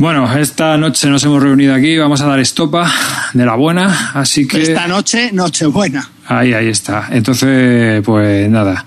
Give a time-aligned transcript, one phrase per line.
[0.00, 2.90] Bueno, esta noche nos hemos reunido aquí, vamos a dar estopa
[3.34, 4.62] de la buena, así que...
[4.62, 6.08] Esta noche, Nochebuena.
[6.26, 7.08] Ahí, ahí está.
[7.10, 8.86] Entonces, pues nada.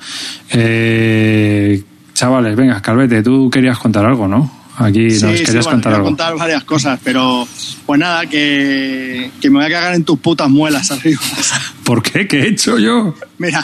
[0.49, 1.83] Eh,
[2.15, 4.51] chavales, venga, Calvete, tú querías contar algo, ¿no?
[4.77, 6.05] Aquí nos Sí, sí, querías bueno, contar algo.
[6.07, 7.47] contar varias cosas, pero
[7.85, 11.21] pues nada, que, que me voy a cagar en tus putas muelas arriba.
[11.83, 12.27] ¿Por qué?
[12.27, 13.13] ¿Qué he hecho yo?
[13.37, 13.63] Mira,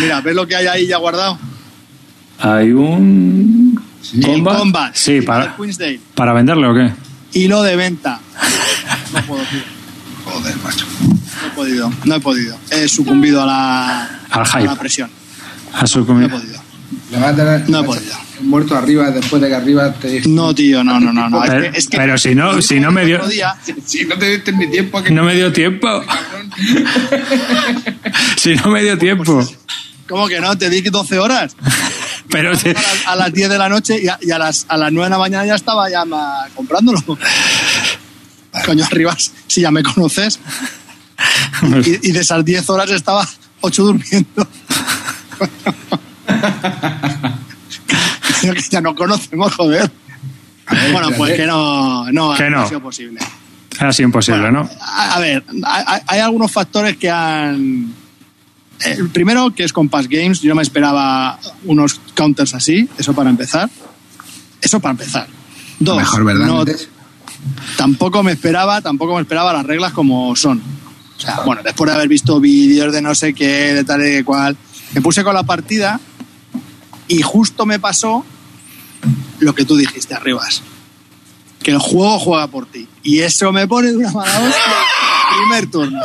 [0.00, 1.38] mira, ¿ves lo que hay ahí ya guardado?
[2.40, 3.80] Hay un...
[4.24, 4.58] ¿Combat?
[4.58, 4.94] Combat.
[4.94, 6.00] Sí, para, Queensdale.
[6.14, 6.92] para venderle o qué?
[7.32, 8.20] Hilo de venta.
[9.12, 9.60] No puedo, tío.
[10.24, 10.84] Joder, macho.
[11.00, 12.56] No he podido, no he podido.
[12.70, 14.64] He sucumbido a la, Al a hype.
[14.64, 15.10] la presión.
[15.72, 16.60] A su No he podido.
[17.10, 18.14] Le vas a tener No he a- podido.
[18.42, 20.22] muerto arriba después de que arriba te.
[20.28, 21.28] No, tío, no, no, no.
[21.30, 21.42] no.
[21.44, 23.54] Es Pero- que- es que- pero si no- si no me el dio- día,
[23.86, 25.10] Si no te diste ni tiempo a que.
[25.10, 25.88] No me dio tiempo.
[28.36, 29.46] Si no me dio tiempo.
[30.08, 30.56] ¿Cómo que no?
[30.56, 31.54] Te di 12 horas.
[32.30, 34.76] Pero A las, a las 10 de la noche y a, y a las, a
[34.76, 36.04] las 9 de la mañana ya estaba ya
[36.54, 37.02] comprándolo.
[38.64, 40.38] Coño, arriba, si ya me conoces.
[41.84, 43.26] Y, y de esas 10 horas estaba
[43.60, 44.46] 8 durmiendo.
[48.40, 49.90] Que ya no conocemos, joder.
[50.92, 52.60] Bueno, pues que no, no, Que no.
[52.62, 53.20] ha sido posible.
[53.80, 54.70] ha sido imposible, Bueno, ¿no?
[54.80, 57.92] A, a ver, hay, hay algunos factores que han.
[58.84, 63.12] El primero, que es con Pass Games, yo no me esperaba unos counters así, eso
[63.12, 63.68] para empezar.
[64.60, 65.26] Eso para empezar.
[65.80, 66.46] Dos, Mejor, ¿verdad?
[66.46, 66.64] no-
[67.76, 70.60] tampoco me esperaba, tampoco me esperaba las reglas como son.
[71.16, 74.10] O sea, bueno, después de haber visto vídeos de no sé qué, de tal y
[74.10, 74.56] de cual,
[74.94, 76.00] me puse con la partida
[77.08, 78.24] y justo me pasó
[79.40, 80.62] lo que tú dijiste, Arribas.
[81.62, 82.86] Que el juego juega por ti.
[83.02, 84.62] Y eso me pone de una mala hostia.
[85.38, 86.00] Primer turno.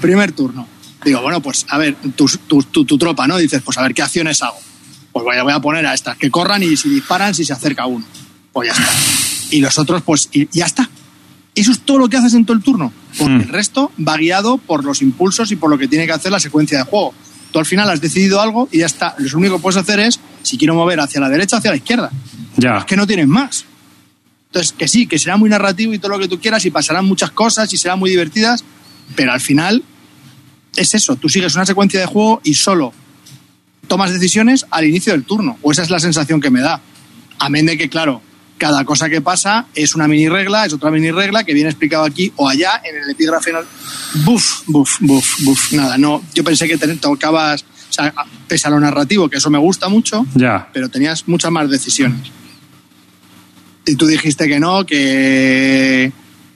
[0.00, 0.66] Primer turno.
[1.04, 3.36] Digo, bueno, pues a ver, tu, tu, tu- tu tropa, ¿no?
[3.38, 4.58] Dices, pues a ver qué acciones hago.
[5.12, 7.52] Pues voy a, voy a poner a estas, que corran y si disparan, si se
[7.52, 8.04] acerca uno.
[8.52, 8.92] Pues ya está.
[9.56, 10.88] Y los otros, pues y ya está.
[11.54, 12.92] Eso es todo lo que haces en todo el turno.
[13.18, 13.40] Porque Mm.
[13.42, 16.40] el resto va guiado por los impulsos y por lo que tiene que hacer la
[16.40, 17.12] secuencia de juego.
[17.50, 19.14] Tú al final has decidido algo y ya está.
[19.18, 22.10] Lo único que puedes hacer es, si quiero mover hacia la derecha, hacia la izquierda.
[22.56, 22.78] Ya.
[22.78, 23.66] Es que no tienes más.
[24.46, 27.04] Entonces, que sí, que será muy narrativo y todo lo que tú quieras y pasarán
[27.04, 28.64] muchas cosas y serán muy divertidas,
[29.16, 29.82] pero al final
[30.76, 32.92] es eso, tú sigues una secuencia de juego y solo
[33.88, 36.80] tomas decisiones al inicio del turno, o esa es la sensación que me da.
[37.38, 38.22] Amén de que, claro,
[38.56, 42.04] cada cosa que pasa es una mini regla, es otra mini regla que viene explicado
[42.04, 43.52] aquí o allá en el epígrafe.
[44.24, 45.72] Buf, buf, buf, buf.
[45.72, 46.22] Nada, no.
[46.32, 48.14] Yo pensé que te tocabas, o sea,
[48.46, 50.68] pese a lo narrativo, que eso me gusta mucho, Ya.
[50.72, 52.30] pero tenías muchas más decisiones.
[53.84, 56.12] Y tú dijiste que no, que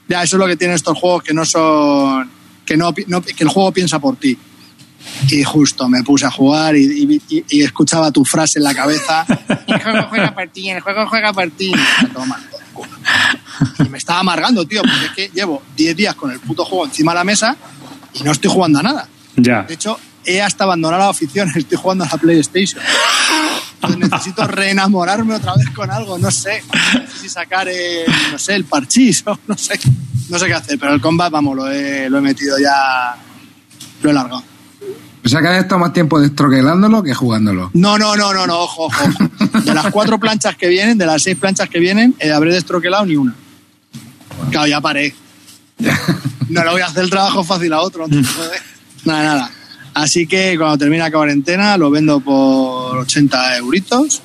[0.09, 2.31] ya eso es lo que tienen estos juegos que no son
[2.67, 4.37] que no, no- que el juego piensa por ti.
[5.31, 9.25] Y justo me puse a jugar y, y- y- escuchaba tu frase en la cabeza.
[9.69, 11.73] El juego juega por ti, el juego juega por ti.
[13.79, 16.85] Y me estaba amargando, tío, porque es que llevo 10 días con el puto juego
[16.87, 17.57] encima de la mesa
[18.15, 19.09] y no estoy jugando a nada.
[19.37, 19.63] Ya.
[19.63, 22.83] De hecho, he hasta abandonado la afición, estoy jugando a la PlayStation.
[23.75, 26.63] Entonces necesito reenamorarme otra vez con algo, no sé.
[26.95, 29.79] No sé si sacar, el, no sé, el parchís o no sé.
[30.29, 33.17] No sé qué hacer, pero el combat, vamos, lo he, lo he metido ya,
[34.03, 34.43] lo he largado.
[35.25, 37.71] O sea que has estado más tiempo destroquelándolo que jugándolo.
[37.75, 39.05] No, no, no, no, no, ojo, ojo.
[39.65, 43.07] De las cuatro planchas que vienen, de las seis planchas que vienen, eh, habré destroquelado
[43.07, 43.35] ni una.
[44.51, 45.15] Claro, ya paré.
[46.49, 48.07] No le voy a hacer el trabajo fácil a otro.
[49.05, 49.51] Nada, nada.
[49.95, 54.21] Así que cuando termine la cuarentena lo vendo por 80 euritos.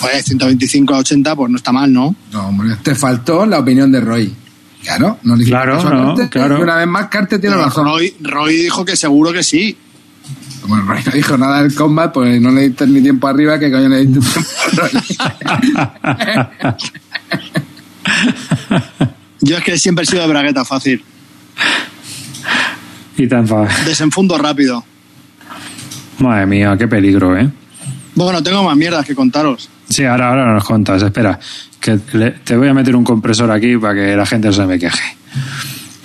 [0.00, 2.14] Joder, 125 a 80, pues no está mal, ¿no?
[2.30, 4.34] No, hombre, te faltó la opinión de Roy.
[4.88, 6.58] Claro, no le Claro, caso a no, Carte, claro.
[6.58, 7.84] y Una vez más, Carte tiene Pero razón.
[7.84, 9.76] Roy, Roy dijo que seguro que sí.
[10.62, 13.58] Como el Roy no dijo nada del combat, pues no le diste ni tiempo arriba,
[13.58, 14.90] que coño le diste tiempo a Roy.
[19.40, 21.02] Yo es que siempre he sido de bragueta fácil.
[23.16, 24.84] Y tan fa- Desenfundo rápido.
[26.18, 27.48] Madre mía, qué peligro, ¿eh?
[28.14, 29.68] Bueno, tengo más mierdas que contaros.
[29.88, 31.38] Sí, ahora, ahora nos contas, espera.
[31.80, 34.78] Que le- te voy a meter un compresor aquí para que la gente se me
[34.78, 35.16] queje.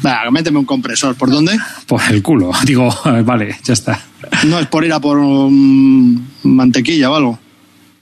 [0.02, 1.16] Venga, méteme un compresor.
[1.16, 1.58] ¿Por dónde?
[1.88, 2.52] Por el culo.
[2.66, 2.90] Digo,
[3.24, 4.00] vale, ya está.
[4.46, 7.40] No es por ir a por um, mantequilla o algo.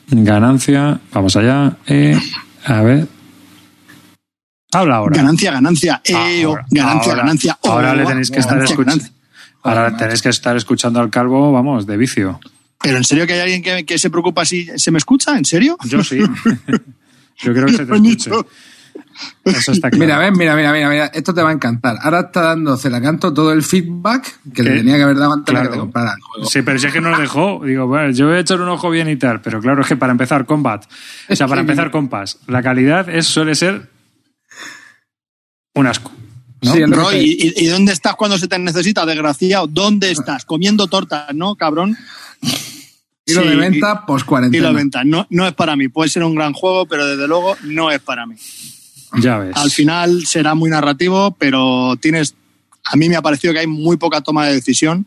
[0.10, 1.78] Ganancia, vamos allá.
[1.88, 2.20] Eh,
[2.66, 3.08] a ver.
[4.74, 5.16] Habla ahora.
[5.18, 6.02] Ganancia, ganancia.
[6.04, 7.24] Eh, Ahora, ganancia, ahora.
[7.24, 7.58] ganancia.
[7.62, 9.04] Oh, Ahora le tenéis que estar ganancia, escuchando.
[9.04, 9.22] ganancia.
[9.64, 12.40] Ahora tenéis que estar escuchando al calvo, vamos, de vicio.
[12.82, 15.46] Pero en serio que hay alguien que, que se preocupa si se me escucha, ¿en
[15.46, 15.78] serio?
[15.88, 16.20] Yo sí.
[17.44, 18.32] Yo creo que se te escuche.
[19.46, 20.04] Eso está claro.
[20.06, 21.98] Mira, ven, mira, mira, mira, mira, esto te va a encantar.
[22.02, 24.78] Ahora está dando Celacanto todo el feedback que le ¿Qué?
[24.78, 25.72] tenía que haber dado antes de que Claro.
[25.74, 26.50] te comprara el juego.
[26.50, 27.62] Sí, pero si es que no lo dejó.
[27.66, 29.42] Digo, bueno, yo voy a echar un ojo bien y tal.
[29.42, 30.86] Pero claro, es que para empezar, Combat.
[31.30, 32.40] O sea, para empezar, Compass.
[32.48, 33.90] La calidad es, suele ser
[35.76, 36.12] un asco.
[36.62, 36.74] ¿no?
[36.74, 39.68] Sí, Roy, te- ¿y, y dónde estás cuando se te necesita, desgraciado?
[39.68, 40.46] ¿Dónde estás?
[40.46, 41.98] Comiendo tortas, ¿no, cabrón?
[43.32, 44.68] Y lo Sí, de venta, post Y cuarentena.
[44.70, 45.04] lo venta.
[45.04, 45.88] No, no es para mí.
[45.88, 48.36] Puede ser un gran juego, pero desde luego no es para mí.
[49.20, 49.56] Ya ves.
[49.58, 52.36] Al final será muy narrativo, pero tienes.
[52.86, 55.06] A mí me ha parecido que hay muy poca toma de decisión,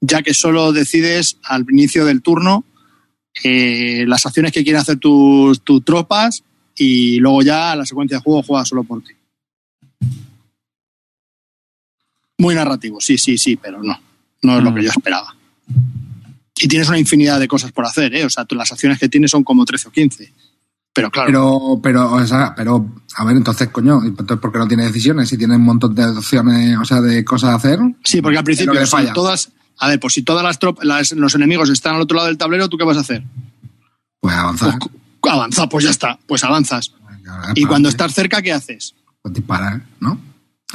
[0.00, 2.64] ya que solo decides al inicio del turno
[3.42, 6.42] eh, las acciones que quieren hacer tus, tus tropas
[6.76, 9.12] y luego ya la secuencia de juego juega solo por ti.
[12.38, 13.98] Muy narrativo, sí, sí, sí, pero no.
[14.42, 14.74] No es lo Mm.
[14.74, 15.34] que yo esperaba.
[16.56, 18.24] Y tienes una infinidad de cosas por hacer, ¿eh?
[18.24, 20.32] O sea, tú- las acciones que tienes son como 13 o 15.
[20.92, 24.68] Pero claro, Pero, pero, o sea, pero, a ver, entonces, coño, entonces, ¿por qué no
[24.68, 25.28] tiene decisiones?
[25.28, 27.80] Si tiene un montón de opciones, o sea, de cosas a hacer.
[28.04, 29.12] Sí, porque al principio, si falla.
[29.12, 29.50] todas.
[29.78, 32.68] A ver, pues si todas las, las- los enemigos están al otro lado del tablero,
[32.68, 33.24] ¿tú qué vas a hacer?
[34.20, 34.78] Pues avanzar.
[35.20, 36.92] Pues, avanza, pues ya está, pues avanzas.
[37.56, 38.94] Y cuando estás cerca, ¿qué haces?
[39.20, 40.20] Pues disparar, ¿no?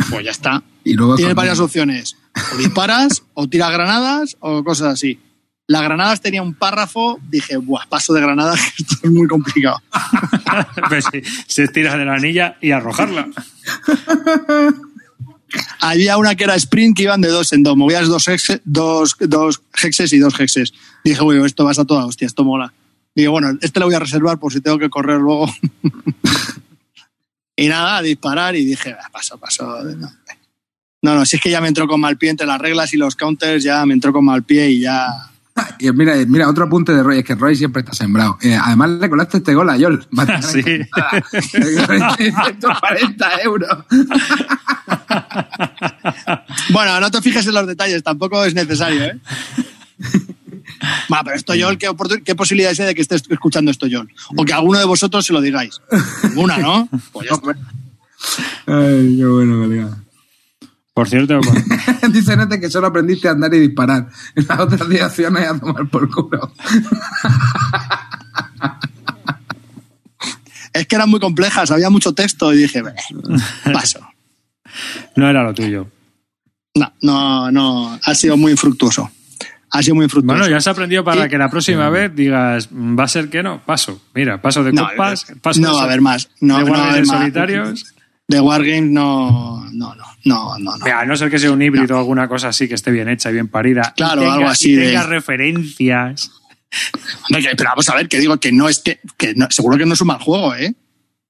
[0.10, 0.62] Pues ya está.
[0.84, 1.16] Y luego.
[1.18, 2.16] Tienes varias opciones.
[2.54, 5.20] O disparas, o tiras granadas, o cosas así.
[5.69, 9.81] Las granadas tenía un párrafo, dije, buah, paso de granadas, esto es muy complicado.
[10.89, 13.27] Pues sí, se estira de la anilla y arrojarla.
[15.80, 19.16] Había una que era sprint que iban de dos en dos, movías dos, hexe- dos,
[19.19, 20.74] dos hexes y dos hexes.
[21.04, 22.72] Dije, uy, esto vas a toda hostia, esto mola.
[23.15, 25.51] Digo, bueno, este lo voy a reservar por si tengo que correr luego.
[27.56, 29.83] y nada, a disparar y dije, "Ah, paso, paso.
[29.83, 30.12] No.
[31.01, 32.98] no, no, si es que ya me entró con mal pie entre las reglas y
[32.98, 35.07] los counters, ya me entró con mal pie y ya...
[35.80, 38.38] Y mira, mira, otro apunte de Roy, es que Roy siempre está sembrado.
[38.42, 40.06] Eh, además le colaste este gol a Yol.
[40.18, 40.64] Va a tener Sí.
[40.64, 40.88] que-
[42.34, 43.70] 140 euros.
[46.72, 49.20] Bueno, no te fijes en los detalles, tampoco es necesario, ¿eh?
[51.12, 51.90] Va, pero esto Yol, ¿qué,
[52.24, 54.10] ¿qué posibilidades hay de que estés escuchando esto Yol?
[54.38, 55.82] O que alguno de vosotros se lo digáis.
[56.24, 56.88] Ninguna, ¿no?
[57.12, 57.52] Pues ya está.
[58.68, 59.98] Ay, qué bueno, colega.
[61.00, 64.10] Por cierto, con- Dice Nete que solo aprendiste a andar y disparar.
[64.36, 66.51] En las otras direcciones a tomar por culo.
[70.74, 72.94] Es que eran muy complejas, había mucho texto y dije, "Beh,
[73.74, 74.00] paso.
[75.16, 75.88] no era lo tuyo.
[76.75, 79.10] No, no, no, ha sido muy infructuoso.
[79.72, 80.38] Ha sido muy infructuoso.
[80.38, 83.30] Bueno, ya has aprendido para Y- que la próxima vez digas, "Mm, va a ser
[83.30, 84.01] que no, paso.
[84.13, 86.30] Mira, paso de No, copas, paso no de va a haber más.
[86.42, 87.18] No, de no a guardias haber más.
[87.18, 87.94] solitarios.
[88.28, 90.77] De Wargame no, no, no, no, no.
[90.77, 90.86] no.
[90.86, 93.30] A no ser que sea un híbrido o alguna cosa así que esté bien hecha
[93.30, 93.94] y bien parida.
[93.95, 96.31] y Claro, tenga- algo así Y de- tenga referencias.
[97.27, 99.86] Que- pero vamos a ver, que digo que no es que, que no- seguro que
[99.86, 100.74] no es un mal juego, ¿eh?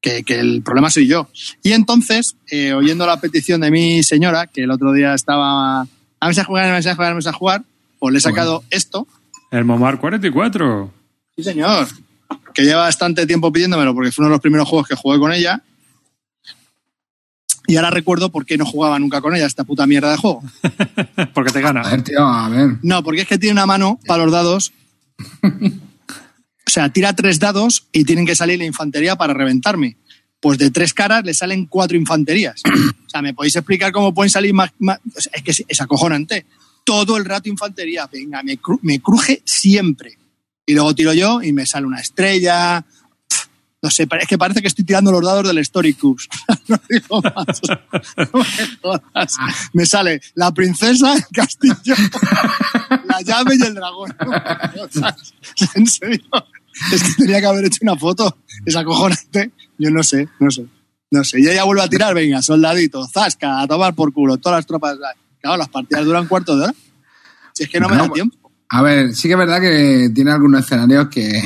[0.02, 1.30] Que, que el problema soy yo.
[1.62, 5.86] Y entonces, eh, oyendo la petición de mi señora, que el otro día estaba,
[6.22, 7.64] vamos a jugar, vamos a jugar, vamos a jugar,
[8.00, 9.08] pues le he sacado esto.
[9.52, 10.94] El Momar 44.
[11.36, 11.88] Sí, señor.
[12.54, 15.32] Que lleva bastante tiempo pidiéndomelo porque fue uno de los primeros juegos que jugué con
[15.34, 15.62] ella.
[17.70, 20.42] Y ahora recuerdo por qué no jugaba nunca con ella esta puta mierda de juego.
[21.36, 21.84] Porque te A gana.
[21.90, 22.78] ver, tío, a ver.
[22.82, 24.74] No, porque es que tiene una mano para los dados.
[25.44, 29.98] O sea, tira tres dados y tienen que salir la infantería para reventarme.
[30.40, 32.62] Pues de tres caras le salen cuatro infanterías.
[32.66, 34.72] O sea, ¿me podéis explicar cómo pueden salir más?
[34.80, 35.00] más?
[35.16, 36.46] O sea, es que es, es acojonante.
[36.84, 38.08] Todo el rato infantería.
[38.12, 40.18] Venga, me, cru- me cruje siempre.
[40.66, 42.86] Y luego tiro yo y me sale una estrella.
[43.82, 46.28] No sé, es que parece que estoy tirando los dados del Story Cubes.
[46.68, 47.62] no digo más.
[48.18, 49.36] No me jodas.
[49.74, 51.96] Me sale la princesa, el castillo,
[53.06, 54.16] la llave y el dragón.
[55.76, 56.20] En serio.
[56.94, 58.38] Es que tenía que haber hecho una foto.
[58.66, 59.52] Es acojonante.
[59.78, 60.66] Yo no sé, no sé.
[61.12, 61.40] No sé.
[61.40, 64.98] Y ella vuelve a tirar, venga, soldadito, zasca, a tomar por culo, todas las tropas.
[65.42, 66.74] Claro, las partidas duran cuarto de hora.
[67.54, 68.52] Si es que no me da No, tiempo.
[68.70, 71.42] A ver, sí que es verdad que tiene algunos escenarios que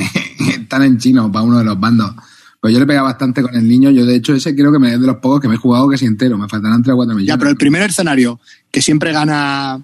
[0.74, 2.14] están en chino para uno de los bandos.
[2.60, 3.90] Pues yo le pegaba bastante con el niño.
[3.90, 5.88] Yo, de hecho, ese creo que me es de los pocos que me he jugado
[5.88, 6.38] que si entero.
[6.38, 7.28] Me faltarán 3 o 4 millones.
[7.28, 8.40] Ya, pero el primer escenario,
[8.70, 9.82] que siempre gana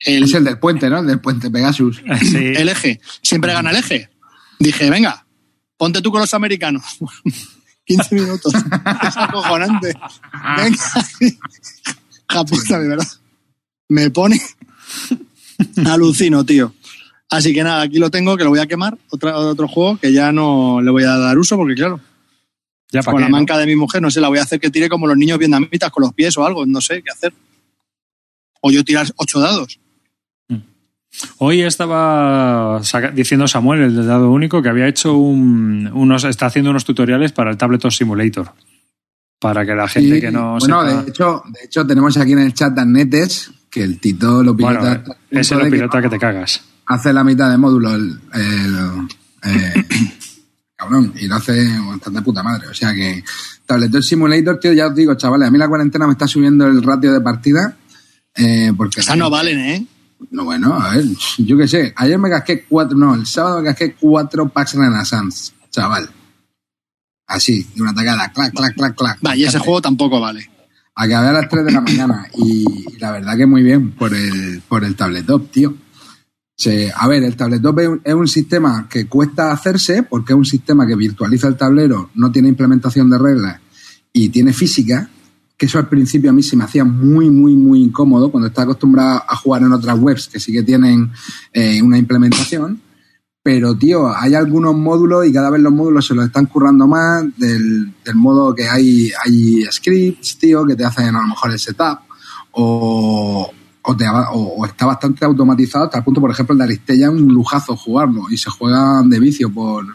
[0.00, 1.00] el, Es el del puente, ¿no?
[1.00, 2.02] El del puente Pegasus.
[2.22, 2.36] Sí.
[2.36, 4.08] el eje, siempre gana el eje.
[4.58, 5.26] Dije, venga,
[5.76, 6.82] ponte tú con los americanos.
[7.84, 8.52] 15 minutos.
[9.02, 9.94] Es acojonante.
[10.56, 11.36] Venga.
[12.28, 13.08] Japuta, de verdad.
[13.88, 14.38] Me pone.
[15.86, 16.74] Alucino, tío.
[17.30, 18.96] Así que nada, aquí lo tengo, que lo voy a quemar.
[19.10, 22.00] Otra, otro juego que ya no le voy a dar uso, porque claro,
[22.90, 23.36] Ya con qué, la ¿no?
[23.36, 25.38] manca de mi mujer, no sé, la voy a hacer que tire como los niños
[25.38, 27.32] vietnamitas con los pies o algo, no sé qué hacer.
[28.62, 29.78] O yo tirar ocho dados.
[31.38, 32.80] Hoy estaba
[33.14, 37.32] diciendo Samuel, el del dado único, que había hecho un, unos, está haciendo unos tutoriales
[37.32, 38.52] para el Tabletop Simulator.
[39.40, 42.32] para que la gente Sí, que no bueno, sepa- de hecho, de hecho tenemos aquí
[42.32, 45.02] en el chat Danetes que el Tito lo pilota.
[45.04, 46.62] Bueno, ese lo de pilota que te cagas.
[46.88, 49.08] Hace la mitad de módulo el, el-
[49.44, 49.84] eh,
[50.76, 52.68] cabrón, y lo hace bastante puta madre.
[52.68, 53.22] O sea que
[53.66, 56.82] Tabletop Simulator, tío, ya os digo, chavales, a mí la cuarentena me está subiendo el
[56.82, 57.76] ratio de partida.
[58.34, 59.86] Eh, porque Esas no valen, ¿eh?
[60.30, 61.04] No, bueno, a ver,
[61.38, 61.92] yo qué sé.
[61.96, 66.08] Ayer me casqué cuatro, no, el sábado me casqué cuatro packs Renaissance, chaval.
[67.26, 69.18] Así, de una tacada, clac, clac, clac, clac.
[69.24, 70.48] Va, y ese juego tampoco vale.
[70.94, 72.64] Acabé a las 3 de la mañana y,
[72.94, 75.74] y la verdad que muy bien por el, por el tabletop, tío.
[76.58, 77.36] Se- a ver, el
[77.88, 82.10] un, es un sistema que cuesta hacerse porque es un sistema que virtualiza el tablero,
[82.16, 83.60] no tiene implementación de reglas
[84.12, 85.08] y tiene física,
[85.56, 88.64] que eso al principio a mí se me hacía muy, muy, muy incómodo cuando estaba
[88.64, 91.12] acostumbrado a jugar en otras webs que sí que tienen
[91.52, 92.80] eh, una implementación.
[93.40, 97.24] Pero, tío, hay algunos módulos y cada vez los módulos se los están currando más
[97.38, 101.58] del, del modo que hay, hay scripts, tío, que te hacen a lo mejor el
[101.58, 102.00] setup
[102.50, 103.50] o,
[104.32, 107.76] o, está bastante automatizado hasta el punto, por ejemplo, el de Aristella es un lujazo
[107.76, 109.86] jugarlo y se juega de vicio por,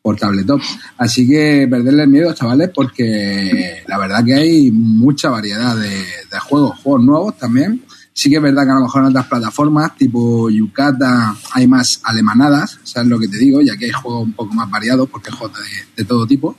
[0.00, 0.60] por tabletop.
[0.98, 6.04] Así que perderle el miedo, chavales, porque la verdad que hay mucha variedad de,
[6.40, 7.82] juegos, juegos nuevos también.
[8.14, 12.00] Sí que es verdad que a lo mejor en otras plataformas, tipo Yucata, hay más
[12.04, 13.62] alemanadas, ¿sabes lo que te digo?
[13.62, 16.54] Ya que hay juegos un poco más variados, porque hay juegos de, de todo tipo.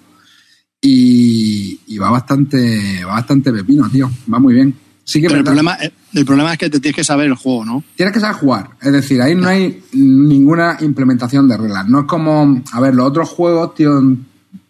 [0.82, 4.10] Y, y va bastante va bastante pepino, tío.
[4.32, 4.83] Va muy bien.
[5.04, 7.36] Sí que Pero el problema, eh, el problema es que te tienes que saber el
[7.36, 7.84] juego, ¿no?
[7.96, 8.70] Tienes que saber jugar.
[8.82, 11.88] Es decir, ahí no hay ninguna implementación de reglas.
[11.88, 14.26] No es como, a ver, los otros juegos, tío, en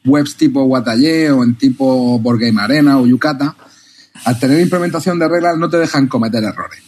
[0.05, 3.55] webs tipo Wataye o en tipo Board Game Arena o Yucata,
[4.25, 6.79] al tener implementación de reglas no te dejan cometer errores.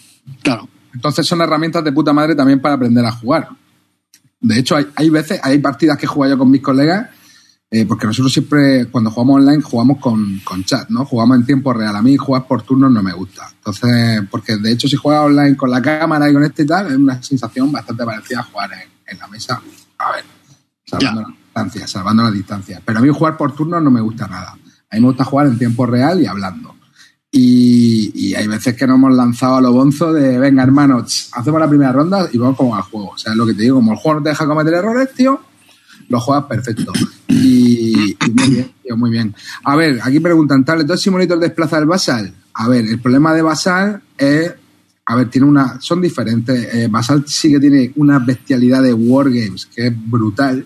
[0.42, 0.68] Claro.
[0.94, 3.50] Entonces son herramientas de puta madre también para aprender a jugar.
[4.40, 7.10] De hecho, hay, hay veces, hay partidas que he jugado yo con mis colegas,
[7.72, 11.04] eh, porque nosotros siempre, cuando jugamos online, jugamos con, con chat, ¿no?
[11.06, 11.96] Jugamos en tiempo real.
[11.96, 13.50] A mí jugar por turnos no me gusta.
[13.56, 16.88] Entonces, porque de hecho, si juegas online con la cámara y con este y tal,
[16.88, 19.62] es una sensación bastante parecida a jugar en, en la mesa.
[19.98, 20.24] A ver,
[20.86, 21.28] salvando Ya.
[21.28, 22.82] las distancias, salvando las distancias.
[22.86, 24.52] Pero a mí jugar por turnos no me gusta nada.
[24.52, 26.76] A mí me gusta jugar en tiempo real y hablando.
[27.32, 31.28] Y, y hay veces que nos hemos lanzado a lo bonzo de, venga, hermano, ch,
[31.34, 33.10] hacemos la primera ronda y vamos como al juego.
[33.10, 35.10] O sea, es lo que te digo, como el juego no te deja cometer errores,
[35.14, 35.42] tío,
[36.08, 36.94] lo juegas perfecto.
[37.28, 39.36] Y, y muy bien, tío, muy bien.
[39.64, 42.34] A ver, aquí preguntan, ¿Tabletop Simulator desplaza el Basal?
[42.54, 44.54] A ver, el problema de Basal es,
[45.06, 46.74] a ver, tiene una, son diferentes.
[46.74, 50.66] Eh, Basal sí que tiene una bestialidad de wargames que es brutal,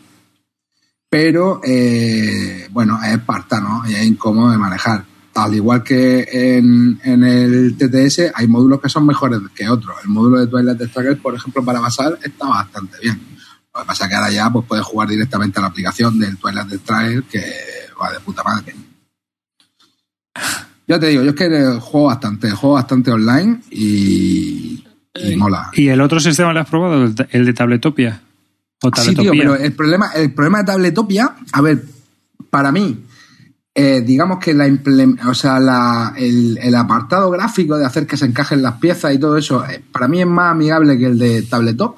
[1.10, 5.06] pero eh, bueno, es espartano y es incómodo de manejar.
[5.34, 9.96] Al igual que en, en el TTS, hay módulos que son mejores que otros.
[10.04, 13.20] El módulo de Twilight Struggle, por ejemplo, para Basal está bastante bien.
[13.80, 16.38] Lo que pasa es que ahora ya pues, puedes jugar directamente a la aplicación del
[16.38, 17.42] Twilight Struggle, que
[18.02, 18.76] va de puta madre.
[20.88, 24.84] Ya te digo, yo es que juego bastante, juego bastante online y,
[25.14, 25.70] y mola.
[25.74, 27.14] ¿Y el otro sistema lo has probado?
[27.30, 28.22] ¿El, de Tabletopia?
[28.82, 31.84] ¿O Sí, tío, pero el problema, el problema de Tabletopia, a ver,
[32.50, 33.06] para mí,
[33.76, 34.68] eh, digamos que la
[35.28, 39.20] o sea, la- el, el apartado gráfico de hacer que se encajen las piezas y
[39.20, 41.98] todo eso, eh, para mí es más amigable que el de Tabletop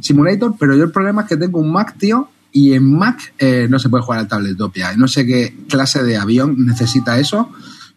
[0.00, 3.66] Simulator, pero yo el problema es que tengo un Mac, tío, y en Mac eh,
[3.68, 4.96] no se puede jugar al Tabletopia.
[4.96, 7.50] No sé qué clase de avión necesita eso,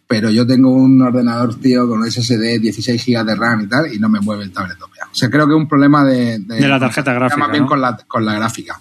[0.06, 3.92] pero yo tengo un ordenador, tío, con un SSD, 16 GB de RAM y tal,
[3.92, 5.04] y no me mueve el Tabletopia.
[5.12, 6.38] O sea, creo que es un problema de...
[6.38, 7.68] De la tarjeta gráfica, Más bien ¿no?
[7.68, 8.80] con, la, con la gráfica.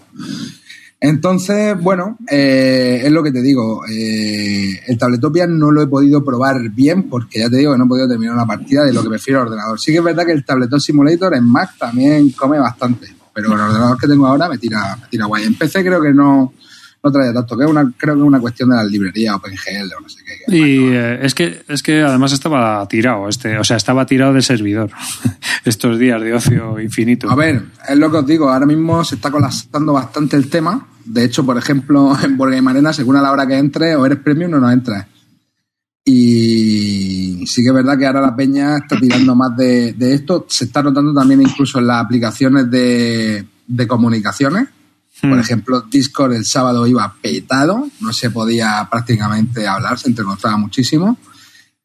[1.00, 3.84] Entonces, bueno, eh, es lo que te digo.
[3.88, 7.86] eh, el Tabletopia no lo he podido probar bien porque ya te digo que no
[7.86, 9.80] he podido terminar una partida de lo que prefiero el ordenador.
[9.80, 13.60] Sí que es verdad que el Tabletop Simulator en Mac también come bastante, pero el
[13.60, 15.44] ordenador que tengo ahora me tira, me tira guay.
[15.44, 16.54] En PC creo que no,
[17.04, 19.94] no trae tanto, que es una, creo que es una cuestión de las librerías OpenGL
[19.98, 20.56] o no sé qué.
[20.56, 24.44] Y eh, es que es que además estaba tirado, este, o sea, estaba tirado del
[24.44, 24.92] servidor
[25.66, 27.30] estos días de ocio infinito.
[27.30, 30.88] A ver, es lo que os digo, ahora mismo se está colapsando bastante el tema.
[31.06, 34.06] De hecho, por ejemplo, en Board Game Arena, según a la hora que entres, o
[34.06, 35.06] eres premium o no entras.
[36.10, 40.46] Y sí que es verdad que ahora la peña está tirando más de, de esto.
[40.48, 44.70] Se está notando también incluso en las aplicaciones de, de comunicaciones.
[45.22, 45.40] Por Hmm.
[45.40, 51.18] ejemplo, Discord el sábado iba petado, no se podía prácticamente hablar, se entrecortaba muchísimo.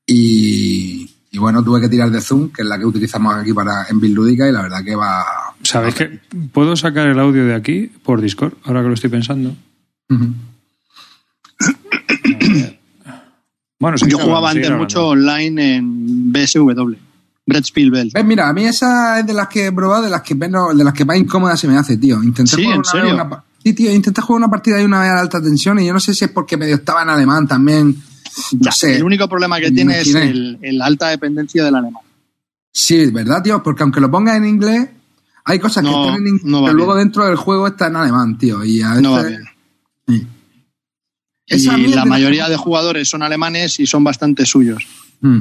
[0.06, 3.86] Y, y bueno, tuve que tirar de Zoom, que es la que utilizamos aquí para
[3.88, 5.24] en Bill Lúdica, y la verdad que va.
[5.62, 6.20] ¿Sabéis que
[6.52, 8.52] puedo sacar el audio de aquí por Discord?
[8.64, 9.56] Ahora que lo estoy pensando.
[13.78, 16.94] Bueno, sí, Yo jugaba antes mucho online en BSW.
[17.46, 18.10] Red Spielbell.
[18.14, 18.24] ¿Ves?
[18.24, 20.84] Mira, a mí esa es de las que he probado, de las que menos, de
[20.84, 22.22] las que más incómoda se me hace, tío.
[22.22, 23.14] Intenté Sí, jugar ¿en una serio?
[23.14, 25.86] una pa- Sí, tío, intenté jugar una partida de una vez a alta tensión y
[25.86, 27.96] yo no sé si es porque medio estaba en alemán también
[28.52, 28.96] Ya, sé.
[28.96, 32.02] El único problema que tiene es el, el alta dependencia del alemán.
[32.72, 33.62] Sí, ¿verdad, tío?
[33.62, 34.88] Porque aunque lo pongas en inglés,
[35.44, 37.06] hay cosas que están en inglés, no pero luego bien.
[37.08, 38.64] dentro del juego está en alemán, tío.
[38.64, 39.44] Y a No va bien.
[40.08, 40.26] Sí.
[41.46, 44.86] Y la mayoría de jugadores son alemanes y son bastante suyos.
[45.20, 45.40] Mm,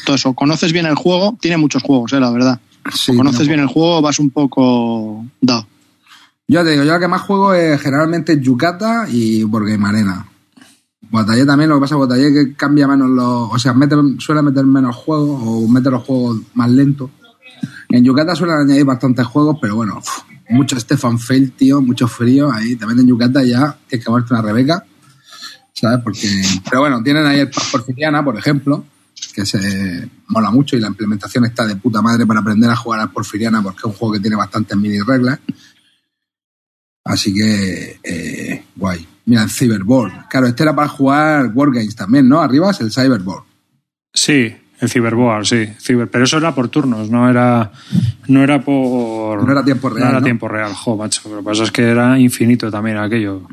[0.00, 2.60] Entonces, o conoces bien el juego, tiene muchos juegos, eh, la verdad.
[2.92, 3.48] sí, o conoces no.
[3.48, 5.66] bien el juego, vas un poco dado.
[6.48, 10.26] Yo te digo, yo lo que más juego es generalmente Yucata y Wargame Arena.
[11.10, 13.52] Batalle también, lo que pasa es que Batalle que cambia menos los.
[13.52, 17.10] O sea, mete, suele meter menos juegos o mete los juegos más lentos.
[17.90, 20.08] En Yucata suelen añadir bastantes juegos, pero bueno, uf,
[20.48, 22.50] mucho Stefan Feld, tío, mucho frío.
[22.50, 24.84] Ahí también en Yucata ya tienes que muerte una Rebeca.
[25.74, 26.00] ¿Sabes?
[26.02, 26.28] Porque.
[26.68, 28.84] Pero bueno, tienen ahí el Paz Porfiriana, por ejemplo,
[29.32, 33.00] que se mola mucho y la implementación está de puta madre para aprender a jugar
[33.00, 35.38] al Porfiriana porque es un juego que tiene bastantes mini reglas.
[37.04, 39.06] Así que, eh, guay.
[39.26, 40.28] Mira, el Cyberboard.
[40.28, 42.40] Claro, este era para jugar Wargames también, ¿no?
[42.40, 43.44] Arriba es el Cyberboard.
[44.12, 45.68] Sí, el Cyberboard, sí.
[45.80, 47.72] Ciber, pero eso era por turnos, no era,
[48.26, 49.44] no era por.
[49.44, 50.24] No era tiempo real, No era ¿no?
[50.24, 51.28] tiempo real, jo, macho.
[51.28, 53.46] Lo que pasa es que era infinito también aquello.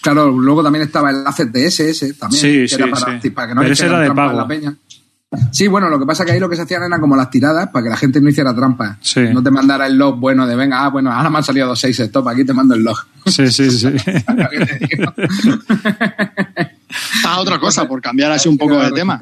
[0.00, 2.40] Claro, luego también estaba el ACTS ese también.
[2.40, 3.30] Sí, que sí, era para, sí.
[3.30, 4.36] para que no Pero ese era de pago.
[4.36, 4.74] la peña.
[5.50, 7.30] Sí, bueno, lo que pasa es que ahí lo que se hacían eran como las
[7.30, 8.98] tiradas para que la gente no hiciera trampa.
[9.00, 9.20] Sí.
[9.32, 11.80] No te mandara el log bueno de venga, ah, bueno, ahora me han salido dos
[11.80, 12.98] seis stop, aquí te mando el log.
[13.26, 13.88] Sí, sí, sí.
[17.24, 19.18] Ah, otra cosa, por cambiar así un poco de tema.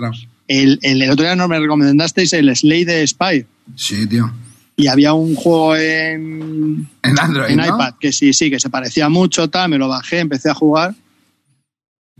[0.48, 3.46] El, el, el otro día nos me recomendasteis el Slay de Spy.
[3.76, 4.30] Sí, tío.
[4.76, 7.66] Y había un juego en, En Android, en ¿no?
[7.66, 10.94] iPad que sí, sí, que se parecía mucho, tal, me lo bajé, empecé a jugar.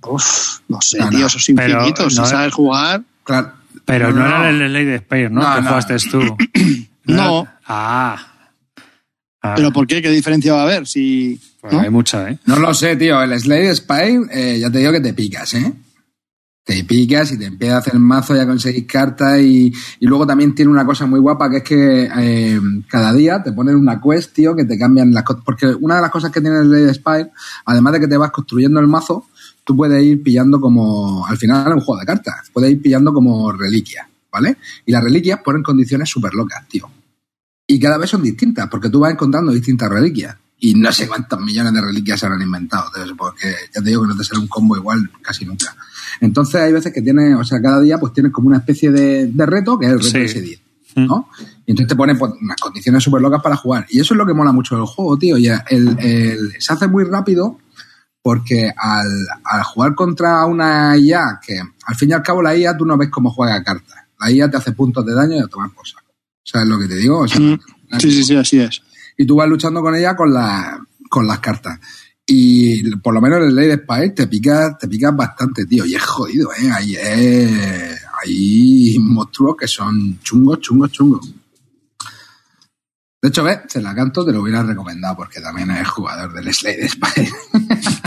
[0.03, 1.11] Uf, no sé, No, no.
[1.11, 2.15] tío, esos Pero infinitos.
[2.17, 3.53] no- si sabes jugar, Claro.
[3.91, 5.43] Pero no, era el Lady Spire, ¿no?
[5.43, 5.69] No, que no.
[5.69, 6.37] jugaste tú.
[7.05, 7.49] No.
[7.67, 8.31] Ah.
[9.43, 10.03] Ah, pero ¿por qué?
[10.03, 10.87] ¿Qué diferencia va a haber?
[10.87, 11.81] Si, pues ¿no?
[11.81, 12.39] Hay mucha, ¿eh?
[12.45, 13.23] No lo sé, tío.
[13.23, 15.73] El Slade Spy, eh, ya te digo que te picas, ¿eh?
[16.63, 19.41] Te picas y te empieza a hacer mazo y a conseguir cartas.
[19.41, 23.43] Y, y luego también tiene una cosa muy guapa que es que eh, cada día
[23.43, 25.43] te ponen una quest, tío, que te cambian las cosas.
[25.45, 27.31] Porque una de las cosas que tiene el Slade Spy,
[27.65, 29.27] además de que te vas construyendo el mazo,
[29.65, 31.27] tú puedes ir pillando como.
[31.27, 32.35] Al final es un juego de cartas.
[32.53, 34.57] Puedes ir pillando como reliquias, ¿vale?
[34.87, 36.91] Y las reliquias ponen condiciones súper locas, tío.
[37.67, 40.37] Y cada vez son distintas, porque tú vas encontrando distintas reliquias.
[40.63, 44.09] Y no sé cuántos millones de reliquias se habrán inventado, porque ya te digo que
[44.09, 45.75] no te sale un combo igual casi nunca.
[46.21, 49.27] Entonces hay veces que tienes, o sea, cada día pues tienes como una especie de,
[49.29, 50.19] de reto, que es el reto Sí.
[50.19, 50.59] de ese día.
[50.97, 51.29] ¿no?
[51.67, 53.87] Y entonces te pone pues, unas condiciones súper locas para jugar.
[53.91, 55.39] Y eso es lo que mola mucho del juego, tío.
[55.39, 57.59] Y el, el- se hace muy rápido
[58.23, 59.09] porque al,
[59.45, 62.97] al jugar contra una IA, que al fin y al cabo la IA tú no
[62.99, 63.97] ves cómo juega cartas.
[64.21, 66.13] La IA te hace puntos de daño y a tomar por saco.
[66.45, 67.21] ¿Sabes lo que te digo?
[67.21, 67.59] O sea, Mm.
[67.99, 68.83] Sí, sí, sí, así es.
[69.17, 70.79] y tú vas luchando con ella con, la,
[71.09, 71.79] con las cartas.
[72.25, 75.85] Y por lo menos en el Lady Spy te picas te picas bastante, tío.
[75.85, 76.71] Y es jodido, ¿eh?
[76.73, 81.35] Hay, eh, hay monstruos que son chungos, chungos, chungos.
[83.23, 86.55] De hecho, ves, se la canto, te lo hubiera recomendado porque también es jugador del
[86.55, 87.29] Slade Spy.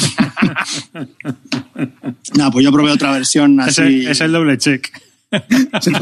[2.37, 3.81] Nada, pues yo probé otra versión Es así.
[3.81, 4.89] el, es el doble check.
[5.31, 5.99] El check,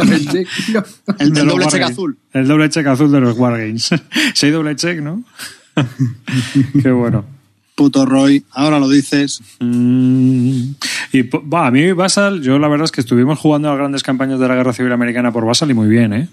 [1.45, 2.17] doble check azul.
[2.33, 3.89] El doble check azul de los Wargames.
[4.33, 5.23] Si hay doble check, ¿no?
[6.83, 7.23] Qué bueno.
[7.75, 9.41] Puto Roy, ahora lo dices.
[9.61, 10.71] Mm,
[11.13, 14.03] Y va, a mí Basal, yo la verdad es que estuvimos jugando a las grandes
[14.03, 16.27] campañas de la Guerra Civil Americana por Basal y muy bien, ¿eh?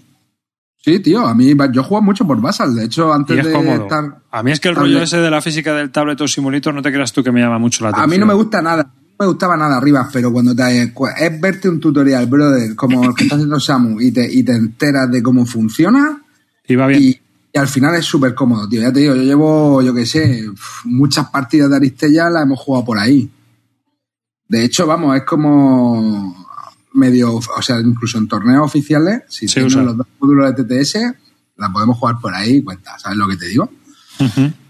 [0.81, 2.73] Sí, tío, a mí yo juego mucho por Basal.
[2.73, 3.83] De hecho, antes Y es de cómodo.
[3.83, 4.19] estar.
[4.31, 6.81] A mí es que el rollo ese de la física del tablet o simulator, no
[6.81, 8.09] te creas tú que me llama mucho la A atención.
[8.11, 8.83] mí no me gusta nada.
[8.83, 13.13] No me gustaba nada arriba, pero cuando te, es verte un tutorial, brother, como el
[13.13, 16.21] que está haciendo Samu, y te, y te enteras de cómo funciona,
[16.65, 17.01] Y va bien.
[17.03, 17.19] y,
[17.51, 18.81] y al final es súper cómodo, tío.
[18.81, 20.45] Ya te digo, yo llevo, yo qué sé,
[20.85, 23.29] muchas partidas de Aristella las hemos jugado por ahí.
[24.47, 26.38] De hecho, vamos, es como
[26.99, 29.83] medio, o sea, incluso en torneos oficiales, si Se tienes usa.
[29.83, 30.97] los dos módulos de TTS,
[31.57, 33.71] la podemos jugar por ahí, cuenta, ¿sabes lo que te digo?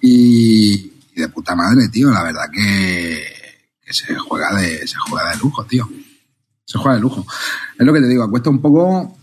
[0.02, 0.74] Y,
[1.15, 3.24] y de puta madre, tío, la verdad que,
[3.84, 5.89] que se juega de se juega de lujo, tío.
[6.65, 7.26] Se juega de lujo.
[7.78, 9.18] Es lo que te digo, cuesta un poco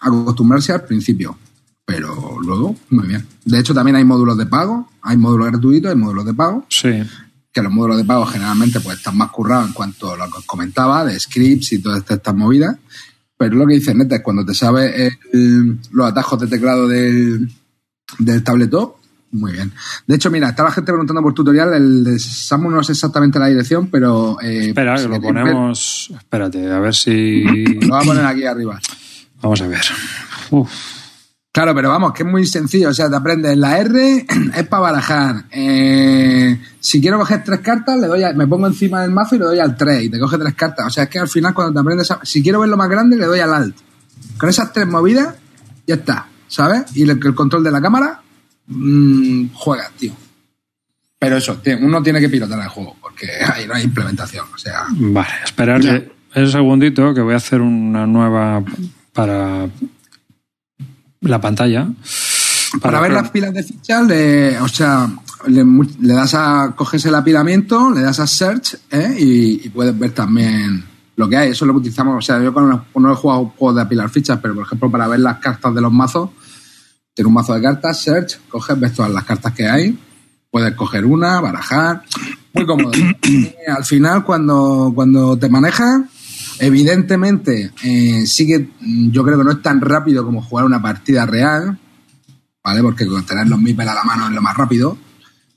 [0.00, 1.36] acostumbrarse al principio,
[1.84, 3.26] pero luego muy bien.
[3.44, 7.02] De hecho, también hay módulos de pago, hay módulos gratuitos, hay módulos de pago, Sí.
[7.52, 10.38] Que los módulos de pago generalmente pues están más currados en cuanto a lo que
[10.38, 12.76] os comentaba, de scripts y todas estas, estas movidas.
[13.36, 17.48] Pero lo que dice Neta es cuando te sabes el- los atajos de teclado del,
[18.18, 18.96] del tabletop,
[19.30, 19.72] muy bien.
[20.06, 23.38] De hecho, mira, está la gente preguntando por tutorial, el de Samu no es exactamente
[23.38, 24.38] la dirección, pero...
[24.40, 26.10] eh, Espera, que si lo ponemos.
[26.16, 27.42] Espérate, a ver si.
[27.44, 28.80] Lo voy a poner aquí arriba.
[29.42, 29.82] Vamos a ver.
[30.50, 30.70] Uf.
[31.50, 32.90] Claro, pero vamos, que es muy sencillo.
[32.90, 35.44] O sea, te aprendes la R es para barajar.
[35.50, 39.38] Eh, si quiero coger tres cartas, le doy a- me pongo encima del mazo y
[39.38, 40.86] le doy al 3 y te coge tres cartas.
[40.86, 43.16] O sea, es que al final cuando te aprendes, a- si quiero verlo más grande,
[43.16, 43.76] le doy al alt.
[44.38, 45.34] Con esas tres movidas,
[45.86, 46.82] ya está, ¿sabes?
[46.94, 48.20] Y el, el control de la cámara,
[48.66, 50.12] mmm, juega, tío.
[51.18, 54.46] Pero eso, uno tiene que pilotar el juego, porque ahí no hay implementación.
[54.54, 55.80] O sea, Vale, esperar
[56.36, 58.62] un segundito que voy a hacer una nueva
[59.12, 59.68] para
[61.20, 61.88] la pantalla.
[62.80, 65.08] Para, ver las pilas de fichas, le, o sea,
[65.46, 65.64] le,
[66.14, 69.16] das a, coges el apilamiento, le das a search ¿eh?
[69.18, 70.84] y, y puedes ver también
[71.16, 71.50] lo que hay.
[71.50, 72.16] Eso es lo que utilizamos.
[72.16, 75.08] O sea, yo no, no he jugado juegos de apilar fichas, pero por ejemplo, para
[75.08, 76.30] ver las cartas de los mazos,
[77.12, 79.98] tiene un mazo de cartas, search, coges, ves todas las cartas que hay,
[80.50, 82.04] puedes coger una, barajar,
[82.54, 82.92] muy cómodo.
[83.66, 86.02] Al final, cuando, cuando te manejas,
[86.58, 90.80] evidentemente, eh, sí que mm, yo creo que no es tan rápido como jugar una
[90.80, 91.78] partida real,
[92.62, 92.82] ¿vale?
[92.82, 94.98] Porque con tener los MIPEL a la mano es lo más rápido.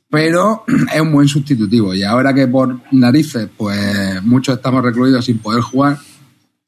[0.10, 1.94] Pero es un buen sustitutivo.
[1.94, 5.98] Y ahora que por narices, pues muchos estamos recluidos sin poder jugar,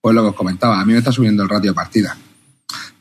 [0.02, 2.18] pues lo que os comentaba, a mí me está subiendo el ratio de partida.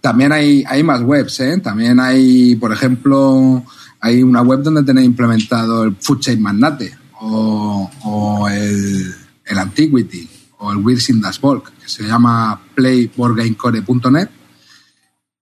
[0.01, 1.59] También hay, hay más webs, ¿eh?
[1.59, 3.65] También hay, por ejemplo,
[4.01, 9.15] hay una web donde tenéis implementado el Food Chain Magnate o, o el,
[9.45, 10.29] el Antiquity
[10.63, 14.29] o el Wheels in das Bulk, que se llama playboardgamecore.net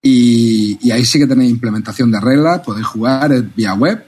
[0.02, 4.06] y, y ahí sí que tenéis implementación de reglas, podéis jugar vía web.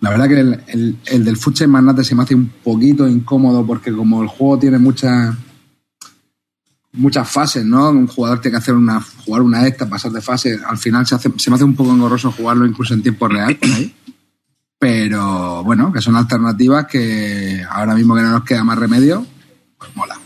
[0.00, 3.66] La verdad que el, el, el del Chain Magnate se me hace un poquito incómodo
[3.66, 5.34] porque como el juego tiene muchas
[6.92, 7.88] muchas fases, ¿no?
[7.88, 11.14] Un jugador tiene que hacer una jugar una esta, pasar de fase, al final se,
[11.14, 13.94] hace, se me hace un poco engorroso jugarlo incluso en tiempo real por ahí.
[14.78, 19.26] Pero bueno, que son alternativas que ahora mismo que no nos queda más remedio,
[19.84, 20.18] pues mola.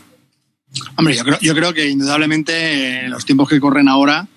[0.95, 4.27] Hombre, yo creo, yo creo que indudablemente en los tiempos que corren ahora,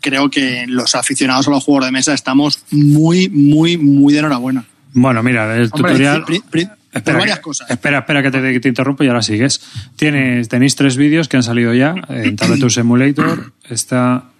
[0.00, 4.64] creo que los aficionados a los juegos de mesa estamos muy, muy, muy de enhorabuena.
[4.92, 6.24] Bueno, mira, el Hombre, tutorial.
[6.24, 7.68] Pri- pri- por Espera, varias cosas.
[7.70, 9.60] Espera, espera que te, que te interrumpo y ahora sigues.
[9.96, 13.52] Tienes, tenéis tres vídeos que han salido ya en Tabletop Simulator.
[13.68, 14.30] Está.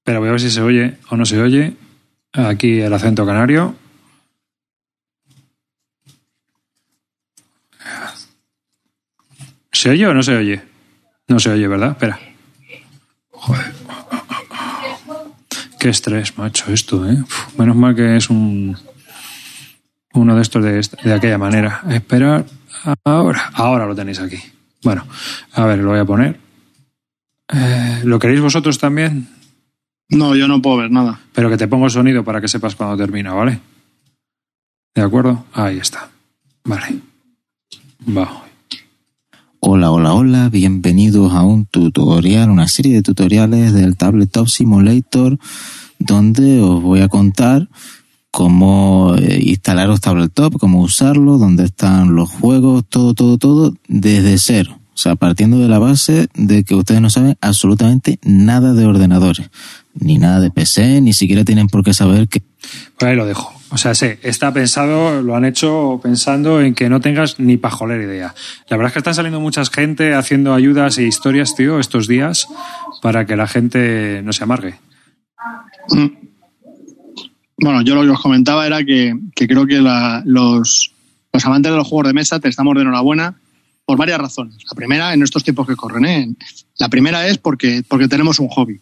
[0.00, 1.74] Espera, voy a ver si se oye o no se oye.
[2.32, 3.74] Aquí el acento canario.
[9.78, 10.60] ¿Se oye o no se oye?
[11.28, 11.90] No se oye, ¿verdad?
[11.92, 12.18] Espera.
[13.30, 13.72] Joder.
[15.78, 17.16] Qué estrés, macho, esto, ¿eh?
[17.22, 18.76] Uf, menos mal que es un
[20.14, 21.82] uno de estos de, esta- de aquella manera.
[21.90, 22.44] Esperar
[23.04, 23.50] ahora.
[23.54, 24.38] Ahora lo tenéis aquí.
[24.82, 25.06] Bueno,
[25.52, 26.40] a ver, lo voy a poner.
[27.54, 29.28] Eh, ¿Lo queréis vosotros también?
[30.08, 31.20] No, yo no puedo ver nada.
[31.32, 33.60] Pero que te pongo el sonido para que sepas cuando termina, ¿vale?
[34.96, 35.46] ¿De acuerdo?
[35.52, 36.08] Ahí está.
[36.64, 36.98] Vale.
[38.08, 38.42] Va.
[39.70, 45.38] Hola, hola, hola, bienvenidos a un tutorial, una serie de tutoriales del Tabletop Simulator
[45.98, 47.68] donde os voy a contar
[48.30, 54.78] cómo eh, instalaros Tabletop, cómo usarlo, dónde están los juegos, todo, todo, todo, desde cero.
[54.94, 59.50] O sea, partiendo de la base de que ustedes no saben absolutamente nada de ordenadores,
[59.92, 62.42] ni nada de PC, ni siquiera tienen por qué saber que
[63.00, 63.57] ahí lo dejo.
[63.70, 68.02] O sea, sí, está pensado, lo han hecho pensando en que no tengas ni pajolera
[68.02, 68.34] idea.
[68.68, 72.48] La verdad es que están saliendo mucha gente haciendo ayudas e historias, tío, estos días
[73.02, 74.76] para que la gente no se amargue.
[75.90, 76.06] Mm.
[77.60, 80.92] Bueno, yo lo que os comentaba era que, que creo que la- los,
[81.32, 83.34] los amantes de los juegos de mesa te estamos de enhorabuena
[83.84, 84.56] por varias razones.
[84.70, 86.28] La primera, en estos tiempos que corren, ¿eh?
[86.78, 88.80] La primera es porque, porque tenemos un hobby.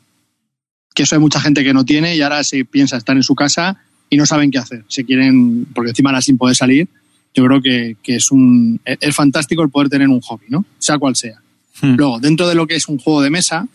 [0.94, 3.34] Que eso hay mucha gente que no tiene y ahora se piensa estar en su
[3.34, 3.78] casa
[4.10, 4.84] y no saben qué hacer.
[4.88, 6.88] Se quieren, porque encima ahora sin poder salir,
[7.34, 10.64] yo creo que, que es un es fantástico el poder tener un hobby, ¿no?
[10.78, 11.40] Sea cual sea.
[11.80, 11.94] Hmm.
[11.96, 13.68] Luego, dentro de lo que es un juego de mesa,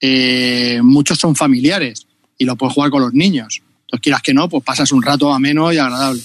[0.00, 2.06] eh, muchos son familiares
[2.36, 3.62] y lo puedes jugar con los niños.
[3.82, 6.22] Entonces, quieras que no, pues pasas un rato ameno y agradable.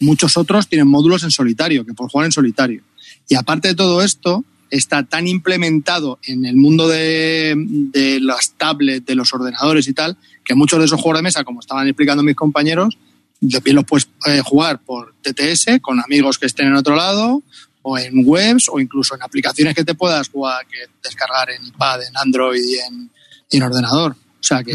[0.00, 2.82] Muchos otros tienen módulos en solitario, que puedes jugar en solitario.
[3.28, 9.06] Y aparte de todo esto, está tan implementado en el mundo de, de las tablets,
[9.06, 12.22] de los ordenadores y tal, que muchos de esos juegos de mesa, como estaban explicando
[12.22, 12.98] mis compañeros,
[13.40, 17.42] bien los puedes eh, jugar por TTS, con amigos que estén en otro lado,
[17.82, 22.02] o en webs, o incluso en aplicaciones que te puedas jugar, que descargar en iPad,
[22.02, 23.10] en Android y en,
[23.50, 24.12] y en ordenador.
[24.12, 24.74] O sea que,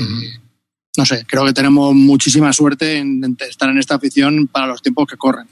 [0.97, 4.81] no sé, creo que tenemos muchísima suerte en, en estar en esta afición para los
[4.81, 5.47] tiempos que corren.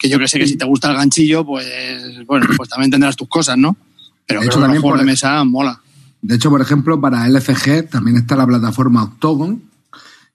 [0.00, 1.66] Que yo que sé que si te gusta el ganchillo, pues
[2.26, 3.76] bueno, pues también tendrás tus cosas, ¿no?
[4.26, 5.78] Pero De hecho, también por- de mesa mola.
[6.22, 9.62] De hecho, por ejemplo, para LCG también está la plataforma Octogon,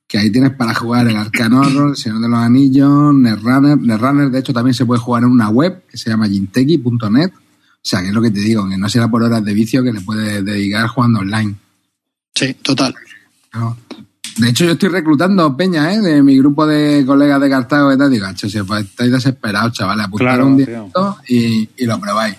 [0.07, 3.77] que ahí tienes para jugar el Arcane Horror, el Señor de los Anillos, Netrunner.
[3.79, 7.31] Netrunner, de hecho, también se puede jugar en una web que se llama jinteki.net.
[7.33, 9.83] O sea, que es lo que te digo, que no será por horas de vicio
[9.83, 11.55] que le puedes dedicar jugando online.
[12.35, 12.93] Sí, total.
[13.53, 13.77] No.
[14.37, 16.01] De hecho, yo estoy reclutando peña, ¿eh?
[16.01, 18.11] De mi grupo de colegas de Cartago y tal.
[18.11, 20.65] Digo, "Acho, si estáis desesperados, chavales, apuntar Claro, un tío.
[20.65, 22.35] directo y, y lo probáis.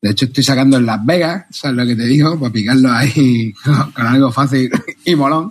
[0.00, 2.38] De hecho, estoy sacando en Las Vegas, ¿sabes lo que te digo?
[2.38, 4.70] Para picarlo ahí con, con algo fácil
[5.04, 5.50] y molón,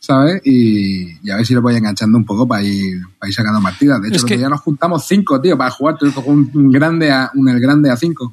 [0.00, 0.42] ¿sabes?
[0.44, 3.62] Y, y a ver si lo voy enganchando un poco para ir, para ir sacando
[3.62, 4.02] partidas.
[4.02, 5.96] De hecho, que- día nos juntamos cinco, tío, para jugar.
[5.98, 8.32] Tuvimos un, un grande a, un el grande a cinco.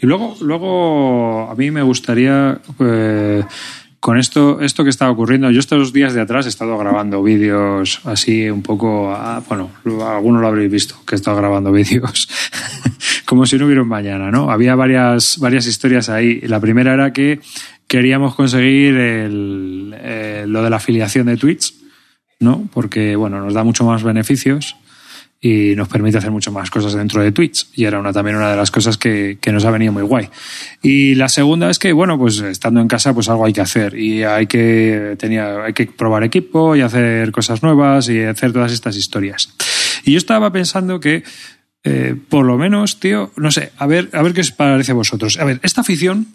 [0.00, 3.44] Y luego, luego a mí me gustaría, eh,
[4.06, 8.00] con esto, esto que está ocurriendo, yo estos días de atrás he estado grabando vídeos
[8.04, 12.28] así un poco, ah, bueno, algunos lo habréis visto, que he estado grabando vídeos
[13.24, 14.48] como si no hubiera un mañana, ¿no?
[14.48, 16.40] Había varias, varias historias ahí.
[16.42, 17.40] La primera era que
[17.88, 21.74] queríamos conseguir el, eh, lo de la afiliación de Twitch,
[22.38, 22.68] ¿no?
[22.72, 24.76] Porque, bueno, nos da mucho más beneficios
[25.40, 27.68] y nos permite hacer mucho más cosas dentro de Twitch.
[27.74, 30.28] Y era una, también una de las cosas que, que nos ha venido muy guay.
[30.82, 33.98] Y la segunda es que, bueno, pues estando en casa, pues algo hay que hacer.
[33.98, 38.72] Y hay que, tenía, hay que probar equipo y hacer cosas nuevas y hacer todas
[38.72, 39.54] estas historias.
[40.04, 41.22] Y yo estaba pensando que,
[41.84, 44.94] eh, por lo menos, tío, no sé, a ver, a ver qué os parece a
[44.94, 45.38] vosotros.
[45.38, 46.28] A ver, esta afición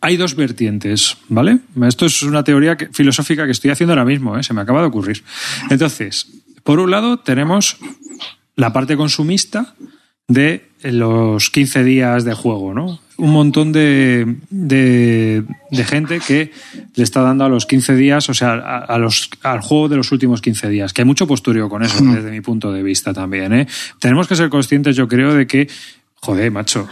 [0.00, 1.58] hay dos vertientes, ¿vale?
[1.86, 4.42] Esto es una teoría filosófica que estoy haciendo ahora mismo, ¿eh?
[4.42, 5.22] se me acaba de ocurrir.
[5.68, 6.26] Entonces,
[6.62, 7.76] por un lado tenemos
[8.56, 9.74] la parte consumista
[10.28, 13.00] de los 15 días de juego, ¿no?
[13.16, 16.52] Un montón de, de, de gente que
[16.94, 19.96] le está dando a los 15 días, o sea, a, a los, al juego de
[19.96, 23.12] los últimos 15 días, que hay mucho postureo con eso, desde mi punto de vista
[23.12, 23.66] también, ¿eh?
[23.98, 25.68] Tenemos que ser conscientes, yo creo, de que,
[26.14, 26.88] joder, macho,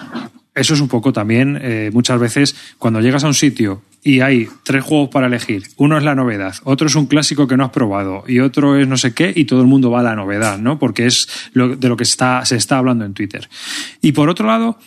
[0.58, 4.48] eso es un poco también, eh, muchas veces, cuando llegas a un sitio y hay
[4.62, 7.70] tres juegos para elegir, uno es la novedad, otro es un clásico que no has
[7.70, 10.58] probado y otro es no sé qué, y todo el mundo va a la novedad,
[10.58, 10.78] ¿no?
[10.78, 13.48] Porque es lo, de lo que está, se está hablando en Twitter.
[14.00, 14.78] Y por otro lado,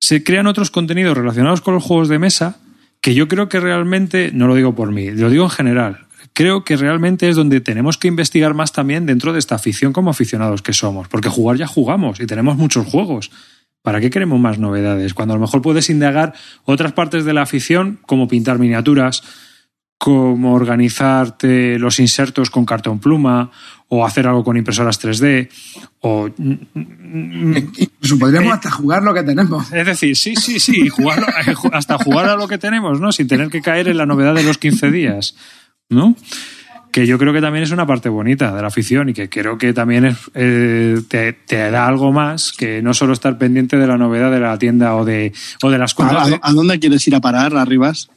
[0.00, 2.58] se crean otros contenidos relacionados con los juegos de mesa
[3.00, 6.64] que yo creo que realmente, no lo digo por mí, lo digo en general, creo
[6.64, 10.60] que realmente es donde tenemos que investigar más también dentro de esta afición como aficionados
[10.60, 13.30] que somos, porque jugar ya jugamos y tenemos muchos juegos.
[13.86, 15.14] ¿Para qué queremos más novedades?
[15.14, 19.22] Cuando a lo mejor puedes indagar otras partes de la afición, como pintar miniaturas,
[19.96, 23.52] como organizarte los insertos con cartón pluma,
[23.86, 25.48] o hacer algo con impresoras 3D,
[26.00, 29.72] o Incluso podríamos hasta jugar lo que tenemos.
[29.72, 33.12] es decir, sí, sí, sí, eh, hasta jugar a lo que tenemos, ¿no?
[33.12, 35.36] Sin tener que caer en la novedad de los 15 días,
[35.88, 36.16] ¿no?
[36.96, 39.58] Que yo creo que también es una parte bonita de la afición y que creo
[39.58, 43.86] que también es, eh, te, te da algo más que no solo estar pendiente de
[43.86, 46.26] la novedad de la tienda o de, o de las cuentas.
[46.26, 48.08] ¿A, de- a dónde quieres ir a parar, Arribas?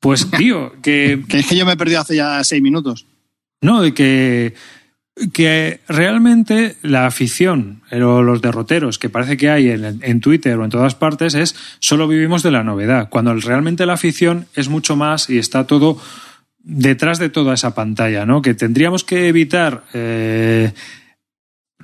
[0.00, 3.04] Pues, tío, que, Que es que yo me he perdido hace ya seis minutos.
[3.60, 4.54] No, de que,
[5.34, 10.64] que realmente la afición, o los derroteros que parece que hay en, en Twitter o
[10.64, 14.96] en todas partes es solo vivimos de la novedad, cuando realmente la afición es mucho
[14.96, 16.00] más y está todo
[16.64, 18.42] detrás de toda esa pantalla, ¿no?
[18.42, 19.84] Que tendríamos que evitar.
[19.92, 20.72] eh,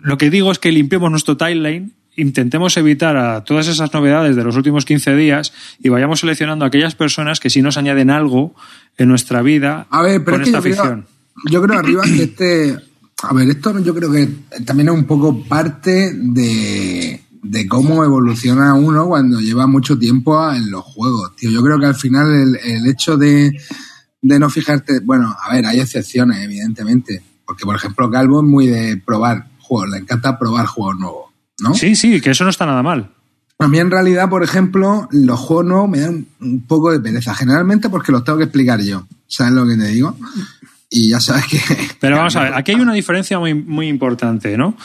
[0.00, 1.92] lo que digo es que limpiemos nuestro timeline.
[2.16, 6.68] Intentemos evitar a todas esas novedades de los últimos 15 días y vayamos seleccionando a
[6.68, 8.54] aquellas personas que sí nos añaden algo
[8.96, 11.06] en nuestra vida A ver, pero con es que esta yo creo, afición.
[11.50, 12.76] yo creo arriba que este.
[13.22, 14.28] A ver, esto yo creo que
[14.64, 20.70] también es un poco parte de, de cómo evoluciona uno cuando lleva mucho tiempo en
[20.70, 21.50] los juegos, tío.
[21.50, 23.52] Yo creo que al final el, el hecho de,
[24.20, 25.00] de no fijarte.
[25.00, 27.22] Bueno, a ver, hay excepciones, evidentemente.
[27.44, 31.74] Porque, por ejemplo, Calvo es muy de probar juegos, le encanta probar juegos nuevos, ¿no?
[31.74, 33.10] Sí, sí, que eso no está nada mal.
[33.60, 37.34] A mí en realidad, por ejemplo, los juegos nuevos me dan un poco de pereza.
[37.34, 39.06] Generalmente porque los tengo que explicar yo.
[39.26, 40.16] ¿Sabes lo que te digo?
[40.90, 41.58] Y ya sabes que...
[42.00, 44.76] Pero vamos a ver, aquí hay una diferencia muy, muy importante, ¿no?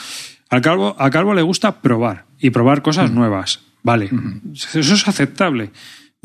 [0.50, 3.60] A Calvo, a Calvo le gusta probar y probar cosas nuevas.
[3.82, 4.10] Vale,
[4.54, 5.70] eso es aceptable.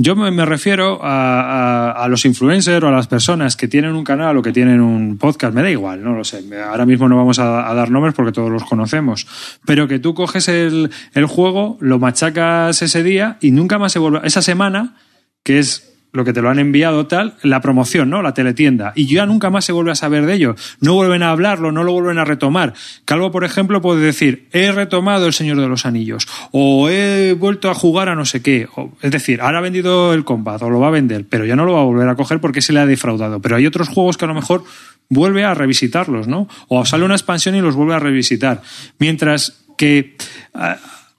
[0.01, 4.05] Yo me, refiero a, a- a los influencers o a las personas que tienen un
[4.05, 6.41] canal o que tienen un podcast, me da igual, no lo sé.
[6.63, 9.27] Ahora mismo no vamos a, a dar nombres porque todos los conocemos.
[9.65, 13.99] Pero que tú coges el, el juego, lo machacas ese día y nunca más se
[13.99, 14.21] vuelve.
[14.23, 14.95] Esa semana,
[15.43, 18.21] que es lo que te lo han enviado tal, la promoción, ¿no?
[18.21, 18.93] La teletienda.
[18.95, 20.55] Y ya nunca más se vuelve a saber de ello.
[20.81, 22.73] No vuelven a hablarlo, no lo vuelven a retomar.
[23.05, 27.69] Calvo, por ejemplo, puede decir, he retomado El Señor de los Anillos, o he vuelto
[27.69, 28.67] a jugar a no sé qué.
[28.75, 31.55] O- es decir, ahora ha vendido el Combat, o lo va a vender, pero ya
[31.55, 33.39] no lo va a volver a coger porque se le ha defraudado.
[33.39, 34.63] Pero hay otros juegos que a lo mejor
[35.09, 36.47] vuelve a revisitarlos, ¿no?
[36.67, 38.61] O sale una expansión y los vuelve a revisitar.
[38.97, 40.15] Mientras que
[40.53, 40.77] ah,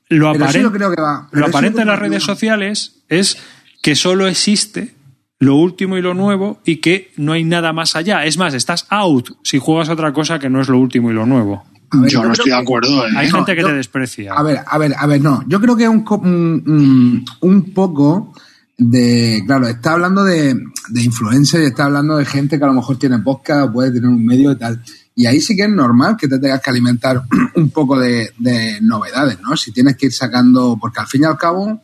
[0.08, 1.28] lo creo que va.
[1.30, 3.38] pero lo aparente en las redes sociales es
[3.82, 4.94] que solo existe
[5.38, 8.24] lo último y lo nuevo y que no hay nada más allá.
[8.26, 11.14] Es más, estás out si juegas a otra cosa que no es lo último y
[11.14, 11.64] lo nuevo.
[11.92, 13.06] Ver, yo no estoy de que- acuerdo.
[13.06, 13.10] ¿eh?
[13.16, 14.32] Hay no, gente que yo- te desprecia.
[14.34, 15.42] A ver, a ver, a ver, no.
[15.48, 18.34] Yo creo que es un, co- un, un- un poco
[18.78, 20.54] de, claro, está hablando de,
[20.88, 24.08] de influencers, está hablando de gente que a lo mejor tiene podcast o puede tener
[24.08, 24.82] un medio y tal.
[25.16, 27.22] Y ahí sí que es normal que te tengas que alimentar
[27.56, 29.56] un poco de, de novedades, ¿no?
[29.56, 31.82] Si tienes que ir sacando, porque al fin y al cabo,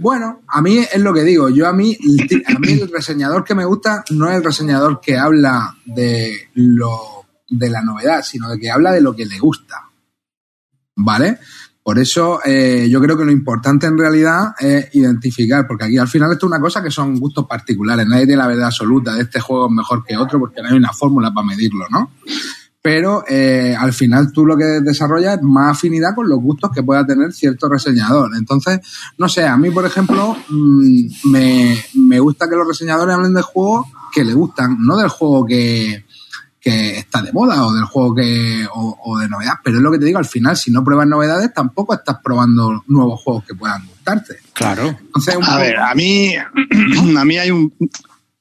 [0.00, 1.50] bueno, a mí es lo que digo.
[1.50, 1.96] Yo a mí,
[2.46, 7.26] a mí el reseñador que me gusta no es el reseñador que habla de lo
[7.48, 9.90] de la novedad, sino de que habla de lo que le gusta.
[10.96, 11.38] ¿Vale?
[11.82, 16.08] Por eso eh, yo creo que lo importante en realidad es identificar, porque aquí al
[16.08, 19.22] final esto es una cosa que son gustos particulares, nadie tiene la verdad absoluta de
[19.22, 22.12] este juego es mejor que otro porque no hay una fórmula para medirlo, ¿no?
[22.82, 26.82] Pero eh, al final tú lo que desarrollas es más afinidad con los gustos que
[26.82, 28.30] pueda tener cierto reseñador.
[28.36, 28.80] Entonces,
[29.18, 33.42] no sé, a mí, por ejemplo, mmm, me, me gusta que los reseñadores hablen de
[33.42, 36.04] juegos que le gustan, no del juego que,
[36.60, 39.54] que está de moda o del juego que o, o, de novedad.
[39.62, 42.84] Pero es lo que te digo, al final, si no pruebas novedades, tampoco estás probando
[42.86, 44.36] nuevos juegos que puedan gustarte.
[44.52, 44.88] Claro.
[44.88, 46.34] Entonces, a ver, a mí,
[47.16, 47.72] a mí hay un...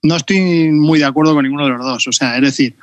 [0.01, 2.07] No estoy muy de acuerdo con ninguno de los dos.
[2.07, 2.75] O sea, es decir,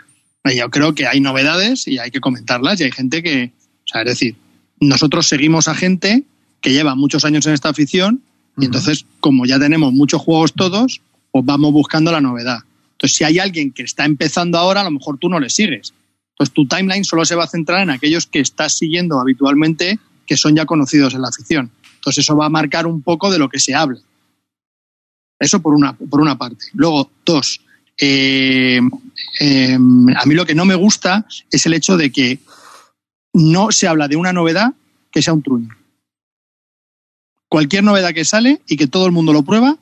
[0.52, 3.52] yo creo que hay novedades y hay que comentarlas y hay gente que...
[3.84, 4.36] O sea, es decir,
[4.80, 6.24] nosotros seguimos a gente
[6.60, 8.22] que lleva muchos años en esta afición
[8.58, 12.60] y entonces, como ya tenemos muchos juegos todos, pues vamos buscando la novedad.
[12.92, 15.92] Entonces, si hay alguien que está empezando ahora, a lo mejor tú no le sigues.
[16.30, 20.36] Entonces, tu timeline solo se va a centrar en aquellos que estás siguiendo habitualmente, que
[20.36, 21.70] son ya conocidos en la afición.
[21.96, 24.00] Entonces, eso va a marcar un poco de lo que se habla.
[25.38, 26.64] Eso por una, por una parte.
[26.72, 27.60] Luego, dos,
[28.00, 28.80] eh,
[29.40, 32.38] eh, a mí lo que no me gusta es el hecho de que
[33.32, 34.72] no se habla de una novedad
[35.10, 35.76] que sea un truño.
[37.48, 39.76] Cualquier novedad que sale y que todo el mundo lo prueba,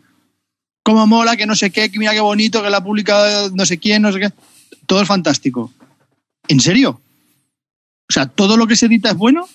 [0.83, 3.65] cómo mola, que no sé qué, que mira qué bonito, que la ha publicado no
[3.65, 4.33] sé quién, no sé qué.
[4.87, 5.73] Todo es fantástico.
[6.49, 7.01] ¿En serio?
[8.09, 9.49] O sea, ¿todo lo que se edita es bueno?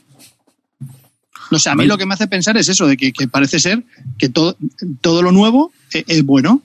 [1.52, 3.60] No sé, a mí lo que me hace pensar es eso, de que, que parece
[3.60, 3.84] ser
[4.18, 4.56] que todo,
[5.02, 6.62] todo lo nuevo es, es, bueno.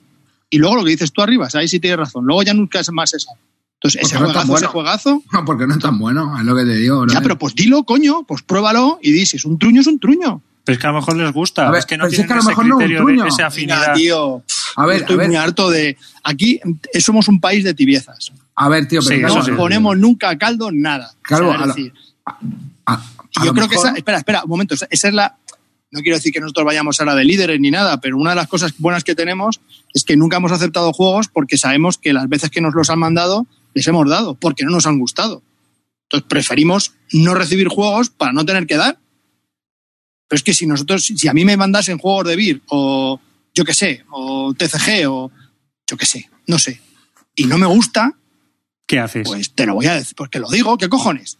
[0.49, 2.25] Y luego lo que dices tú arriba, ahí sí tienes razón.
[2.25, 3.29] Luego ya nunca es más eso.
[3.75, 4.57] Entonces, ese no juegazo, bueno.
[4.57, 5.23] ese juegazo.
[5.33, 7.05] No, porque no es tan bueno, es lo que te digo.
[7.07, 9.99] Ya, pero pues dilo, coño, pues pruébalo y di, si es un truño, es un
[9.99, 10.41] truño.
[10.63, 12.15] Pero es que a lo mejor les gusta, A ver, es que no si es
[12.15, 13.23] tienen que a lo ese mejor no es un criterio truño.
[13.23, 14.43] de esa tío.
[14.77, 15.27] A ver, estoy a ver.
[15.27, 15.97] muy harto de.
[16.23, 16.59] Aquí
[16.99, 18.31] somos un país de tibiezas.
[18.55, 19.51] A ver, tío, pero Sí, No sí.
[19.51, 21.13] ponemos nunca a caldo nada.
[21.21, 21.93] Claro, O sea, es a lo- decir,
[22.25, 23.01] a- a
[23.45, 23.91] yo creo que esa.
[23.91, 24.73] Espera, espera, un momento.
[24.73, 25.37] esa- Esa es la.
[25.91, 28.47] No quiero decir que nosotros vayamos ahora de líderes ni nada, pero una de las
[28.47, 29.61] cosas buenas que tenemos
[29.93, 32.99] es que nunca hemos aceptado juegos porque sabemos que las veces que nos los han
[32.99, 35.43] mandado les hemos dado, porque no nos han gustado.
[36.03, 38.99] Entonces preferimos no recibir juegos para no tener que dar.
[40.27, 43.19] Pero es que si nosotros, si a mí me mandasen juegos de BIR o
[43.53, 45.31] yo qué sé, o TCG o
[45.87, 46.81] yo qué sé, no sé,
[47.35, 48.11] y no me gusta,
[48.87, 49.27] ¿Qué haces?
[49.27, 51.37] pues te lo voy a decir, porque lo digo, ¿qué cojones?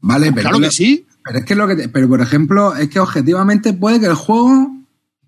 [0.00, 1.06] Vale, pero, claro que sí.
[1.28, 4.14] Pero es que lo que te- pero por ejemplo, es que objetivamente puede que el
[4.14, 4.74] juego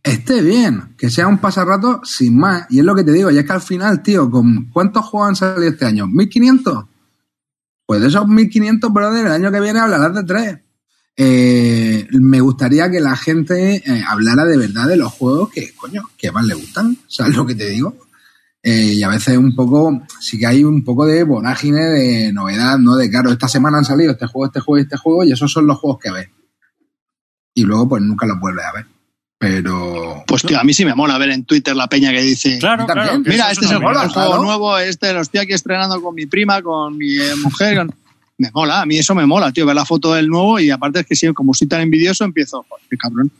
[0.02, 2.64] esté bien, que sea un pasarrato sin más.
[2.70, 5.28] Y es lo que te digo, y es que al final, tío, ¿con ¿cuántos juegos
[5.28, 6.06] han salido este año?
[6.06, 6.86] ¿1500?
[7.84, 10.58] Pues de esos 1500, brother, el año que viene hablarás de tres.
[11.18, 16.02] Eh, me gustaría que la gente eh, hablara de verdad de los juegos que, coño,
[16.16, 16.96] que más le gustan.
[17.08, 17.94] ¿Sabes lo que te digo?
[18.62, 22.78] Eh, y a veces un poco, sí que hay un poco de vorágine de novedad,
[22.78, 22.94] ¿no?
[22.96, 25.50] De claro, esta semana han salido este juego, este juego y este juego, y esos
[25.50, 26.28] son los juegos que ves.
[27.54, 28.86] Y luego, pues nunca los vuelves a ver.
[29.38, 30.22] Pero.
[30.26, 32.84] Pues tío, a mí sí me mola ver en Twitter la peña que dice, Claro,
[32.84, 33.22] claro.
[33.22, 34.42] que mira, este es el, mola, juego claro.
[34.42, 37.78] nuevo, este lo estoy aquí estrenando con mi prima, con mi eh, mujer.
[37.78, 37.94] con-
[38.36, 41.00] Me mola, a mí eso me mola, tío, ver la foto del nuevo y aparte
[41.00, 43.30] es que sí, como soy tan envidioso, empiezo, joder, qué cabrón,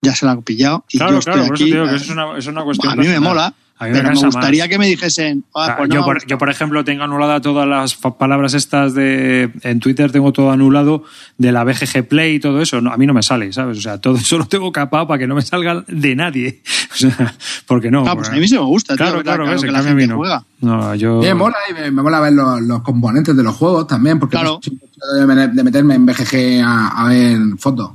[0.00, 1.70] ya se la han pillado y Claro, yo claro, por eso aquí.
[1.70, 2.92] te digo que eh, eso es una, es una cuestión.
[2.92, 4.68] a mí me mola, pero me gustaría más.
[4.68, 7.66] que me dijesen, ah, pues no yo, me por, yo, por ejemplo, tengo anulada todas
[7.66, 9.50] las palabras estas de.
[9.62, 11.04] En Twitter tengo todo anulado
[11.38, 12.80] de la BGG Play y todo eso.
[12.80, 13.78] No, a mí no me sale, ¿sabes?
[13.78, 16.62] O sea, todo eso lo tengo capado para que no me salga de nadie.
[16.92, 17.34] O sea,
[17.66, 18.00] porque no.
[18.06, 19.72] Ah, pues porque- a mí sí me gusta, tío, Claro, la- claro, ves, que en
[19.72, 20.16] la gente no.
[20.18, 20.44] juega.
[20.60, 21.20] No, yo.
[21.22, 24.36] Me mola y me, me mola ver los, los componentes de los juegos también, porque
[24.36, 24.60] Claro.
[24.62, 27.92] de, de meterme en BGG a, a ver fotos.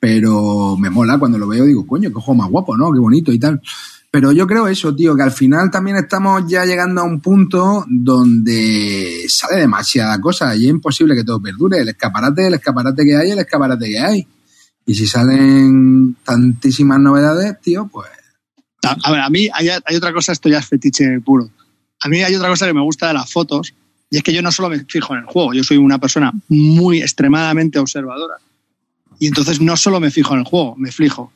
[0.00, 2.92] Pero me mola cuando lo veo, digo, coño, qué juego más guapo, ¿no?
[2.92, 3.60] Qué bonito y tal.
[4.16, 7.84] Pero yo creo eso, tío, que al final también estamos ya llegando a un punto
[7.86, 11.82] donde sale demasiada cosa y es imposible que todo perdure.
[11.82, 14.26] El escaparate, el escaparate que hay, el escaparate que hay.
[14.86, 18.08] Y si salen tantísimas novedades, tío, pues
[18.84, 21.50] A, ver, a mí hay, hay otra cosa, esto ya es fetiche puro.
[22.00, 23.74] A mí hay otra cosa que me gusta de las fotos,
[24.08, 26.32] y es que yo no solo me fijo en el juego, yo soy una persona
[26.48, 28.36] muy extremadamente observadora.
[29.18, 31.30] Y entonces no solo me fijo en el juego, me fijo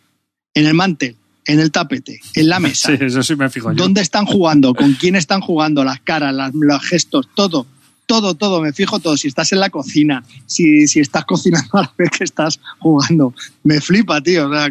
[0.54, 3.76] en el mantel, en el tapete, en la mesa, Sí, eso sí me fijo yo.
[3.76, 7.66] dónde están jugando, con quién están jugando, las caras, las- los gestos, todo.
[8.06, 9.16] Todo, todo, me fijo todo.
[9.16, 13.32] Si estás en la cocina, si, si estás cocinando a la vez que estás jugando.
[13.62, 14.48] Me flipa, tío.
[14.48, 14.68] O sea,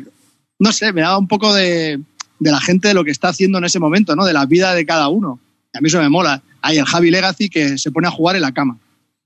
[0.59, 2.01] no sé, me da un poco de.
[2.39, 4.25] de la gente de lo que está haciendo en ese momento, ¿no?
[4.25, 5.39] De la vida de cada uno.
[5.73, 6.43] Y a mí eso me mola.
[6.61, 8.77] Hay el Javi Legacy que se pone a jugar en la cama,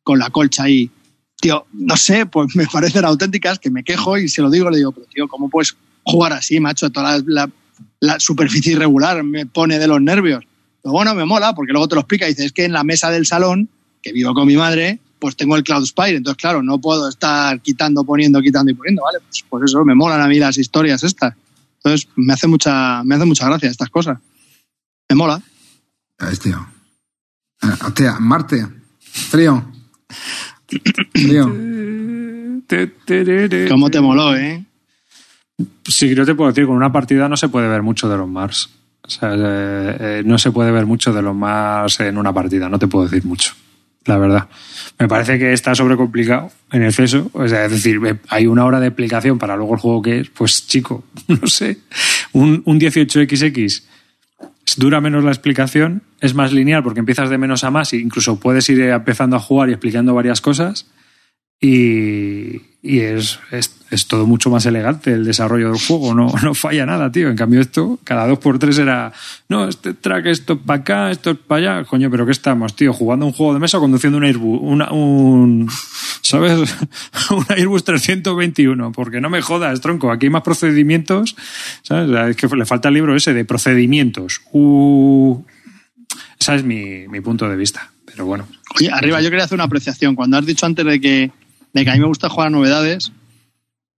[0.03, 0.91] con la colcha ahí.
[1.41, 4.77] Tío, no sé, pues me parecen auténticas, que me quejo y se lo digo, le
[4.77, 6.89] digo, pero tío, ¿cómo puedes jugar así, macho?
[6.91, 7.49] Toda la, la-
[7.99, 10.43] la superficie irregular me pone de los nervios.
[10.81, 12.25] Pero bueno, me mola, porque luego te lo explica.
[12.27, 13.69] Dice, es que en la mesa del salón,
[14.01, 16.17] que vivo con mi madre, pues tengo el Cloud Spire.
[16.17, 19.19] Entonces, claro, no puedo estar quitando, poniendo, quitando y poniendo, ¿vale?
[19.21, 21.33] Pues, pues eso, me molan a mí las historias estas.
[21.77, 24.17] Entonces, me hace mucha, me hace mucha gracia estas cosas.
[25.09, 25.41] Me mola.
[26.41, 26.67] Tío.
[27.85, 28.67] Hostia, Marte.
[28.99, 29.65] Frío.
[31.13, 31.45] Frío.
[33.69, 34.65] ¿Cómo te moló, eh?
[35.85, 38.27] Sí, yo te puedo decir, con una partida no se puede ver mucho de los
[38.27, 38.69] Mars.
[39.05, 42.69] O sea, eh, eh, no se puede ver mucho de los Mars en una partida,
[42.69, 43.53] no te puedo decir mucho,
[44.05, 44.47] la verdad.
[44.97, 47.29] Me parece que está sobrecomplicado en exceso.
[47.33, 50.19] O sea, es decir, eh, hay una hora de explicación para luego el juego que
[50.21, 51.79] es, pues chico, no sé,
[52.31, 53.83] un, un 18XX
[54.77, 58.39] dura menos la explicación, es más lineal porque empiezas de menos a más e incluso
[58.39, 60.87] puedes ir empezando a jugar y explicando varias cosas
[61.59, 66.53] y, y es, es, es todo mucho más elegante el desarrollo del juego, no, no
[66.53, 67.29] falla nada, tío.
[67.29, 69.13] En cambio esto, cada dos por tres era,
[69.47, 72.75] no, este track, esto es para acá, esto es para allá, coño, pero ¿qué estamos,
[72.75, 72.91] tío?
[72.91, 74.59] ¿Jugando un juego de mesa o conduciendo un Airbus?
[74.61, 75.69] Una, un,
[76.21, 76.75] ¿sabes?
[77.31, 81.37] un Airbus 321, porque no me jodas, tronco, aquí hay más procedimientos,
[81.83, 82.09] ¿sabes?
[82.31, 84.41] Es que le falta el libro ese de procedimientos.
[84.51, 85.41] Uh,
[86.37, 88.45] ese es mi, mi punto de vista, pero bueno.
[88.77, 90.15] Oye, arriba, yo quería hacer una apreciación.
[90.15, 91.31] Cuando has dicho antes de que,
[91.73, 93.11] de que a mí me gusta jugar a novedades,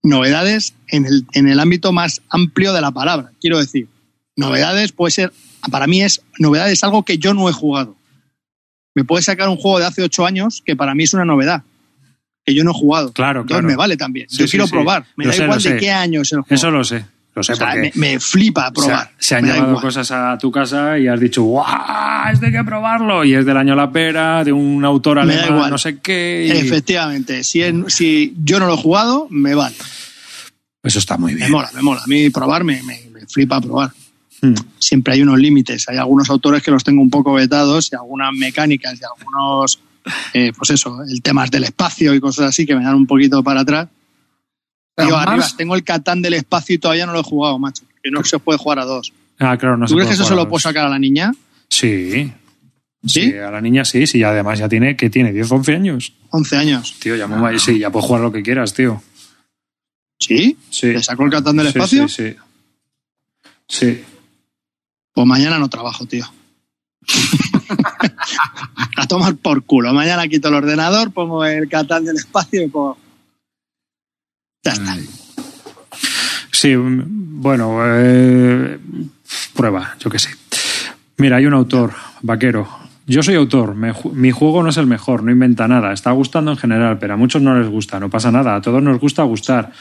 [0.03, 3.31] novedades en el, en el ámbito más amplio de la palabra.
[3.41, 3.87] Quiero decir,
[4.35, 5.33] novedades puede ser,
[5.71, 7.95] para mí es, novedad es algo que yo no he jugado.
[8.93, 11.63] Me puede sacar un juego de hace ocho años que para mí es una novedad,
[12.45, 13.11] que yo no he jugado.
[13.11, 13.67] Claro, Entonces claro.
[13.67, 14.29] me vale también.
[14.29, 14.71] Sí, yo sí, quiero sí.
[14.71, 15.05] probar.
[15.17, 15.77] Me Lo da sé, igual de sé.
[15.77, 16.55] qué año es el juego.
[16.55, 17.05] Eso lo sé,
[17.43, 19.11] sé O sea, porque me, me flipa se, probar.
[19.17, 22.31] se han Me da llevado cosas a tu casa y has dicho, ¡guau!
[22.31, 23.23] Es de que probarlo.
[23.25, 26.47] Y es del año La Pera, de un autor Me alemán, no sé qué.
[26.47, 29.75] y- Efectivamente, si, en- si yo no lo he jugado, me vale.
[30.83, 31.51] Eso está muy Me bien.
[31.51, 32.01] mola, me mola.
[32.03, 33.91] A mí probar me, me, me flipa probar.
[34.41, 34.53] Hmm.
[34.79, 35.89] Siempre hay unos límites.
[35.89, 39.79] Hay algunos autores que los tengo un poco vetados y algunas mecánicas y algunos,
[40.33, 43.41] eh, pues eso, el temas del espacio y cosas así que me dan un poquito
[43.43, 43.87] para atrás.
[44.97, 47.83] Arriba tengo el Catán del espacio y todavía no lo he jugado, macho.
[48.03, 49.11] Que no se puede jugar a dos.
[49.39, 50.99] Ah, claro, no ¿Tú se crees puede que eso se lo puedo sacar a la
[50.99, 51.33] niña?
[51.69, 52.31] Sí.
[53.05, 53.33] ¿Sí?
[53.33, 56.13] A la niña sí, sí, además ya tiene, que tiene 10, 11 años.
[56.29, 56.95] 11 años.
[56.99, 59.01] Tío, ya, muy- sí, ya puedes jugar lo que quieras, tío.
[60.19, 60.57] ¿Sí?
[60.69, 60.87] Sí.
[60.87, 62.07] ¿Le sacó el Catán del Sí, espacio?
[62.07, 62.35] Sí, sí.
[63.67, 64.03] Sí.
[65.13, 66.25] Pues mañana no trabajo, tío.
[68.97, 69.93] a tomar por culo.
[69.93, 72.97] Mañana quito el ordenador, pongo el Catán del espacio y pongo...
[74.65, 75.07] Ay,
[76.51, 78.79] Sí, mm, bueno, eh,
[79.55, 80.29] prueba, yo qué sé.
[81.17, 81.91] Mira, hay un autor,
[82.21, 82.67] vaquero.
[83.07, 86.51] Yo soy autor, me mi juego no es el mejor, no inventa nada, está gustando
[86.51, 89.21] en general, pero a muchos no les gusta, no pasa nada, a todos nos gusta
[89.23, 89.71] gustar,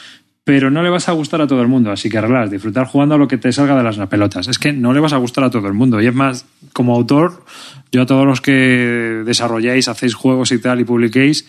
[0.43, 3.15] pero no le vas a gustar a todo el mundo, así que arreglas, disfrutar jugando
[3.15, 4.47] a lo que te salga de las pelotas.
[4.47, 6.95] Es que no le vas a gustar a todo el mundo, y es más, como
[6.95, 7.43] autor,
[7.91, 11.47] yo a todos los que desarrolláis, hacéis juegos y tal y publiquéis,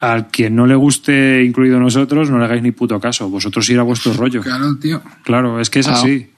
[0.00, 3.28] al quien no le guste, incluido nosotros, no le hagáis ni puto caso.
[3.28, 4.40] Vosotros ir a vuestro rollo.
[4.42, 5.02] Claro, tío.
[5.22, 6.30] Claro, es que es así.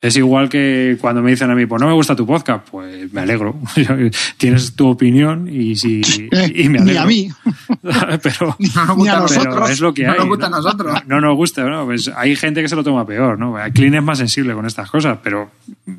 [0.00, 3.10] Es igual que cuando me dicen a mí, pues no me gusta tu podcast, pues
[3.10, 3.56] me alegro.
[4.36, 6.02] Tienes tu opinión y si
[6.54, 7.00] y me Ni alegro.
[7.00, 7.30] a mí.
[8.22, 9.44] pero, No nos Ni a gusta a nosotros.
[9.46, 9.70] nosotros.
[9.70, 10.18] es lo que no hay.
[10.18, 10.56] nos gusta ¿no?
[10.56, 10.98] a nosotros.
[11.06, 11.86] No nos gusta, ¿no?
[11.86, 13.54] Pues hay gente que se lo toma peor, ¿no?
[13.72, 15.50] Clean es más sensible con estas cosas, pero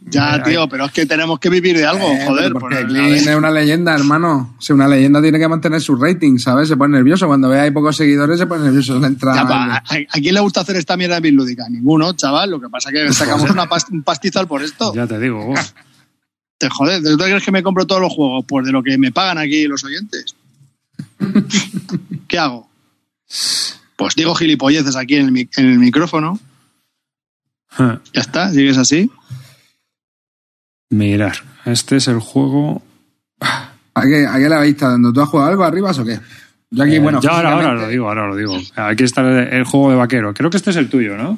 [0.05, 2.43] Ya, tío, pero es que tenemos que vivir de algo, Eh, joder.
[2.49, 4.55] pero porque Clean es una leyenda, hermano.
[4.59, 6.67] Si una leyenda tiene que mantener su rating, ¿sabes?
[6.67, 7.25] Se pone nervioso.
[7.25, 8.99] Cuando ve hay pocos seguidores, se pone nervioso.
[8.99, 9.33] Le entra.
[9.33, 11.67] Ya, pa, ¿a, a quién le gusta hacer esta mierda de lúdica?
[11.69, 12.51] Ninguno, chaval.
[12.51, 14.93] Lo que pasa es que sacamos una pas- un pastizal por esto.
[14.93, 15.53] ya te digo.
[16.57, 18.45] Te joder, ¿de dónde crees que me compro todos los juegos?
[18.47, 20.33] Pues de lo que me pagan aquí los oyentes.
[22.29, 22.69] ¿Qué hago?
[23.97, 26.39] Pues digo gilipolleces aquí en el, mi- en el micrófono.
[27.77, 29.11] Ya está, sigues así.
[30.89, 32.81] Mirar, este es el juego.
[33.41, 35.11] ¿A qué, ¿A qué le habéis estado dando?
[35.11, 36.19] ¿Tú has jugado algo arriba o qué?
[36.71, 37.19] Yo aquí, Eh, bueno.
[37.21, 38.57] ya ahora, lo digo, ahora lo digo.
[38.75, 40.33] Aquí está el, el juego de vaquero.
[40.33, 41.37] Creo que este es el tuyo, ¿no?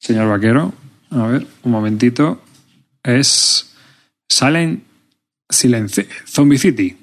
[0.00, 0.72] Señor vaquero.
[1.10, 2.42] A ver, un momentito.
[3.02, 3.74] Es
[4.28, 4.82] Silent
[5.48, 6.96] Silence Zombie City.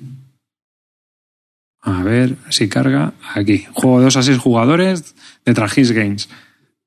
[1.81, 3.65] A ver si carga aquí.
[3.73, 6.29] Juego de 2 a 6 jugadores de Tragis Games.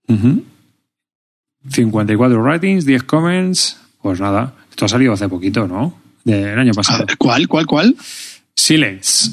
[0.09, 0.45] Ujú.
[1.69, 3.79] 54 ratings, 10 comments.
[4.03, 5.99] Pues nada, esto ha salido hace poquito, ¿no?
[6.25, 7.07] Del año pasado.
[7.07, 7.97] ver, ¿Cuál, cuál, cuál?
[8.55, 9.31] Silence.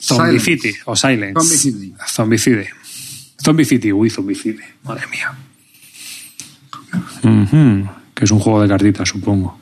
[0.00, 0.38] Zombie.
[0.38, 1.34] City o Silence.
[1.40, 1.94] Zombicide.
[2.06, 2.70] Zombicide.
[3.42, 4.62] Zombicide, uy, Zombicide.
[4.84, 5.34] Madre mía.
[8.14, 9.58] Que es un juego de cartitas, supongo.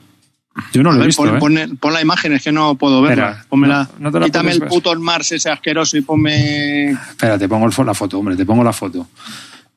[0.71, 1.67] Yo no A lo he ver, visto, pon, ¿eh?
[1.67, 3.41] pon- pon la imagen, es que no puedo verla.
[3.51, 4.69] Espera, no- no Quítame el ver.
[4.69, 6.91] puto Mars ese asqueroso y ponme.
[6.91, 9.07] Espera, te pongo el la foto, hombre, te pongo la foto.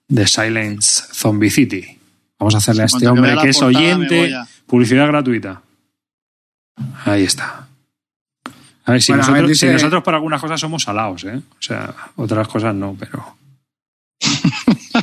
[0.06, 1.98] De Silence Zombie City.
[2.38, 5.60] Vamos a hacerle a este hombre que es portada oyente a- publicidad gratuita.
[7.06, 7.66] Ahí está.
[8.84, 11.24] A ver, si, Bueno, a nosotros, ver, dice- si nosotros para algunas cosas somos salados,
[11.24, 11.36] ¿eh?
[11.36, 13.36] O sea, otras cosas no, pero...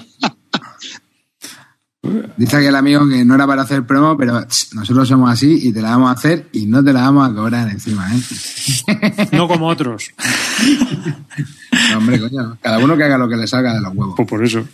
[2.38, 5.60] Dice aquí el amigo que no era para hacer promo, pero tss, nosotros somos así
[5.68, 9.28] y te la vamos a hacer y no te la vamos a cobrar encima, ¿eh?
[9.32, 10.12] No como otros.
[11.92, 12.58] No, hombre, coño.
[12.62, 14.14] Cada uno que haga lo que le salga de los huevos.
[14.16, 14.66] Pues por eso.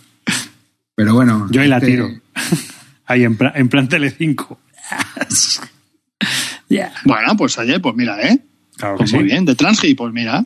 [0.94, 1.48] Pero bueno.
[1.50, 2.08] Yo ahí la este- tiro.
[3.06, 4.58] Ahí en, pla- en plan Telecinco.
[6.68, 6.92] Ya.
[7.04, 8.38] Bueno, pues ayer, pues mira, ¿eh?
[8.76, 9.16] Claro que Pues sí.
[9.16, 10.44] muy bien, de Transgi, pues mira.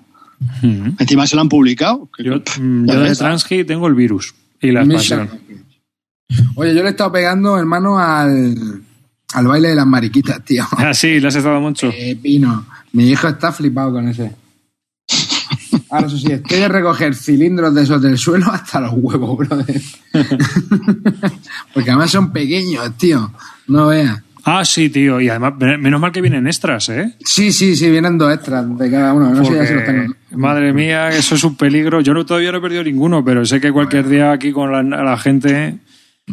[0.63, 0.89] Mm.
[0.99, 2.11] Encima se lo han publicado.
[2.17, 3.15] que- Yo, mm, yo de.
[3.15, 5.31] Transgi tengo el virus y la expansión.
[6.57, 8.83] Oye, yo le he estado pegando, hermano, al,
[9.35, 10.65] al baile de las mariquitas, tío.
[10.77, 11.91] Ah, sí, le has estado mucho.
[11.95, 12.67] Eh, pino.
[12.93, 14.33] Mi hijo está flipado con ese.
[15.91, 19.81] Ahora, eso sí, estoy de recoger cilindros de esos del suelo hasta los huevos, brother.
[21.75, 23.31] Porque además son pequeños, tío.
[23.69, 24.21] No veas.
[24.45, 25.21] Ah, sí, tío.
[25.21, 27.15] Y además, men- menos mal que vienen extras, ¿eh?
[27.25, 29.31] Sí, sí, sí, vienen dos extras de cada uno.
[29.31, 30.15] No sé ya si los tengo.
[30.33, 32.01] madre mía, eso es un peligro.
[32.01, 34.83] Yo no, todavía no he perdido ninguno, pero sé que cualquier día aquí con la,
[34.83, 35.79] la gente.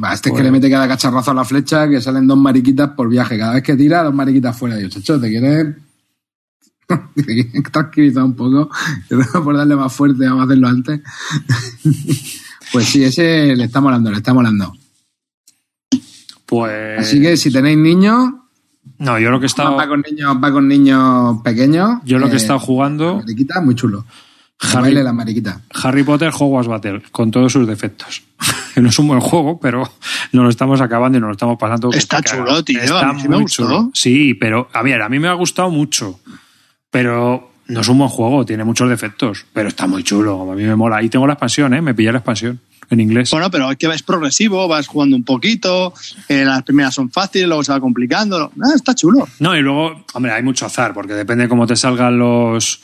[0.01, 2.89] Va, este es que le mete cada cacharrazo a la flecha que salen dos mariquitas
[2.91, 3.37] por viaje.
[3.37, 4.75] Cada vez que tira, dos mariquitas fuera.
[4.75, 5.75] Dios, chacho, ¿te quieres
[7.15, 8.69] te quieres tranquilizar un poco?
[9.43, 11.01] por darle más fuerte, vamos a hacerlo antes.
[12.73, 14.73] pues sí, ese le está molando, le está molando.
[16.45, 16.99] Pues.
[16.99, 18.31] Así que si tenéis niños,
[18.97, 19.75] No, yo lo que he estado.
[19.75, 21.99] va con niños, va con niños pequeños.
[22.03, 23.17] Yo lo que he eh, estado jugando.
[23.17, 24.05] Mariquita, muy chulo.
[24.59, 25.61] Harry- baile de la mariquita.
[25.83, 28.23] Harry Potter Hogwarts Battle, con todos sus defectos.
[28.73, 29.83] Que no es un buen juego, pero
[30.31, 31.91] nos lo estamos acabando y nos lo estamos pasando.
[31.91, 33.63] Está chulo, tío, Está a mí sí me muy gustó.
[33.63, 33.91] chulo.
[33.93, 36.19] Sí, pero a ver, a mí me ha gustado mucho.
[36.89, 39.45] Pero no es un buen juego, tiene muchos defectos.
[39.53, 41.01] Pero está muy chulo, a mí me mola.
[41.01, 41.81] Y tengo la expansión, ¿eh?
[41.81, 43.31] Me pillé la expansión en inglés.
[43.31, 45.93] Bueno, pero es que es progresivo, vas jugando un poquito,
[46.27, 48.51] eh, las primeras son fáciles, luego se va complicando.
[48.61, 49.27] Ah, está chulo.
[49.39, 52.81] No, y luego, hombre, hay mucho azar, porque depende cómo te salgan los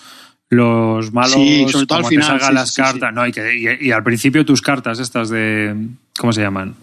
[0.50, 3.32] los malos, Sí, sobre todo al final, te salgan sí, las sí, cartas, no, y,
[3.32, 5.76] que, y, y al principio tus cartas estas de
[6.18, 6.76] ¿cómo se llaman?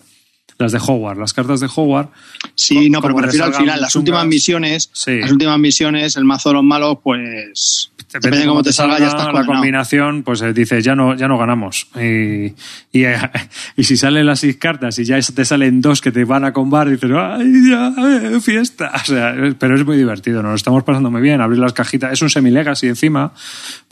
[0.58, 2.10] Las de Hogwarts, las cartas de Hogwarts.
[2.54, 3.78] Sí, no, pero Como me te refiero al final.
[3.80, 5.18] Las últimas misiones, Sí.
[5.18, 9.08] las últimas misiones, el mazo de los malos, pues depende de cómo te salga, ya
[9.08, 11.88] estás la combinación, pues eh, dices, ya no, ya no ganamos.
[11.96, 12.54] Y,
[12.92, 13.18] y, eh,
[13.76, 16.52] y si salen las seis cartas y ya te salen dos que te van a
[16.52, 18.92] combar, dices, ¡ay, ya, eh, fiesta!
[18.94, 21.40] O sea, eh, pero es muy divertido, nos lo estamos pasando muy bien.
[21.40, 23.32] Abrir las cajitas, es un semi-legacy encima,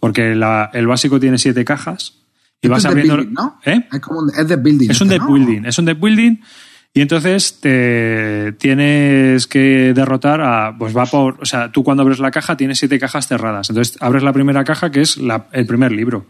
[0.01, 2.15] porque la- el básico tiene siete cajas.
[2.63, 3.17] Y vas abriendo.
[3.17, 3.61] building, ¿no?
[3.67, 3.87] ¿Eh?
[3.93, 4.91] Es, como un- es de building.
[4.91, 5.35] Es un este, deck ¿no?
[5.35, 6.37] building, es un deck building
[6.95, 12.21] y entonces te tienes que derrotar a, pues va por, o sea, tú cuando abres
[12.21, 15.19] la caja tienes siete cajas cerradas, entonces abres la primera caja que es
[15.53, 16.27] el primer libro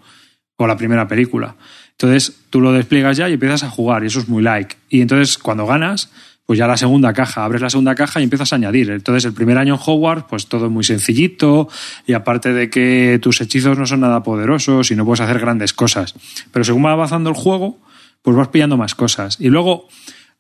[0.57, 1.55] o la primera película,
[1.93, 5.03] entonces tú lo despliegas ya y empiezas a jugar y eso es muy like y
[5.03, 6.11] entonces cuando ganas
[6.47, 8.91] pues ya la segunda caja, abres la segunda caja y empiezas a añadir.
[8.91, 11.69] Entonces, el primer año en Hogwarts, pues todo muy sencillito,
[12.07, 15.73] y aparte de que tus hechizos no son nada poderosos y no puedes hacer grandes
[15.73, 16.15] cosas.
[16.53, 17.79] Pero según va avanzando el juego,
[18.23, 19.39] pues vas pillando más cosas.
[19.41, 19.89] Y luego,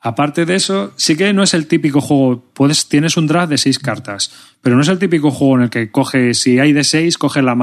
[0.04, 3.56] aparte de eso, sí que no es el típico juego, puedes, tienes un draft de
[3.56, 4.30] seis cartas,
[4.60, 7.40] pero no es el típico juego en el que coge, si hay de seis, coge
[7.40, 7.54] la,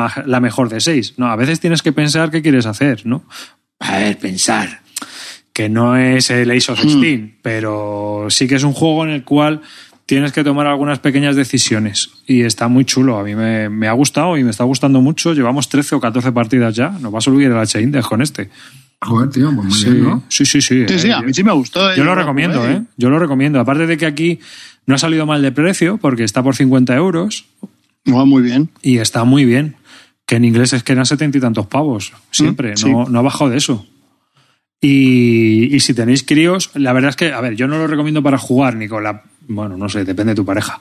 [0.42, 1.14] mejor de seis.
[1.18, 3.26] No, a veces tienes que pensar qué quieres hacer, ¿no?
[3.80, 4.82] A ver, pensar
[5.54, 9.24] que no es el Ace of Steam, pero sí que es un juego en el
[9.24, 9.62] cual
[10.16, 13.18] tienes que tomar algunas pequeñas decisiones y está muy chulo.
[13.18, 15.34] A mí me, me ha gustado y me está gustando mucho.
[15.34, 16.90] Llevamos 13 o 14 partidas ya.
[16.90, 18.50] Nos va a subir el H-Index con este.
[19.02, 20.24] Joder, tío, pues muy Sí, bien, ¿no?
[20.28, 20.60] sí, sí.
[20.62, 21.90] sí, Sí, sí, Eh, a mí sí me gustó.
[21.90, 22.74] eh, yo lo yo recomiendo, jugué.
[22.74, 22.82] ¿eh?
[22.98, 23.60] Yo lo recomiendo.
[23.62, 24.40] Aparte de que aquí
[24.86, 27.46] no ha salido mal de precio porque está por 50 euros
[28.14, 28.70] Va muy bien.
[28.82, 29.76] y está muy bien.
[30.26, 32.12] Que en inglés es que eran setenta y tantos pavos.
[32.32, 32.74] Siempre.
[32.74, 32.92] Mm, sí.
[32.92, 33.86] no, no ha bajado de eso.
[34.82, 38.22] Y, y si tenéis críos, la verdad es que, a ver, yo no lo recomiendo
[38.24, 39.24] para jugar ni con la.
[39.48, 40.80] Bueno, no sé, depende de tu pareja.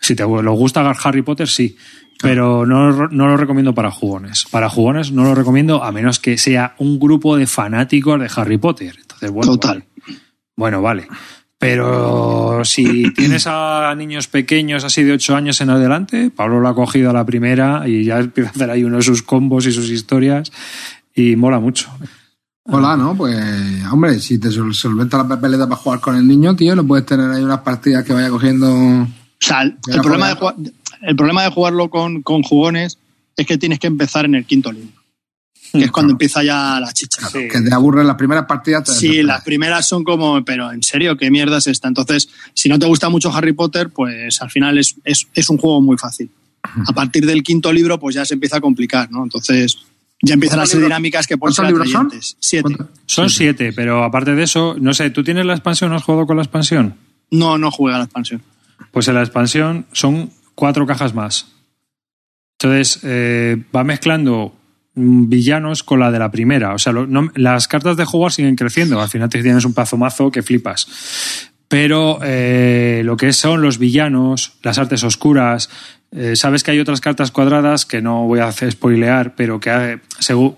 [0.00, 1.76] Si te gusta Harry Potter, sí.
[2.20, 4.46] Pero no, no lo recomiendo para jugones.
[4.50, 8.58] Para jugones no lo recomiendo a menos que sea un grupo de fanáticos de Harry
[8.58, 8.96] Potter.
[9.00, 9.84] Entonces, bueno, Total.
[10.06, 10.20] vale.
[10.56, 11.08] Bueno, vale.
[11.58, 16.74] Pero si tienes a niños pequeños así de 8 años en adelante, Pablo lo ha
[16.74, 19.72] cogido a la primera y ya empieza a hacer ahí uno de sus combos y
[19.72, 20.52] sus historias
[21.14, 21.90] y mola mucho.
[22.66, 23.14] Hola, ¿no?
[23.16, 23.36] Pues,
[23.92, 27.04] hombre, si te sol- solventa la papeleta para jugar con el niño, tío, lo puedes
[27.04, 28.72] tener ahí unas partidas que vaya cogiendo.
[28.72, 29.06] O
[29.38, 30.54] sea, el, problema, de juega.
[30.56, 32.98] jugar- el problema de jugarlo con, con jugones
[33.36, 34.88] es que tienes que empezar en el quinto libro.
[35.72, 37.28] que es cuando empieza ya la chicha.
[37.28, 37.48] Sí.
[37.48, 38.96] Que te aburren las primeras partidas.
[38.96, 41.88] Sí, las primeras son como, pero en serio, ¿qué mierda es esta?
[41.88, 45.58] Entonces, si no te gusta mucho Harry Potter, pues al final es, es, es un
[45.58, 46.30] juego muy fácil.
[46.62, 49.22] A partir del quinto libro, pues ya se empieza a complicar, ¿no?
[49.24, 49.76] Entonces,
[50.22, 52.06] ya empiezan a ¿Cuántos ser libros- dinámicas que pueden ser ¿Cuántos libros son?
[52.06, 52.36] atrayentes.
[52.40, 52.76] Siete.
[53.06, 55.92] Son siete, pero aparte de eso, no sé, ¿tú tienes la expansión?
[55.92, 56.94] ¿Has jugado con la expansión?
[57.30, 58.42] No, no juega la expansión.
[58.90, 61.48] Pues en la expansión son cuatro cajas más.
[62.58, 64.54] Entonces, eh, va mezclando
[64.94, 66.72] mm, villanos con la de la primera.
[66.74, 69.00] O sea, lo- no- las cartas de jugar siguen creciendo.
[69.02, 71.50] Al final te tienes un pazo mazo que flipas.
[71.68, 75.68] Pero eh, lo que son los villanos, las artes oscuras,
[76.16, 79.70] eh, sabes que hay otras cartas cuadradas que no voy a hacer spoilear, pero que
[79.70, 79.98] eh,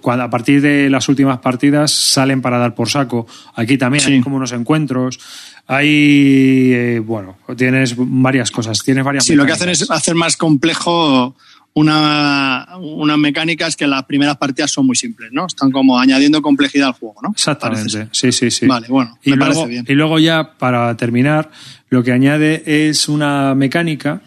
[0.02, 3.26] cuando- a partir de las últimas partidas salen para dar por saco.
[3.54, 4.12] Aquí también Sí.
[4.12, 5.18] hay como unos encuentros.
[5.66, 10.36] Hay, eh, bueno, tienes varias cosas, tienes varias Sí, lo que hacen es hacer más
[10.36, 11.34] complejo
[11.74, 15.46] una, unas mecánicas que las primeras partidas son muy simples, ¿no?
[15.46, 17.30] Están como añadiendo complejidad al juego, ¿no?
[17.32, 18.66] Exactamente, sí, sí, sí.
[18.66, 19.84] Vale, bueno, y me luego, parece bien.
[19.88, 21.50] Y luego ya, para terminar,
[21.90, 24.22] lo que añade es una mecánica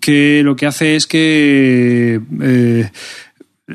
[0.00, 2.20] que lo que hace es que...
[2.40, 2.90] eh,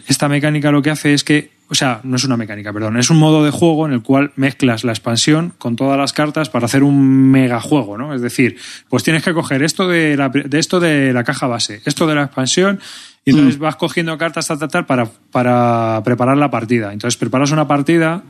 [0.07, 1.51] esta mecánica lo que hace es que...
[1.69, 2.97] O sea, no es una mecánica, perdón.
[2.97, 6.49] Es un modo de juego en el cual mezclas la expansión con todas las cartas
[6.49, 8.13] para hacer un megajuego, ¿no?
[8.13, 8.57] Es decir,
[8.89, 12.15] pues tienes que coger esto de, la, de esto de la caja base, esto de
[12.15, 12.81] la expansión,
[13.23, 16.91] y entonces vas cogiendo cartas tal, tal, tal, para, para preparar la partida.
[16.91, 18.23] Entonces preparas una partida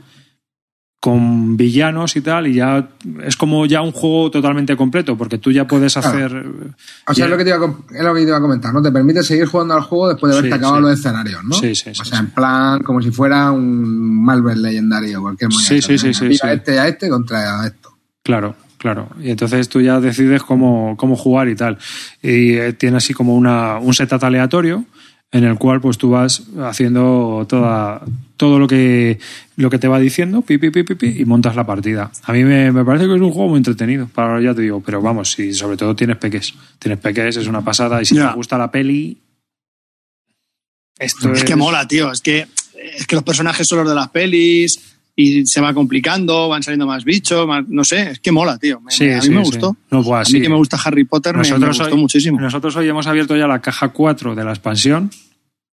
[1.02, 2.88] con villanos y tal, y ya
[3.24, 6.08] es como ya un juego totalmente completo, porque tú ya puedes Claro.
[6.08, 6.36] hacer.
[7.08, 8.36] O sea, ya- es lo, que te iba a, com- es lo que te iba
[8.36, 8.80] a comentar, ¿no?
[8.80, 10.82] Te permite seguir jugando al juego después de haberte Sí, acabado sí.
[10.90, 11.54] los escenarios, ¿no?
[11.56, 12.24] Sí, sí, O sí, sea, sí.
[12.24, 15.82] en plan, como si fuera un Marvel legendario o cualquier Sí, movida.
[15.82, 16.46] sí, sí, sí, sí.
[16.48, 17.90] este a este contra esto.
[18.22, 19.08] Claro, claro.
[19.20, 21.78] Y entonces tú ya decides cómo, cómo jugar y tal.
[22.22, 24.84] Y eh, tiene así como una, un setup aleatorio
[25.32, 28.02] en el cual pues tú vas haciendo toda,
[28.42, 29.20] todo lo que,
[29.54, 32.10] lo que te va diciendo pi, pi, pi, y montas la partida.
[32.24, 34.82] A mí me, me parece que es un juego muy entretenido, para ya te digo,
[34.84, 36.52] pero vamos, si sobre todo tienes peques.
[36.80, 39.16] Tienes peques, es una pasada y si te gusta la peli...
[40.98, 42.10] Esto Es que mola, tío.
[42.10, 42.48] Es que,
[42.96, 46.86] es que los personajes son los de las pelis y se va complicando, van saliendo
[46.88, 48.80] más bichos, más- no sé, es que mola, tío.
[48.80, 49.50] Me- Sí, me- a mí sí, me sí.
[49.52, 49.76] gustó.
[49.92, 52.40] No, pues, a mí que me gusta Harry Potter me, me gustó hoy, muchísimo.
[52.40, 55.10] nosotros hoy hemos abierto ya la caja 4 de la expansión,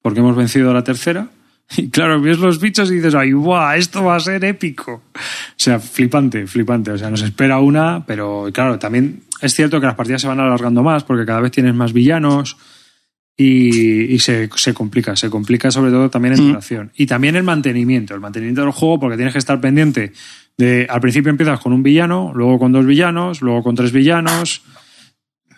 [0.04, 1.30] porque hemos vencido la tercera.
[1.78, 3.78] Y claro, ves los bichos y dices, ¡ay, guau!
[3.78, 5.04] Esto va a ser épico.
[5.14, 5.20] O
[5.56, 6.92] sea, flipante, flipante.
[6.92, 10.40] O sea, nos espera una, pero claro, también es cierto que las partidas se van
[10.40, 12.58] alargando más, porque cada vez tienes más villanos
[13.38, 15.16] y, y se, se complica.
[15.16, 16.48] Se complica sobre todo también en Mm.
[16.50, 16.92] duración.
[16.96, 18.16] Y también el mantenimiento.
[18.16, 20.14] El mantenimiento del juego, porque tienes que estar pendiente
[20.58, 20.88] de.
[20.90, 24.64] Al principio empiezas con un villano, luego con dos villanos, luego con tres villanos.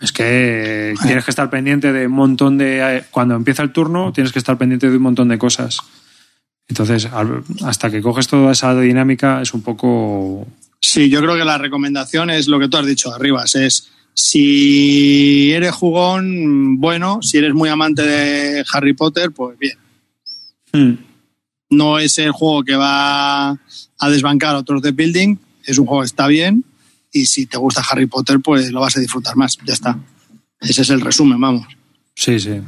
[0.01, 2.97] Es que tienes que estar pendiente de un montón de.
[2.97, 5.77] eh, Cuando empieza el turno, tienes que estar pendiente de un montón de cosas.
[6.67, 7.07] Entonces,
[7.65, 10.47] hasta que coges toda esa dinámica, es un poco.
[10.81, 15.51] Sí, yo creo que la recomendación es lo que tú has dicho, Arribas, es si
[15.51, 19.77] eres jugón, bueno, si eres muy amante de Harry Potter, pues bien.
[20.73, 20.93] Hmm.
[21.69, 26.01] No es el juego que va a desbancar a otros de Building, es un juego
[26.01, 26.63] que está bien
[27.11, 29.97] y si te gusta Harry Potter, pues lo vas a disfrutar más, ya está.
[30.59, 31.67] Ese es el resumen, vamos.
[32.15, 32.61] Sí, sí.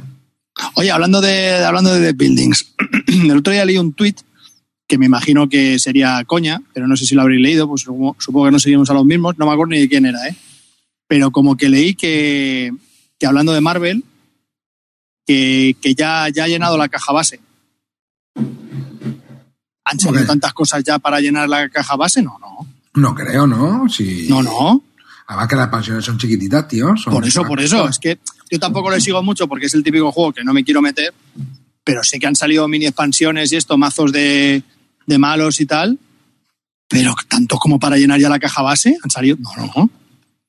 [0.74, 2.74] Oye, hablando de, hablando de The Buildings,
[3.06, 4.16] el otro día leí un tweet
[4.86, 8.16] que me imagino que sería coña, pero no sé si lo habréis leído, pues supongo,
[8.18, 10.36] supongo que no seguimos a los mismos, no me acuerdo ni de quién era, ¿eh?
[11.06, 12.72] Pero como que leí que,
[13.18, 14.04] que hablando de Marvel,
[15.26, 17.40] que, que ya, ya ha llenado la caja base.
[19.86, 22.22] ¿Han salido tantas cosas ya para llenar la caja base?
[22.22, 22.66] No, no.
[22.94, 23.88] No creo, ¿no?
[23.88, 24.26] Sí.
[24.28, 24.82] No, no.
[25.26, 26.96] Además que las expansiones son chiquititas, tío.
[26.96, 27.88] son- Por eso, por eso.
[27.88, 28.18] Es que
[28.50, 31.12] yo tampoco le sigo mucho porque es el típico juego que no me quiero meter,
[31.82, 34.62] pero sé que han salido mini expansiones y esto, mazos de,
[35.06, 35.98] de malos y tal.
[36.88, 39.36] Pero tanto como para llenar ya la caja base, han salido.
[39.40, 39.90] No, no, no.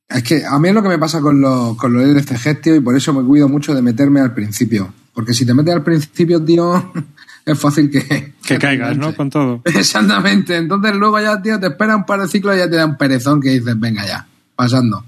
[0.10, 2.76] Es que a mí es lo que me pasa con los, con los LCG, tío,
[2.76, 4.93] y por eso me cuido mucho de meterme al principio.
[5.14, 6.91] Porque si te metes al principio, tío,
[7.46, 8.34] es fácil que...
[8.46, 9.16] Que caigas, ¿no?
[9.16, 9.62] Con todo.
[9.66, 10.56] Exactamente.
[10.58, 12.98] Entonces luego ya, tío, te espera un par de ciclos y ya te da un
[12.98, 14.26] perezón que dices, venga ya,
[14.56, 15.04] pasando.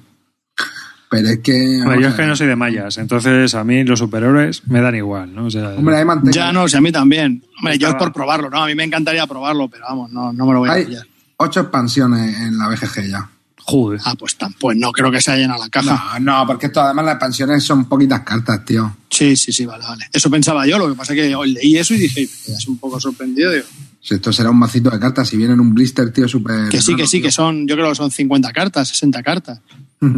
[1.09, 1.51] Pero es que...
[1.53, 4.81] Hombre, vamos yo es que no soy de mallas, entonces a mí los superhéroes me
[4.81, 5.45] dan igual, ¿no?
[5.45, 6.31] O sea, Hombre, hay manteca.
[6.31, 7.43] Ya no, si a mí también.
[7.57, 8.63] Hombre, yo es por probarlo, ¿no?
[8.63, 11.07] A mí me encantaría probarlo, pero vamos, no, no me lo voy a pillar.
[11.37, 13.29] ocho expansiones en la BGG ya.
[13.69, 13.99] Joder.
[14.05, 16.17] Ah, pues, tan- pues no creo que se haya llenado la caja.
[16.19, 18.95] No, no, porque esto además las expansiones son poquitas cartas, tío.
[19.09, 20.05] Sí, sí, sí, vale, vale.
[20.13, 22.67] Eso pensaba yo, lo que pasa es que hoy leí eso y dije, me quedas
[22.67, 23.51] un poco sorprendido.
[23.51, 23.65] Digo,
[24.01, 26.69] Si esto será un macito de cartas, si viene en un blister, tío, súper...
[26.69, 27.27] que sí, que sí, tío.
[27.27, 29.59] que son, yo creo que son 50 cartas, 60 cartas,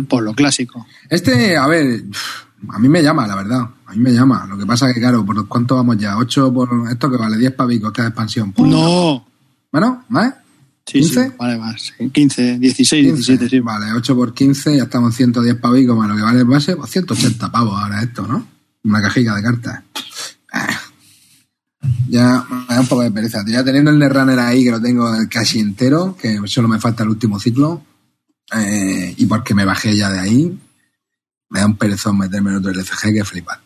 [0.08, 0.86] por lo clásico.
[1.10, 2.04] Este, a ver,
[2.70, 3.62] A mí me llama, la verdad.
[3.86, 4.46] A mí me llama.
[4.48, 6.16] Lo que pasa es que, claro, ¿por cuánto vamos ya?
[6.18, 8.52] ¿8 por esto que vale 10 pavicos cada expansión?
[8.52, 9.26] Pues, No.
[9.72, 10.34] Bueno, ¿más?
[10.34, 10.36] Sí,
[10.92, 11.38] sí, ¿15?
[11.38, 11.82] vale, más.
[11.98, 12.10] sí.
[12.10, 13.60] 15, 16, 17, sí.
[13.60, 16.76] Vale, 8 por 15, ya estamos en 110 pavicos más lo que vale el base,
[16.76, 18.48] pues 180 pavos ahora esto, ¿no?
[18.84, 19.84] Una cajica de cartas.
[20.52, 20.80] Ah.
[22.10, 23.44] Ya me da un poco de pereza.
[23.48, 27.10] Ya teniendo el Netrunner ahí, que lo tengo casi entero, que solo me falta el
[27.10, 27.84] último ciclo,
[28.56, 30.60] eh, y porque me bajé ya de ahí,
[31.50, 33.60] me da un perezón meterme en otro LCG que flipas.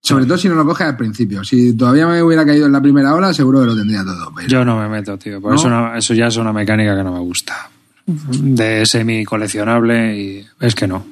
[0.00, 1.42] Sobre todo si no lo coges al principio.
[1.44, 4.32] Si todavía me hubiera caído en la primera ola, seguro que lo tendría todo.
[4.34, 4.48] Pero...
[4.48, 5.40] Yo no me meto, tío.
[5.40, 5.56] Por ¿No?
[5.58, 7.68] eso, no- eso ya es una mecánica que no me gusta.
[8.06, 11.04] De semi coleccionable y es que no.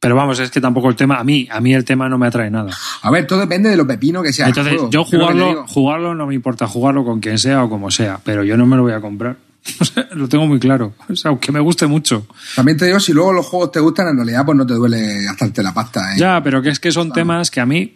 [0.00, 2.28] Pero vamos, es que tampoco el tema, a mí, a mí el tema no me
[2.28, 2.70] atrae nada.
[3.02, 4.44] A ver, todo depende de lo pepino que sea.
[4.46, 4.90] el Entonces, juego.
[4.90, 8.56] yo jugarlo, jugarlo no me importa jugarlo con quien sea o como sea, pero yo
[8.56, 9.36] no me lo voy a comprar.
[10.14, 10.94] Lo tengo muy claro.
[11.10, 12.26] O sea, aunque me guste mucho.
[12.54, 15.24] También te digo, si luego los juegos te gustan, en realidad pues no te duele
[15.24, 16.14] gastarte la pasta.
[16.14, 16.18] ¿eh?
[16.18, 17.92] Ya, pero que es que son temas que a mí,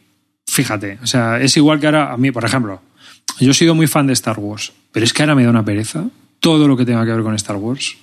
[0.46, 2.82] fíjate, o sea, es igual que ahora, a mí, por ejemplo,
[3.40, 5.64] yo he sido muy fan de Star Wars, pero es que ahora me da una
[5.64, 6.04] pereza
[6.40, 7.96] todo lo que tenga que ver con Star Wars.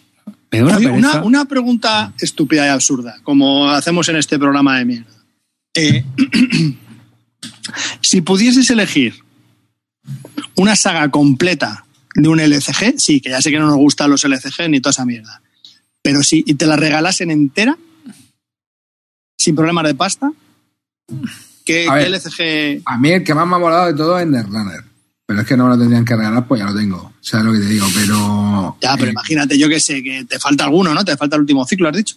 [0.52, 1.12] Me da una Oye, pereza.
[1.12, 5.12] una, una pregunta estúpida y absurda, como hacemos en este programa de mierda.
[5.76, 6.04] Eh,
[8.02, 9.24] si pudieses elegir
[10.56, 11.86] una saga completa
[12.16, 14.92] de un LCG, sí, que ya sé que no nos gustan los LCG ni toda
[14.92, 15.42] esa mierda,
[16.02, 17.78] pero si y te la regalasen entera,
[19.38, 20.32] sin problemas de pasta,
[21.74, 22.07] ¿qué, A ver.
[22.11, 22.82] LCG?
[22.86, 24.84] A mí el que más me ha molado de todo es Netrunner.
[25.26, 27.13] Pero es que no me lo tendrían que regalar, pues ya lo tengo.
[27.22, 27.86] ¿Sabes lo que te digo?
[27.93, 28.78] Pero.
[28.82, 31.05] Ya, pero eh, imagínate, yo que sé, que te falta alguno, ¿no?
[31.05, 32.15] Te falta el último ciclo, has dicho.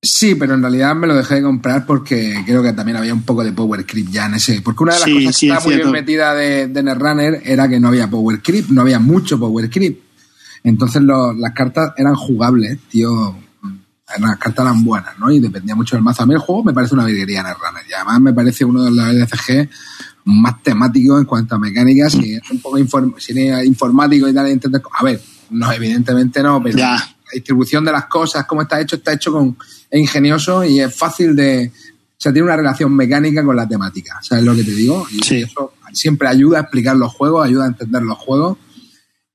[0.00, 3.22] Sí, pero en realidad me lo dejé de comprar porque creo que también había un
[3.24, 4.62] poco de power creep ya en ese.
[4.62, 6.82] Porque una de las Sí, cosas sí, que es estaba muy bien metida de, de
[6.82, 10.00] Netrunner era que no había power creep, no había mucho power creep.
[10.64, 13.36] Entonces lo- las cartas eran jugables, tío.
[14.18, 15.30] Las cartas eran buenas, ¿no?
[15.30, 16.22] Y dependía mucho del mazo.
[16.22, 17.84] A mí el juego me parece una virguería Netrunner.
[17.88, 19.68] Y además me parece uno de los LCG
[20.24, 24.34] más temáticos en cuanto a mecánicas y es un poco inform- si eres informático y
[24.34, 24.48] tal.
[24.50, 26.90] intentas- A ver, no, evidentemente no, pero Ya.
[26.92, 27.04] la
[27.34, 29.56] distribución de las cosas, cómo está hecho, está hecho con
[29.90, 31.70] es ingenioso y es fácil de.
[31.74, 34.18] O sea, tiene una relación mecánica con la temática.
[34.22, 35.06] ¿Sabes lo que te digo?
[35.10, 35.36] Y Sí.
[35.42, 38.58] eso siempre ayuda a explicar los juegos, ayuda a entender los juegos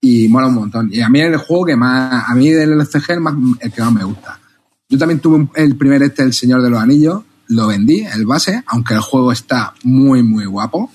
[0.02, 0.90] y mola un montón.
[0.92, 2.26] Y a mí es el juego que más.
[2.28, 4.40] A mí del LCG el, más, el que más me gusta.
[4.94, 7.24] Yo también tuve un- el primer este, El Señor de los Anillos.
[7.48, 10.92] Lo vendí, el base, aunque el juego está muy, muy guapo.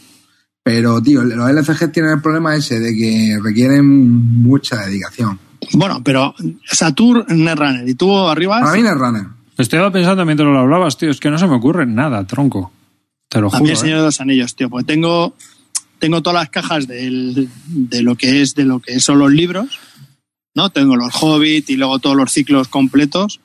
[0.62, 3.84] Pero, tío, los LCG tienen el problema ese de que requieren
[4.42, 5.40] mucha dedicación.
[5.72, 6.32] Bueno, pero
[6.64, 8.60] Saturn, Netrunner, y tú arriba.
[8.60, 9.26] Para mí, Netrunner.
[9.56, 12.70] Estaba pensando mientras lo hablabas, tío, es que no se me ocurre nada, tronco.
[13.28, 13.70] Te lo A mí juro.
[13.72, 13.76] el ¿eh?
[13.80, 15.34] Señor de los Anillos, tío, porque tengo,
[15.98, 19.80] tengo todas las cajas del- de lo que es de lo que son los libros,
[20.54, 20.70] ¿no?
[20.70, 23.40] Tengo los Hobbit y luego todos los ciclos completos,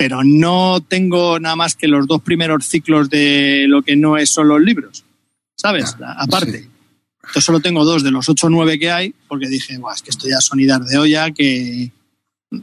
[0.00, 4.30] pero no tengo nada más que los dos primeros ciclos de lo que no es
[4.30, 5.04] son los libros,
[5.54, 5.94] ¿sabes?
[6.16, 6.62] Aparte.
[6.62, 6.68] sí.
[7.34, 10.00] Yo solo tengo dos de los ocho o nueve que hay, porque dije, Buah, es
[10.00, 11.92] que esto ya son idas de olla, que...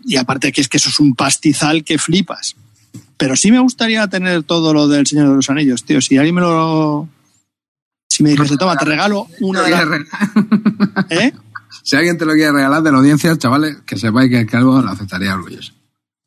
[0.04, 2.56] Y aparte que es que eso es un pastizal que flipas.
[3.18, 6.02] Pero sí me gustaría tener todo lo del Señor de los Anillos, tío.
[6.02, 7.08] Si alguien me lo...
[8.10, 9.88] Si me dijese, toma, te regalo una de las...
[11.12, 11.34] ¿Eh?
[11.84, 14.82] Si alguien te lo quiere regalar de la audiencia, chavales, que sepáis que el calvo
[14.82, 15.78] lo aceptaría orgulloso.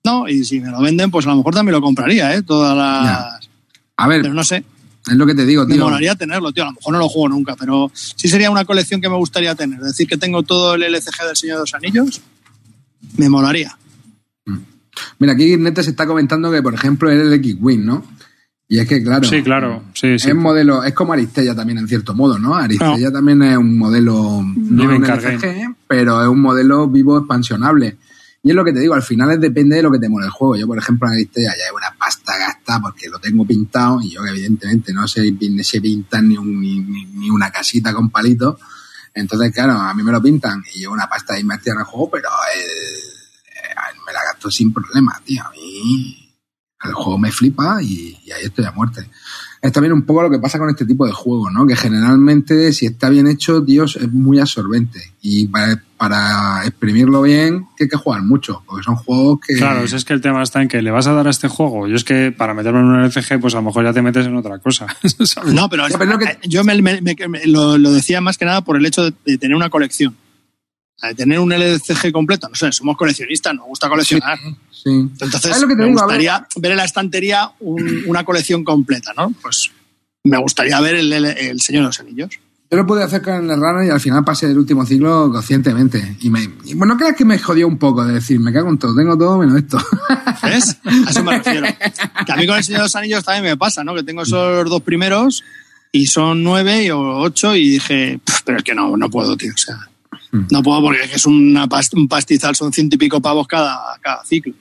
[0.05, 2.43] No, y si me lo venden, pues a lo mejor también lo compraría, ¿eh?
[2.43, 3.49] Todas las...
[3.97, 4.65] A ver, Pero no sé,
[5.07, 5.85] es lo que te digo, me tío.
[5.85, 6.65] molaría tenerlo, tío.
[6.65, 9.55] A lo mejor no lo juego nunca, pero sí sería una colección que me gustaría
[9.55, 9.79] tener.
[9.81, 12.21] Es decir, que tengo todo el LCG del Señor de los Anillos,
[13.17, 13.77] me molaría.
[15.19, 18.05] Mira, aquí Nete se está comentando que, por ejemplo, era el X-Wing, ¿no?
[18.69, 19.27] Y es que, claro.
[19.27, 20.29] Sí, claro, sí, sí.
[20.29, 22.55] Es modelo, es como Aristella también en cierto modo, ¿no?
[22.55, 27.97] Aristella también es un modelo, no un LCG, pero es un modelo vivo expansionable.
[28.43, 30.25] Y es lo que te digo, al final es depende de lo que te mole
[30.27, 30.57] el juego.
[30.57, 34.11] Yo, por ejemplo, en Aristella ya hay una pasta gasta porque lo tengo pintado y
[34.13, 38.59] yo evidentemente no sé, pin- sé pintar ni, un- ni, ni- una casita con palitos.
[39.13, 41.87] Entonces, claro, a mí me lo pintan y llevo una pasta de inversión en el
[41.87, 42.61] juego, pero eh,
[43.47, 45.43] eh, me la gasto sin problema, tío.
[45.45, 46.35] A mí
[46.83, 49.11] el juego me flipa y, y ahí estoy a muerte.
[49.63, 51.67] Es también un poco lo que pasa con este tipo de juegos, ¿no?
[51.67, 55.01] Que generalmente, si está bien hecho, Dios es muy absorbente.
[55.21, 59.57] Y para, para exprimirlo bien, hay que jugar mucho, porque son juegos que.
[59.57, 61.49] Claro, si es que el tema está en que le vas a dar a este
[61.49, 61.87] juego.
[61.89, 64.27] Yo es que para meterme en un LCG, pues a lo mejor ya te metes
[64.27, 64.87] en otra cosa.
[65.25, 65.53] ¿sabes?
[65.53, 68.23] No, pero, Ya, pero es lo que- yo me, me- me- me- lo, lo decía
[68.23, 70.17] más que nada por el hecho de, de tener una colección.
[71.03, 72.49] De tener un LCG completo.
[72.49, 74.39] No sé, somos coleccionistas, nos gusta coleccionar.
[74.71, 74.91] Sí.
[74.91, 76.01] Entonces, ¿Sabes lo que te me digo?
[76.01, 79.33] Gustaría ver en la estantería un- una colección completa, ¿no?
[79.43, 79.71] Pues
[80.25, 82.31] me gustaría ver el, el- el Señor de los Anillos.
[82.71, 86.17] Yo lo pude hacer con el runner y al final pasé el último ciclo conscientemente.
[86.21, 88.79] Y, me, y bueno, creas que me jodió un poco de decir, me cago en
[88.79, 89.79] todo, tengo todo menos esto.
[90.45, 90.77] ¿Ves?
[91.07, 91.67] A eso me refiero.
[92.27, 93.93] Que a mí con el Señor de los Anillos también me pasa, ¿no?
[93.95, 95.43] Que tengo esos dos primeros
[95.91, 99.53] y son nueve o ocho y dije, "Pf, pero es que no, no puedo, tío.
[99.53, 99.90] O sea,
[100.33, 100.47] Hmm.
[100.51, 103.99] no puedo porque es que es una un pastizal, son ciento y pico pavos cada,
[104.01, 104.55] cada ciclo.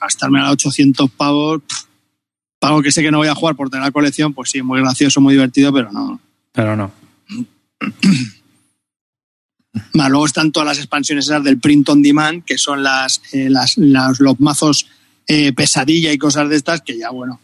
[0.00, 1.62] Gastarme a 800 pavos,
[2.58, 4.80] pago que sé que no voy a jugar por tener la colección, pues sí, muy
[4.80, 6.20] gracioso, muy divertido, pero no.
[6.52, 6.92] Pero no.
[9.94, 13.48] Más luego están todas las expansiones esas del print on demand, que son las, eh,
[13.48, 14.86] las, las- los mazos
[15.26, 17.40] eh, pesadilla y cosas de estas, que ya, bueno,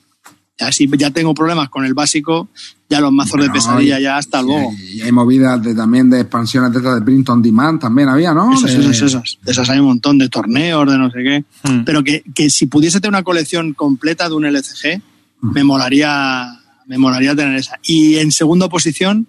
[0.59, 2.48] ya si ya tengo problemas con el básico,
[2.90, 4.70] ya los mazos de pesadilla y- ya hasta y luego.
[4.70, 8.34] hay- Y hay movidas de, también de expansiones de, de print on demand también había,
[8.34, 8.52] ¿no?
[8.52, 9.38] Esas, De- esas, esas.
[9.42, 11.44] De esas hay un montón de torneos, de no sé qué.
[11.68, 11.84] Mm.
[11.84, 15.00] Pero que, que si pudiese tener una colección completa de un LCG,
[15.40, 15.52] Mm.
[15.52, 16.48] me molaría,
[16.86, 17.78] me molaría tener esa.
[17.84, 19.28] Y en segunda posición,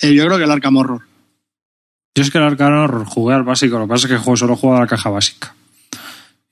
[0.00, 1.00] eh, yo creo que el Arkham Horror.
[2.14, 4.36] Yo es que el Arcane Horror jugué al básico, lo que pasa es que juego,
[4.36, 5.54] solo juego a la caja básica.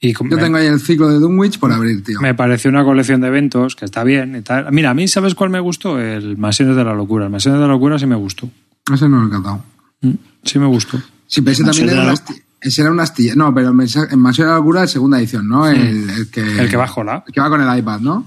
[0.02, 2.20] Y Yo me, tengo ahí el ciclo de Dunwich por abrir, tío.
[2.22, 4.72] me pareció una colección de eventos que está bien y tal.
[4.72, 6.00] Mira, a mí, ¿sabes cuál me gustó?
[6.00, 7.26] El Mansiones de la Locura.
[7.26, 8.48] El Mansiones de la Locura sí me gustó.
[8.92, 9.62] Ese no lo he catado.
[10.00, 10.98] Mm, Sí me gustó.
[11.26, 13.34] Sí, pero ese también era la una, Lo- astilla, ese era una astilla.
[13.34, 15.68] No, pero en Mansión de la Locura de segunda edición, ¿no?
[15.68, 17.24] El, el que, El que va la.
[17.26, 18.24] el que va con el iPad, ¿no?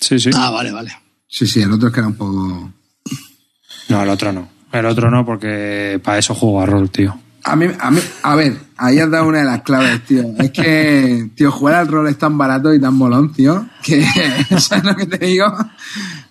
[0.00, 0.30] Sí, sí.
[0.34, 0.92] Ah, vale, vale.
[1.28, 2.72] Sí, sí, el otro es que era un poco...
[3.90, 4.48] No, el otro no.
[4.72, 7.18] El otro no, porque para eso juego a rol, tío.
[7.44, 10.24] A mí, a mí, a ver, ahí has dado una de las claves, tío.
[10.38, 14.04] Es que, tío, jugar al rol es tan barato y tan molón, tío, que,
[14.58, 15.46] ¿sabes lo que te digo?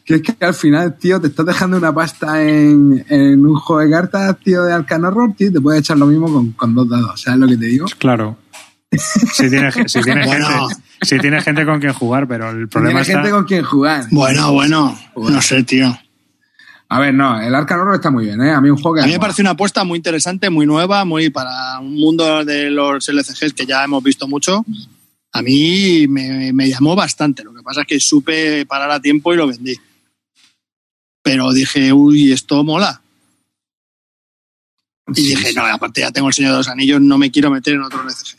[0.04, 3.82] Que es que al final, tío, te estás dejando una pasta en, en un juego
[3.82, 6.74] de cartas, tío, de Arcano Horror, tío, y te puedes echar lo mismo con, con
[6.74, 7.86] dos dados, ¿sabes lo que te digo?
[8.00, 8.38] Claro.
[8.92, 10.48] Si tiene, si tiene Bueno.
[10.68, 13.14] gente, si tiene gente con quien jugar, pero el problema Tiene está...
[13.22, 14.06] gente con quien jugar.
[14.12, 15.96] Bueno, bueno, no sé, tío.
[16.94, 18.52] A ver, no, el Arcano Horror está muy bien, ¿eh?
[18.52, 19.02] A mí un juego que...
[19.02, 22.70] A mí me parece una apuesta muy interesante, muy nueva, muy para un mundo de
[22.70, 24.64] los LCGs que ya hemos visto mucho.
[25.32, 27.44] A mí me, me llamó bastante.
[27.44, 29.76] Lo que pasa es que supe parar a tiempo y lo vendí.
[31.24, 33.02] Pero dije, uy, esto mola.
[35.08, 37.50] Y Sí, dije, no, aparte ya tengo el Señor de los Anillos, no me quiero
[37.50, 38.38] meter en otro LCG.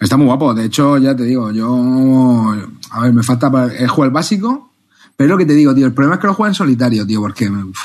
[0.00, 0.52] Está muy guapo.
[0.52, 2.56] De hecho, ya te digo, yo.
[2.90, 3.46] A ver, me falta.
[3.78, 4.73] He jugado el básico,
[5.16, 7.20] pero lo que te digo, tío, el problema es que lo juega en solitario, tío,
[7.20, 7.78] porque uf,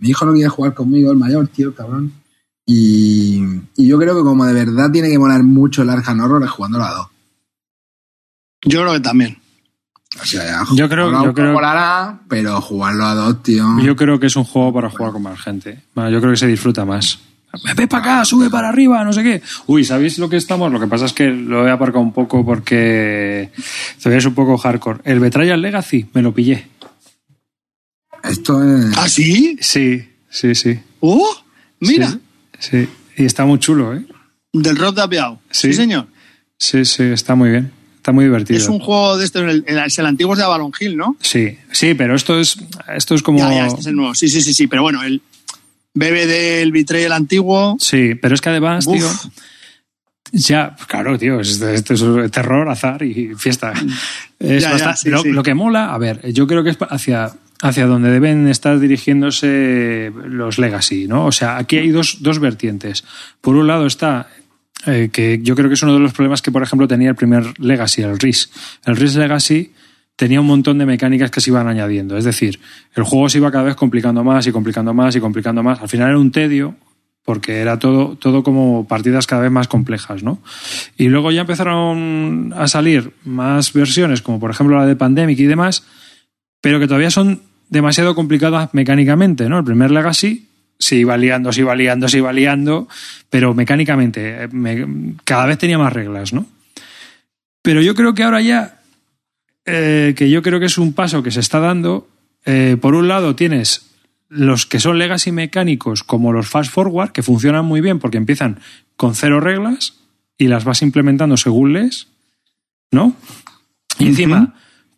[0.00, 2.12] mi hijo no quiere jugar conmigo, el mayor, tío, el cabrón.
[2.66, 3.42] Y,
[3.76, 6.50] y yo creo que, como de verdad tiene que molar mucho el Arkham Horror, es
[6.50, 7.06] jugándolo a dos.
[8.64, 9.38] Yo creo que también.
[10.22, 13.66] O sea, Yo creo- yo creo- molará, pero jugarlo a dos, tío.
[13.82, 15.80] Yo creo que es un juego para jugar con más gente.
[15.94, 17.18] Bueno, yo creo que se disfruta más.
[17.76, 19.42] Ve para acá, sube para arriba, no sé qué.
[19.66, 20.72] Uy, ¿sabéis lo que estamos?
[20.72, 23.50] Lo que pasa es que lo he aparcado un poco porque
[23.98, 25.00] todavía es un poco hardcore.
[25.04, 26.66] El Betrayal Legacy me lo pillé.
[28.24, 28.96] Esto es.
[28.96, 29.56] ¿Ah, sí?
[29.60, 30.78] Sí, sí, sí.
[31.00, 31.22] ¡Uh!
[31.80, 32.08] Mira,
[32.58, 32.88] Sí, sí.
[33.16, 34.04] Y está muy chulo, ¿eh?
[34.52, 35.40] del Rock de Apiao.
[35.50, 35.68] Sí.
[35.68, 35.74] Sí.
[35.74, 36.06] señor.
[36.58, 37.70] Sí, sí, está muy bien.
[37.96, 38.58] Está muy divertido.
[38.58, 41.16] Es un juego de esto, el, el, es el antiguo es de Avalon Hill, ¿no?
[41.20, 42.56] Sí, sí, pero esto es,
[42.94, 43.38] esto es como...
[43.38, 44.14] Ya, ya, este es el nuevo.
[44.14, 44.66] Sí, sí, sí, sí.
[44.66, 45.22] Pero bueno, el
[45.94, 47.76] bebe del Betrayal antiguo.
[47.80, 48.96] Sí, pero es que además, Uf.
[48.96, 49.08] tío,
[50.32, 51.94] ya, claro, tío, esto, esto
[52.24, 53.72] es terror, azar y fiesta.
[54.38, 55.30] Es Ya, ya, bastante- sí, lo, sí.
[55.30, 57.32] lo que mola, a ver, yo creo que es hacia,
[57.64, 61.24] hacia donde deben estar dirigiéndose los Legacy, ¿no?
[61.24, 63.04] O sea, aquí hay dos, dos vertientes.
[63.40, 64.28] Por un lado está
[64.84, 67.16] eh, que yo creo que es uno de los problemas que, por ejemplo, tenía el
[67.16, 68.50] primer Legacy, el RIS.
[68.84, 69.72] El RIS Legacy
[70.14, 72.18] tenía un montón de mecánicas que se iban añadiendo.
[72.18, 72.60] Es decir,
[72.94, 75.80] el juego se iba cada vez complicando más y complicando más y complicando más.
[75.80, 76.76] Al final era un tedio
[77.24, 80.42] porque era todo, todo como partidas cada vez más complejas, ¿no?
[80.98, 85.46] Y luego ya empezaron a salir más versiones, como por ejemplo la de Pandemic y
[85.46, 85.84] demás,
[86.60, 89.58] pero que todavía son demasiado complicadas mecánicamente, ¿no?
[89.58, 90.48] El primer Legacy
[90.78, 92.88] se iba liando, se iba liando, se iba liando,
[93.30, 96.46] pero mecánicamente eh, me- cada vez tenía más reglas, ¿no?
[97.62, 98.80] Pero yo creo que ahora ya,
[99.64, 102.08] eh, que yo creo que es un paso que se está dando,
[102.44, 103.86] eh, por un lado tienes
[104.28, 108.58] los que son legacy mecánicos como los fast forward, que funcionan muy bien porque empiezan
[108.96, 109.94] con cero reglas
[110.36, 112.08] y las vas implementando según lees,
[112.90, 113.14] ¿no?
[113.98, 114.54] Y encima,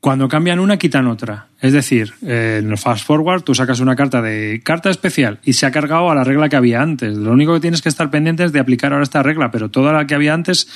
[0.07, 1.49] cuando cambian una, quitan otra.
[1.61, 5.55] Es decir, eh, en el fast forward tú sacas una carta de carta especial y
[5.55, 7.17] se ha cargado a la regla que había antes.
[7.17, 9.93] Lo único que tienes que estar pendiente es de aplicar ahora esta regla, pero toda
[9.93, 10.69] la que había antes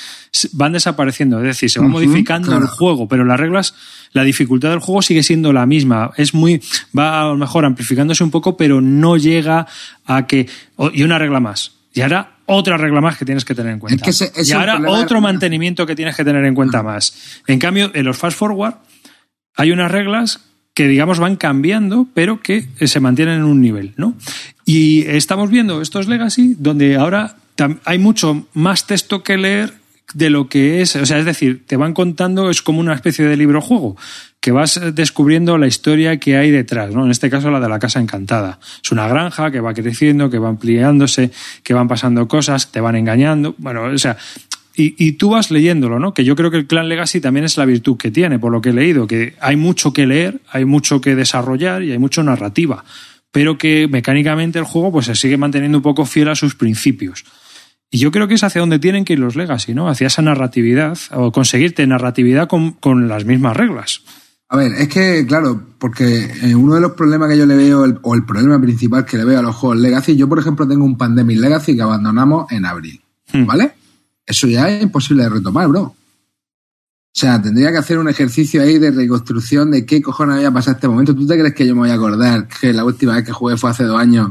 [0.55, 1.39] van desapareciendo.
[1.39, 2.65] Es decir, se va modificando claro.
[2.65, 3.77] el juego, pero las reglas,
[4.11, 6.11] la dificultad del juego sigue siendo la misma.
[6.17, 6.61] Es muy,
[6.99, 9.65] va a lo mejor amplificándose un poco, pero no llega
[10.07, 10.49] a que.
[10.93, 11.71] Y una regla más.
[11.95, 14.03] Y ahora otra regla más que tienes que tener en cuenta.
[14.03, 17.41] que ese- ese es y ahora otro mantenimiento que tienes que tener en cuenta más.
[17.47, 18.75] En cambio, en los fast forward
[19.57, 20.41] hay unas reglas
[20.75, 24.15] que digamos van cambiando, pero que se mantienen en un nivel, ¿no?
[24.65, 27.37] Y estamos viendo estos Legacy donde ahora
[27.85, 29.75] hay mucho más texto que leer
[30.15, 33.25] de lo que es, o sea, es decir, te van contando, es como una especie
[33.25, 33.97] de libro juego,
[34.41, 37.05] que vas descubriendo la historia que hay detrás, ¿no?
[37.05, 38.59] En este caso la de la casa encantada.
[38.83, 41.31] Es una granja que va creciendo, que va ampliándose,
[41.63, 44.17] que van pasando cosas, te van engañando, bueno, o sea,
[44.81, 46.15] y, y, tú vas leyéndolo, ¿no?
[46.15, 48.61] Que yo creo que el Clan Legacy también es la virtud que tiene, por lo
[48.61, 52.23] que he leído, que hay mucho que leer, hay mucho que desarrollar y hay mucho
[52.23, 52.85] narrativa,
[53.31, 57.25] pero que mecánicamente el juego pues se sigue manteniendo un poco fiel a sus principios.
[57.91, 59.89] Y yo creo que es hacia donde tienen que ir los Legacy, ¿no?
[59.89, 64.03] Hacia esa narratividad, o conseguirte narratividad con, con las mismas reglas.
[64.49, 67.85] A ver, es que, claro, porque eh, uno de los problemas que yo le veo,
[68.03, 70.85] o el problema principal que le veo a los juegos Legacy, yo por ejemplo tengo
[70.85, 73.01] un Pandemic Legacy que abandonamos en abril,
[73.33, 73.45] hmm.
[74.31, 75.83] Eso ya es imposible de retomar, bro.
[75.83, 75.97] O
[77.13, 80.87] sea, tendría que hacer un ejercicio ahí de reconstrucción de qué cojones había pasado este
[80.87, 81.15] momento.
[81.15, 83.57] ¿Tú te crees que yo me voy a acordar que la última vez que jugué
[83.57, 84.31] fue hace dos años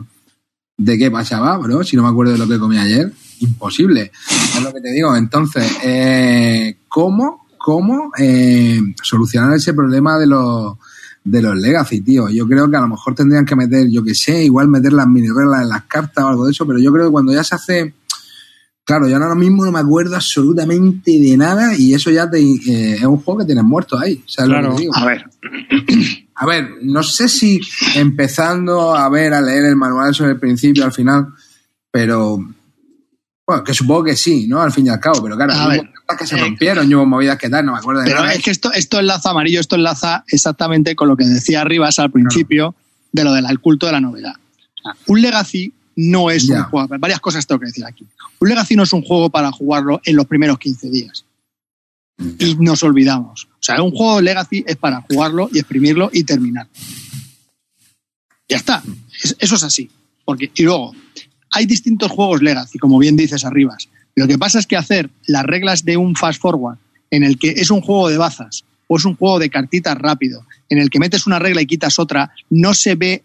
[0.78, 1.84] de qué pasaba, bro?
[1.84, 4.12] Si no me acuerdo de lo que comí ayer imposible.
[4.56, 5.14] Es lo que te digo.
[5.16, 10.78] Entonces, eh, ¿cómo, cómo eh, solucionar ese problema de los
[11.26, 12.30] de los legacy, tío?
[12.30, 15.08] Yo creo que a lo mejor tendrían que meter, yo que sé, igual meter las
[15.08, 17.44] mini reglas en las cartas o algo de eso, pero yo creo que cuando ya
[17.44, 17.94] se hace
[18.90, 22.96] Claro, yo ahora mismo no me acuerdo absolutamente de nada y eso ya te, eh,
[22.96, 24.24] es un juego que tienes muerto ahí.
[24.36, 25.26] claro, a ver.
[26.34, 27.62] A ver, no sé si
[27.94, 31.28] empezando a ver, a leer el manual sobre el principio al final,
[31.92, 32.40] pero
[33.46, 34.60] bueno, que supongo que sí, ¿no?
[34.60, 37.48] Al fin y al cabo, pero claro, hubo que se eh, rompieron, hubo movidas que
[37.48, 40.96] tal, no me acuerdo de pero es que esto, esto enlaza, amarillo, esto enlaza exactamente
[40.96, 42.74] con lo que decía Rivas al principio
[43.12, 44.34] de lo del culto de la novedad.
[45.06, 48.06] Un Legacy no es un juego, varias cosas tengo que decir aquí.
[48.40, 51.26] Un Legacy no es un juego para jugarlo en los primeros 15 días.
[52.40, 53.50] Y nos olvidamos.
[53.52, 56.68] O sea, un juego Legacy es para jugarlo y exprimirlo y terminar.
[58.48, 58.82] Ya está.
[59.40, 59.90] Eso es así.
[60.24, 60.96] Porque, y luego,
[61.52, 63.90] hay distintos juegos Legacy, como bien dices Arribas.
[64.16, 66.78] Lo que pasa es que hacer las reglas de un fast forward,
[67.12, 70.44] en el que es un juego de bazas o es un juego de cartitas rápido,
[70.68, 73.24] en el que metes una regla y quitas otra, no se ve,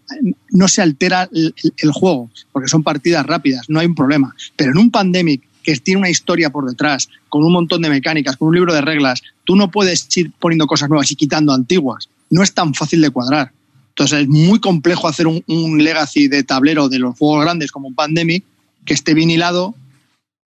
[0.50, 4.36] no se altera el, juego, porque son partidas rápidas, no hay un problema.
[4.56, 8.36] Pero en un pandemic que tiene una historia por detrás, con un montón de mecánicas,
[8.36, 12.10] con un libro de reglas, tú no puedes ir poniendo cosas nuevas y quitando antiguas.
[12.28, 13.50] No es tan fácil de cuadrar.
[13.88, 15.42] Entonces es muy complejo hacer un,
[15.82, 18.44] legacy de tablero de los juegos grandes como un Pandemic
[18.84, 19.74] que esté vinilado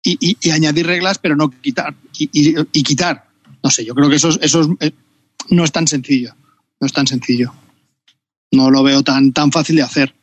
[0.02, 1.94] y, añadir reglas, pero no quitar.
[2.18, 3.25] Y, quitar.
[3.66, 4.92] No sé, yo creo que eso, eso eh,
[5.50, 6.36] no es tan sencillo.
[6.78, 7.52] No es tan sencillo.
[8.52, 10.14] No lo veo tan, tan fácil de hacer.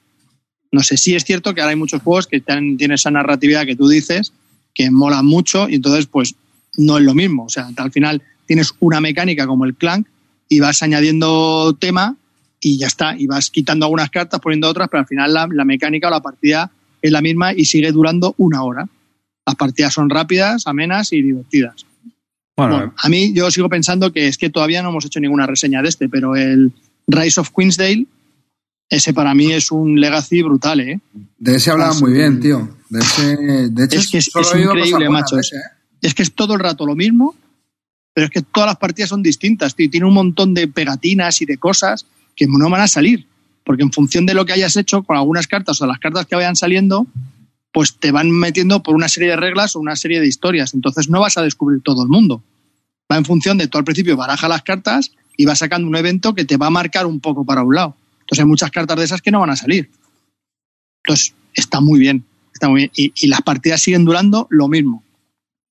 [0.72, 3.76] No sé, sí es cierto que ahora hay muchos juegos que tienen, esa narratividad que
[3.76, 4.32] tú dices,
[4.74, 6.36] que molan mucho, y entonces, pues,
[6.78, 7.44] no es lo mismo.
[7.44, 10.08] O sea, al final tienes una mecánica como el Clank
[10.48, 12.16] y vas añadiendo tema
[12.62, 13.14] y ya está.
[13.18, 16.72] Y vas quitando algunas cartas, poniendo otras, pero al final la, mecánica o la partida
[17.02, 18.88] es la misma y sigue durando una hora.
[19.46, 21.86] Las partidas son rápidas, amenas y divertidas.
[22.56, 25.82] Bueno, a mí yo sigo pensando que es que todavía no hemos hecho ninguna reseña
[25.82, 26.72] de este, pero el
[27.08, 28.06] Rise of Queensdale,
[28.89, 30.99] ese para mí es un legacy brutal, ¿eh?
[31.39, 32.78] De ese hablaba muy bien, tío.
[32.89, 33.38] De ese,
[33.70, 35.39] de hecho, es que es, increíble, macho.
[35.39, 35.41] ¿eh?
[36.01, 37.34] Es que es todo el rato lo mismo,
[38.14, 39.89] pero es que todas las partidas son distintas, tío.
[39.89, 43.26] Tiene un montón de pegatinas y de cosas que no van a salir,
[43.64, 46.36] porque en función de lo que hayas hecho con algunas cartas o las cartas que
[46.36, 47.08] vayan saliendo,
[47.74, 50.74] pues te van metiendo por una serie de reglas o una serie de historias.
[50.74, 52.44] Entonces no vas a descubrir todo el mundo.
[53.12, 56.36] Va en función de todo al principio baraja las cartas y va sacando un evento
[56.36, 57.98] que te va a marcar un poco para un lado.
[58.22, 59.90] Entonces hay muchas cartas de esas que no van a salir.
[61.04, 62.24] Entonces está muy bien.
[62.54, 62.92] Está muy bien.
[62.96, 65.04] Y, y las partidas siguen durando lo mismo.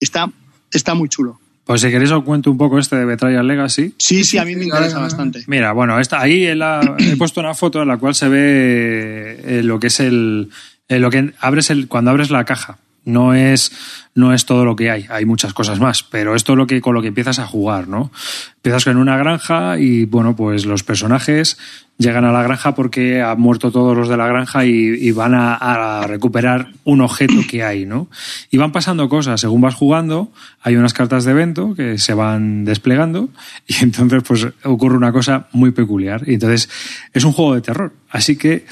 [0.01, 0.31] Está,
[0.73, 1.39] está muy chulo.
[1.65, 3.95] Pues si queréis os cuento un poco este de Betrayal Legacy.
[3.97, 5.45] Sí, sí, a mí me interesa bastante.
[5.47, 9.79] Mira, bueno, esta, ahí he puesto una foto en la cual se ve eh, lo
[9.79, 10.51] que es el,
[10.93, 12.79] eh, lo que abres el, cuando abres la caja.
[13.05, 13.73] No es,
[14.15, 16.81] no es todo lo que hay, hay muchas cosas más, pero esto es lo que,
[16.81, 18.13] con lo que empiezas a jugar, ¿no?
[18.57, 21.59] Empiezas con una granja y, bueno, pues los personajes
[21.99, 26.07] llegan a la granja porque han muerto todos los de la granja y, van a,
[26.07, 28.09] recuperar un objeto que hay, ¿no?
[28.51, 30.31] Y van pasando cosas, según vas jugando,
[30.61, 33.31] hay unas cartas de evento que se van desplegando
[33.67, 36.23] y entonces pues ocurre una cosa muy peculiar.
[36.29, 36.69] Y entonces
[37.13, 38.65] es un juego de terror, así que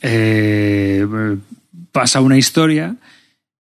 [0.00, 1.06] eh,
[1.98, 2.94] pasa una historia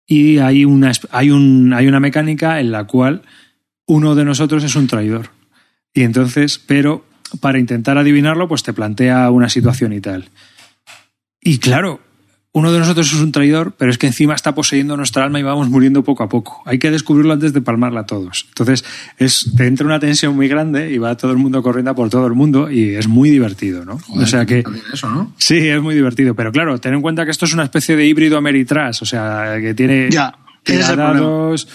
[0.07, 3.23] y hay una, hay, un, hay una mecánica en la cual
[3.87, 5.31] uno de nosotros es un traidor.
[5.95, 7.07] Y entonces, pero
[7.41, 10.29] para intentar adivinarlo, pues te plantea una situación y tal.
[11.41, 12.03] Y claro,
[12.57, 15.43] uno de nosotros es un traidor, pero es que encima está poseyendo nuestra alma y
[15.43, 16.63] vamos muriendo poco a poco.
[16.65, 18.47] Hay que descubrirlo antes de palmarla a todos.
[18.49, 18.83] Entonces,
[19.19, 22.27] es, te entra una tensión muy grande y va todo el mundo corriendo por todo
[22.27, 23.99] el mundo y es muy divertido, ¿no?
[23.99, 24.63] Joder, o sea que.
[24.63, 25.35] también Eso, ¿no?
[25.37, 26.35] Sí, es muy divertido.
[26.35, 29.57] Pero claro, ten en cuenta que esto es una especie de híbrido Ameritrash, o sea,
[29.61, 30.09] que tiene.
[30.11, 30.35] Ya,
[30.97, 31.69] dados,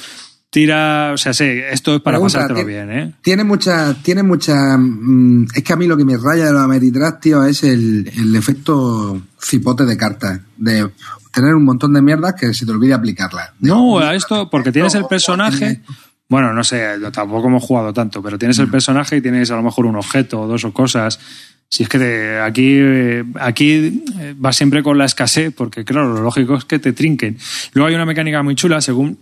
[0.51, 1.11] tira.
[1.13, 3.13] O sea, sí, esto es para pasártelo ¿tiene- bien, ¿eh?
[3.23, 4.77] Tiene mucha, tiene mucha.
[4.77, 8.11] mm, es que a mí lo que me raya de los Ameritrash, tío, es el,
[8.15, 10.39] el efecto cipote de cartas.
[10.57, 10.87] De
[11.33, 13.51] tener un montón de mierdas que se te olvide aplicarlas.
[13.61, 15.81] No, a esto, porque tienes el personaje.
[16.27, 19.63] Bueno, no sé, tampoco hemos jugado tanto, pero tienes el personaje y tienes a lo
[19.63, 21.19] mejor un objeto o dos o cosas.
[21.67, 26.21] Si es que aquí, eh, aquí eh, va siempre con la escasez, porque claro, lo
[26.21, 27.37] lógico es que te trinquen.
[27.73, 29.17] Luego hay una mecánica muy chula, según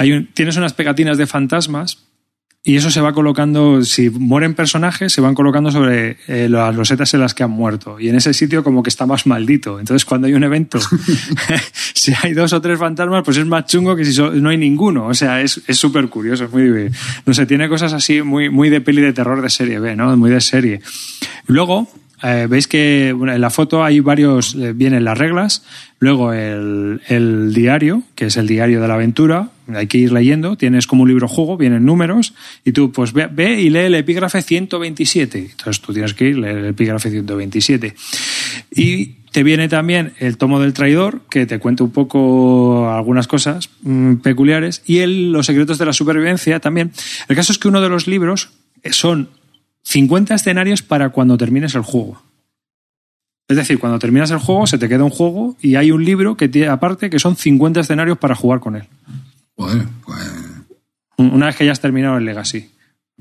[0.00, 1.98] hay un- tienes unas pegatinas de fantasmas
[2.62, 7.14] y eso se va colocando, si mueren personajes, se van colocando sobre eh, las losetas
[7.14, 7.98] en las que han muerto.
[7.98, 9.80] Y en ese sitio como que está más maldito.
[9.80, 10.78] Entonces cuando hay un evento,
[11.94, 14.58] si hay dos o tres fantasmas, pues es más chungo que si so- no hay
[14.58, 15.06] ninguno.
[15.06, 16.90] O sea, es es súper curioso, es muy...
[17.26, 20.14] No sé, tiene cosas así muy, muy de peli de terror de serie B, ¿no?
[20.16, 20.80] Muy de serie.
[21.46, 21.88] Luego,
[22.22, 25.64] eh, veis que en la foto hay varios, eh, vienen las reglas,
[25.98, 30.86] luego el, diario, que es el diario de la aventura, hay que ir leyendo, tienes
[30.86, 34.42] como un libro juego, vienen números, y tú pues ve, ve y lee el epígrafe
[34.42, 35.38] 127.
[35.50, 37.94] Entonces tú tienes que ir, el epígrafe 127.
[38.72, 43.70] Y te viene también el tomo del traidor, que te cuenta un poco algunas cosas
[43.82, 46.92] mm, peculiares, y el, los secretos de la supervivencia también.
[47.28, 48.50] El caso es que uno de los libros
[48.90, 49.30] son
[49.84, 52.22] 50 escenarios para cuando termines el juego.
[53.48, 56.36] Es decir, cuando terminas el juego se te queda un juego y hay un libro
[56.36, 58.84] que tiene aparte que son 50 escenarios para jugar con él.
[59.56, 60.18] Joder, pues.
[61.16, 62.70] Una vez que ya has terminado el Legacy.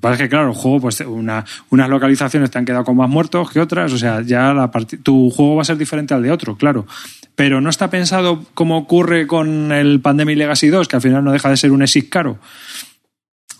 [0.01, 3.51] Lo que claro, el juego, pues una, unas localizaciones te han quedado con más muertos
[3.51, 4.71] que otras, o sea, ya la
[5.03, 6.85] tu juego va a ser diferente al de otro, claro.
[7.35, 11.31] Pero no está pensado como ocurre con el Pandemic Legacy 2, que al final no
[11.31, 12.37] deja de ser un exit caro.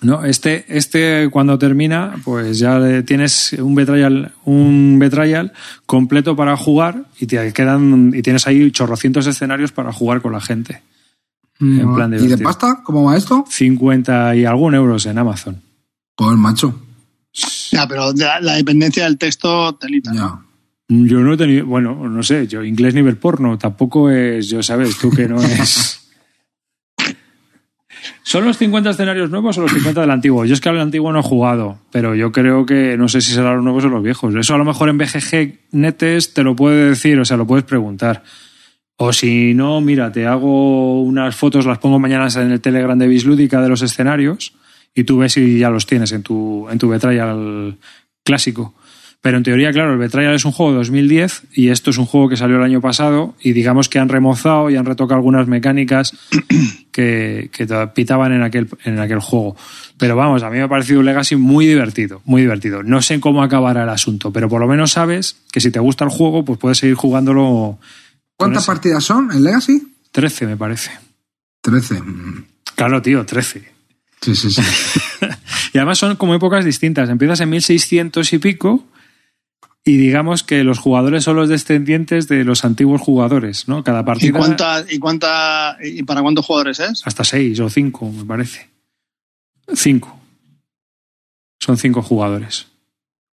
[0.02, 5.52] No, este, este cuando termina, pues ya tienes un betrayal, un betrayal
[5.86, 10.42] completo para jugar y te quedan y tienes ahí chorrocientos escenarios para jugar con la
[10.42, 10.82] gente.
[11.60, 12.82] En plan ¿Y de pasta?
[12.86, 13.44] ¿Cómo va esto?
[13.50, 15.62] 50 y algún euros en Amazon.
[16.18, 16.80] Joder, macho.
[17.72, 20.14] Ya, pero la, la dependencia del texto, telita.
[20.14, 20.40] Ya.
[20.88, 24.98] Yo no he tenido, bueno, no sé, yo inglés nivel porno, tampoco es, yo sabes,
[24.98, 26.09] tú que no es.
[28.24, 30.46] ¿Son los 50 escenarios nuevos o los 50 del antiguo?
[30.46, 33.34] Yo es que al antiguo no he jugado, pero yo creo que no sé si
[33.34, 34.36] serán los nuevos o los viejos.
[34.36, 37.66] Eso a lo mejor en BGG Netes te lo puede decir, o sea, lo puedes
[37.66, 38.24] preguntar.
[38.98, 43.08] O si no, mira, te hago unas fotos, las pongo mañana en el Telegram de
[43.08, 44.54] Bislúdica de los escenarios
[44.94, 47.78] y tú ves si ya los tienes en tu, en tu Betrayal
[48.24, 48.74] clásico.
[49.22, 52.06] Pero en teoría, claro, el Betrayal es un juego de 2010 y esto es un
[52.06, 55.46] juego que salió el año pasado y digamos que han remozado y han retocado algunas
[55.46, 56.14] mecánicas
[56.94, 59.58] que, que pitaban en aquel, en aquel juego.
[59.98, 62.82] Pero vamos, a mí me ha parecido un Legacy muy divertido, muy divertido.
[62.82, 66.06] No sé cómo acabará el asunto, pero por lo menos sabes que si te gusta
[66.06, 67.78] el juego, pues puedes seguir jugándolo.
[68.38, 69.86] ¿Cuántas partidas son en Legacy?
[70.14, 70.92] 13, me parece.
[71.62, 72.02] 13.
[72.02, 72.46] Mm.
[72.76, 73.70] Claro, tío, 13.
[74.22, 74.62] Sí, sí, sí.
[75.74, 77.10] Y además son como épocas distintas.
[77.10, 78.88] Empiezas en 1600 y pico
[79.90, 83.84] y digamos que los jugadores son los descendientes de los antiguos jugadores, ¿no?
[83.84, 87.02] Cada ¿Y, partida cuánta, y, cuánta, ¿Y para cuántos jugadores es?
[87.06, 88.70] hasta seis o cinco, me parece.
[89.74, 90.16] Cinco.
[91.60, 92.68] Son cinco jugadores.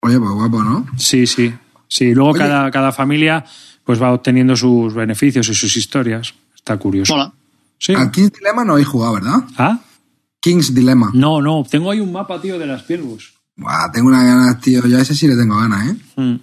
[0.02, 0.86] Oye, pues guapo, ¿no?
[0.96, 1.54] Sí, sí.
[1.86, 2.40] Sí, luego Oye.
[2.40, 3.44] cada, cada familia
[3.84, 6.34] pues va obteniendo sus beneficios y sus historias.
[6.54, 7.14] Está curioso.
[7.16, 7.32] Mola.
[7.78, 7.94] Sí.
[7.94, 9.38] Al King's Dilemma no habéis jugado, ¿verdad?
[9.56, 9.78] ¿Ah?
[10.40, 11.12] King's Dilemma.
[11.14, 11.64] No, no.
[11.68, 13.34] Tengo ahí un mapa, tío, de las Pielbus.
[13.60, 14.84] Buah, tengo unas ganas, tío.
[14.86, 15.96] Ya ese sí le tengo ganas, ¿eh?
[16.16, 16.34] Mm.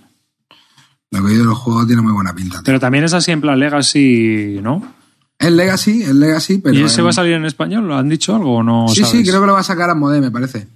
[1.12, 2.58] Lo que he oído de los juegos tiene muy buena pinta.
[2.58, 2.64] tío.
[2.66, 4.94] Pero también es así en plan Legacy, ¿no?
[5.40, 6.76] Es Legacy, es Legacy, pero.
[6.76, 7.88] ¿Y ese en- va a salir en español?
[7.88, 8.88] ¿Lo han dicho algo o no?
[8.88, 10.68] Sí, sí, creo que lo va a sacar a Modé, me parece.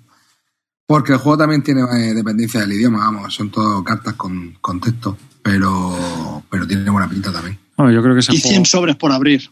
[0.85, 3.33] Porque el juego también tiene eh, dependencia del idioma, vamos.
[3.33, 5.17] Son todo cartas con, con texto.
[5.41, 7.57] Pero, pero tiene buena pinta también.
[7.77, 8.49] Bueno, yo creo que ese Y juego...
[8.55, 9.49] 100 sobres por abrir.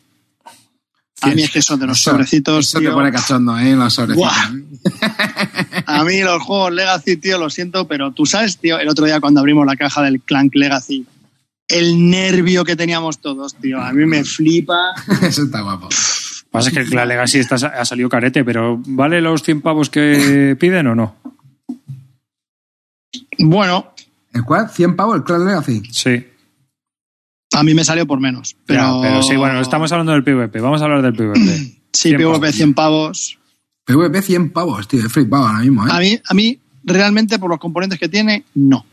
[1.21, 1.35] A 100.
[1.35, 2.67] mí es que son de los Eso- sobrecitos.
[2.67, 2.93] Eso te tío.
[2.93, 3.75] pone cachondo, ¿eh?
[3.75, 4.31] Los sobrecitos.
[5.89, 9.19] A mí los juegos Legacy, tío, lo siento, pero tú sabes, tío, el otro día
[9.19, 11.05] cuando abrimos la caja del Clank Legacy,
[11.67, 14.93] el nervio que teníamos todos, tío, a mí me flipa.
[15.21, 15.89] Eso está guapo.
[16.51, 20.55] Pasa es que la Legacy está, ha salido carete, pero ¿vale los 100 pavos que
[20.59, 21.15] piden o no?
[23.37, 23.93] Bueno,
[24.33, 24.67] ¿El cuál?
[24.69, 25.81] ¿100 pavos el Clan Legacy?
[25.91, 26.25] Sí.
[27.53, 28.55] a mí me salió por menos.
[28.65, 30.59] Pero, Ya, pero sí, bueno, estamos hablando del PvP.
[30.59, 31.75] Vamos a hablar del PvP.
[31.91, 32.55] Sí, 100 PvP pavos.
[32.55, 33.38] 100 pavos.
[33.89, 35.03] PvP 100 pavos, tío.
[35.03, 35.89] He flipado ahora mismo, ¿eh?
[35.91, 38.85] A mí, a mí, realmente, por los componentes que tiene, no.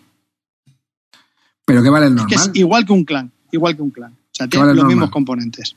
[1.66, 2.56] Pero ¿qué vale el Que es normal?
[2.56, 4.12] igual que un clan, igual que un clan.
[4.12, 4.96] O sea, ¿Qué tiene vale los normal?
[4.96, 5.76] mismos componentes.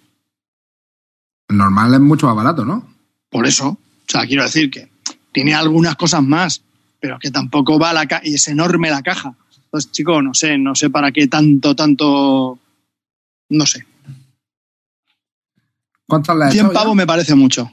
[1.49, 2.87] El normal es mucho más barato, ¿no?
[3.29, 3.77] Por eso, o
[4.07, 4.89] sea, quiero decir que
[5.33, 6.61] tiene algunas cosas más,
[7.01, 9.35] pero que tampoco va a la caja, y es enorme la caja.
[9.65, 12.57] Entonces, chico, no sé, no sé para qué tanto, tanto,
[13.49, 13.85] no sé.
[16.07, 16.73] ¿Cuántas le has 100 echado?
[16.73, 16.79] ya?
[16.79, 17.69] pavos me parece mucho.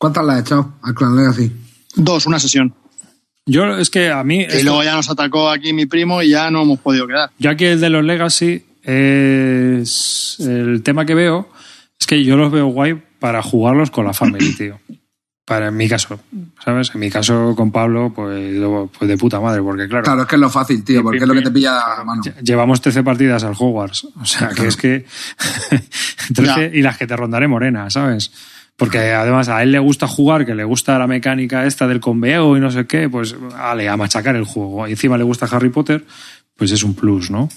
[0.00, 1.52] ¿Cuántas le has echado al Clan Legacy?
[1.94, 2.74] Dos, una sesión.
[3.44, 4.38] Yo es que a mí...
[4.38, 7.30] Y esto- luego ya nos atacó aquí mi primo y ya no hemos podido quedar.
[7.38, 11.50] Yo aquí el de los Legacy es el tema que veo
[11.98, 14.80] es que yo los veo guay para jugarlos con la family, tío.
[15.44, 16.18] Para en mi caso,
[16.64, 16.92] ¿sabes?
[16.94, 18.56] En mi caso con Pablo, pues,
[18.96, 21.26] pues de puta madre, porque claro, Claro, es que es lo fácil, tío, porque es
[21.26, 22.22] lo que te pilla a mano.
[22.22, 25.04] lle- llevamos 13 partidas al Hogwarts, o sea, que es que
[26.34, 28.30] 13 y las que te rondaré morena, ¿sabes?
[28.80, 32.56] Porque además a él le gusta jugar, que le gusta la mecánica esta del conveo
[32.56, 34.88] y no sé qué, pues ale, a machacar el juego.
[34.88, 36.02] Y encima le gusta Harry Potter,
[36.56, 37.42] pues es un plus, ¿no?
[37.42, 37.50] O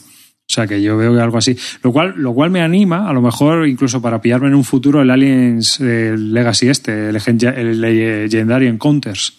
[0.53, 1.57] sea que yo veo que algo así.
[1.81, 5.01] Lo cual, lo cual me anima, a lo mejor incluso para pillarme en un futuro
[5.01, 9.37] el Aliens el Legacy este, el, el Legendary Encounters.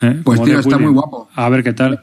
[0.00, 0.20] ¿eh?
[0.24, 1.28] Pues, Como tío, está muy guapo.
[1.36, 2.02] A ver qué tal.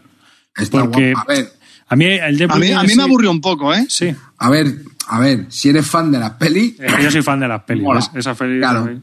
[0.55, 1.29] Está porque- guapo.
[1.29, 1.49] A ver,
[1.89, 3.85] A mí el A mí, a mí me aburrió un poco, ¿eh?
[3.89, 4.73] Sí, a ver,
[5.07, 7.85] a ver, si eres fan de las pelis, que yo soy fan de las pelis.
[8.15, 9.01] Esa peli Claro.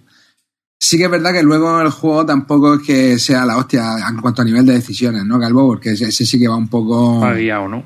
[0.79, 4.17] Sí que es verdad que luego el juego tampoco es que sea la hostia en
[4.19, 5.67] cuanto a nivel de decisiones, ¿no, Calvo?
[5.67, 7.21] Porque ese, ese sí que va un poco...
[7.21, 7.85] va guiado, ¿no?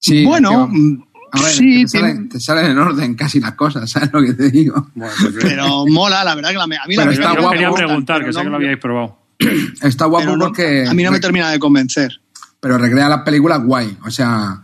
[0.00, 1.02] Sí, bueno, mm,
[1.32, 4.20] A ver, sí, te, salen, tiene- te salen en orden casi las cosas, ¿sabes lo
[4.20, 4.88] que te digo?
[4.94, 7.52] Bueno, pues pero mola, la verdad que la, me- a mí la está guapo, me
[7.52, 9.18] quería gusta, preguntar, pero que sé que lo habíais probado.
[9.82, 10.84] Está guapo pero no- porque...
[10.86, 12.20] a mí no me termina de convencer.
[12.60, 13.96] pero recrea las películas guay.
[14.04, 14.60] O sea,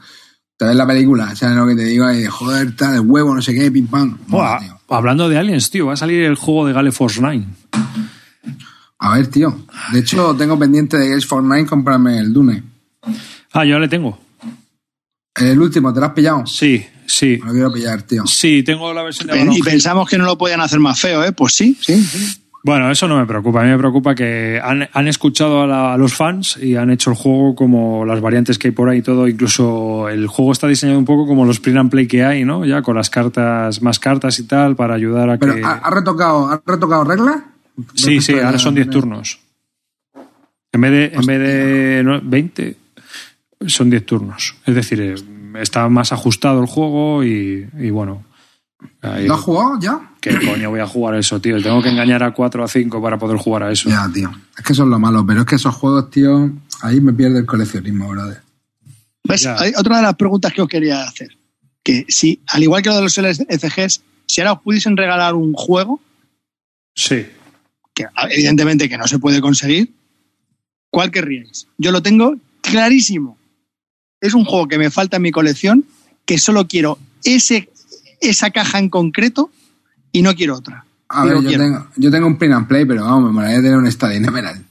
[0.56, 2.10] te ves la película, ¿sabes lo que te digo?
[2.12, 4.18] Y joder, tal, el huevo, no sé qué, pim pam.
[4.26, 4.77] Mola, tío.
[4.88, 7.44] Hablando de aliens, tío, va a salir el juego de Gale Force 9.
[8.98, 9.64] A ver, tío.
[9.92, 12.62] De hecho, tengo pendiente de Games for Nine comprarme el Dune.
[13.52, 14.18] Ah, yo le tengo.
[15.34, 16.46] El último, ¿te lo has pillado?
[16.46, 17.38] Sí, sí.
[17.40, 18.26] Me lo quiero pillar, tío.
[18.26, 21.32] Sí, tengo la versión de Y pensamos que no lo podían hacer más feo, ¿eh?
[21.32, 22.02] Pues sí, sí.
[22.02, 22.42] sí.
[22.68, 23.60] Bueno, eso no me preocupa.
[23.60, 26.90] A mí me preocupa que han, han escuchado a, la- a los fans y han
[26.90, 29.26] hecho el juego como las variantes que hay por ahí y todo.
[29.26, 32.64] Incluso el juego está diseñado un poco como los print and play que hay, ¿no?
[32.64, 35.64] Ya con las cartas, más cartas y tal, para ayudar a Pero, que.
[35.64, 37.36] ¿ha, ha retocado, ¿ha retocado reglas?
[37.94, 39.38] Sí, sí, ahora son 10 turnos.
[40.72, 42.76] En vez de, en vez de no, 20,
[43.66, 44.56] son 10 turnos.
[44.66, 45.14] Es decir, eh,
[45.60, 48.24] está más ajustado el juego y, y bueno.
[49.02, 50.12] Ahí- ¿Lo has jugado ya?
[50.20, 51.62] ¿Qué coño voy a jugar a eso, tío?
[51.62, 53.88] Tengo que engañar a 4 o a 5 para poder jugar a eso.
[53.88, 54.30] Ya, tío.
[54.58, 56.50] Es que eso es lo malo, pero es que esos juegos, tío,
[56.82, 58.42] ahí me pierde el coleccionismo, brother.
[59.24, 59.42] ¿Ves?
[59.42, 59.56] Ya.
[59.58, 61.36] Hay otra de las preguntas que os quería hacer.
[61.82, 65.52] Que si, al igual que lo de los LCGs, si ahora os pudiesen regalar un
[65.54, 66.00] juego,
[66.94, 67.26] Sí.
[67.94, 69.92] que evidentemente que no se puede conseguir,
[70.90, 71.68] ¿cuál querríais?
[71.78, 73.38] Yo lo tengo clarísimo.
[74.20, 75.84] Es un juego que me falta en mi colección,
[76.26, 77.70] que solo quiero ese,
[78.20, 79.50] esa caja en concreto
[80.12, 80.84] y no quiero otra.
[81.08, 81.64] A ver, yo quiero.
[81.64, 84.62] tengo, yo tengo un print and play, pero vamos, me molaría tener un Stadium Emerald.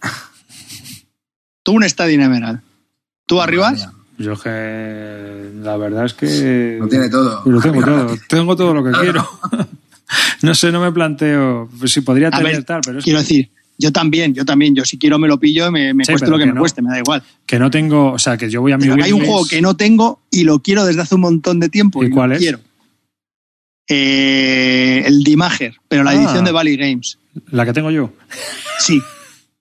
[1.63, 2.59] Tú un Stadium Emerald.
[3.25, 3.89] ¿Tú arribas?
[4.17, 7.41] Yo que la verdad es que Lo tiene todo.
[7.45, 9.27] lo tengo todo, tengo todo lo que quiero.
[10.41, 13.23] no sé, no me planteo pues si podría tener ver, tal, pero es quiero que,
[13.23, 14.73] decir, yo también, yo también.
[14.75, 16.61] Yo si quiero me lo pillo, me, me Sí, cueste lo que, que me no.
[16.61, 17.21] cueste, me da igual.
[17.45, 19.75] que no tengo, o sea, que yo voy a mi hay un juego que no
[19.75, 22.03] tengo y lo quiero desde hace un montón de tiempo.
[22.03, 22.41] ¿Y Y, cuál lo es?
[22.41, 22.59] quiero.
[23.87, 26.15] Eh, el Dimager, pero la Ah.
[26.15, 27.17] edición de Valley Games.
[27.51, 28.11] la que tengo yo,
[28.79, 29.01] Sí,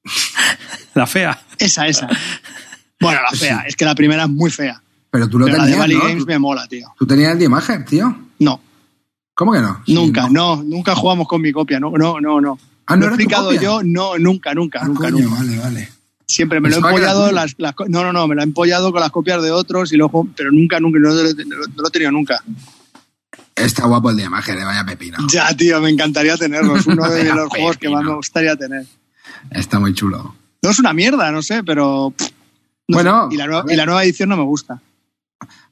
[0.95, 1.41] la fea.
[1.59, 2.09] esa, esa.
[3.01, 4.83] Bueno, la fea, es que la primera es muy fea.
[5.11, 6.03] Pero tú lo Pero la de tenías, Valley ¿no?
[6.05, 6.89] Games Tú, me mola, tío.
[6.99, 8.17] tú tenías el Diemager, tío.
[8.41, 8.61] No,
[9.35, 9.83] ¿Cómo que no?
[9.87, 10.63] Sí, nunca, no.
[10.63, 12.59] nunca jugamos con mi copia, no, no, no, no.
[12.87, 15.41] Ah, ¿no lo he explicado yo, no, nunca, nunca, Ah, nunca, coño, nunca.
[15.41, 15.89] vale, vale.
[16.27, 19.01] Siempre me lo he empollado, las, las no, no, no, me lo he empollado con
[19.01, 21.29] las copias de otros y luego, pero nunca, nunca, no lo
[21.89, 22.43] he tenido nunca.
[23.57, 25.17] Está guapo el Diemager, eh, vaya pepino.
[25.29, 26.77] Ya, tío, me encantaría tenerlo.
[26.77, 28.85] Es uno de los juegos que más me gustaría tener.
[29.51, 30.35] Está muy chulo.
[30.63, 32.13] No es una mierda, no sé, pero.
[32.17, 32.29] pff,
[32.89, 33.35] no Bueno, sé.
[33.35, 33.75] Y, la nueva, ver.
[33.75, 34.81] y la nueva edición no me gusta.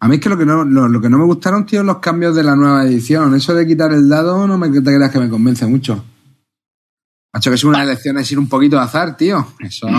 [0.01, 1.98] A mí es que lo que no, lo, lo que no me gustaron, tío, los
[1.98, 3.35] cambios de la nueva edición.
[3.35, 6.05] Eso de quitar el dado no me te creas que me convence mucho.
[7.32, 9.47] Macho, que es una elección es ir un poquito de azar, tío.
[9.59, 9.94] Eso es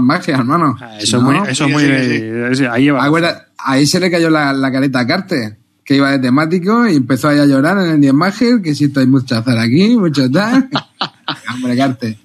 [0.00, 0.76] magia, hermano.
[0.98, 3.04] Eso es no, muy, eso es sí, muy sí, de- es- ahí lleva.
[3.04, 6.96] Acuerda, ahí se le cayó la, la careta a Carter, que iba de temático y
[6.96, 10.68] empezó ahí a llorar en el Diemager, que siento hay mucho azar aquí, mucho tal.
[11.54, 12.16] hombre, Carter.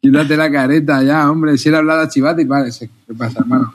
[0.00, 1.56] Quítate la careta ya, hombre.
[1.56, 2.90] Si era hablar a Chivati, vale, sí.
[3.06, 3.72] ¿qué pasa, hermano?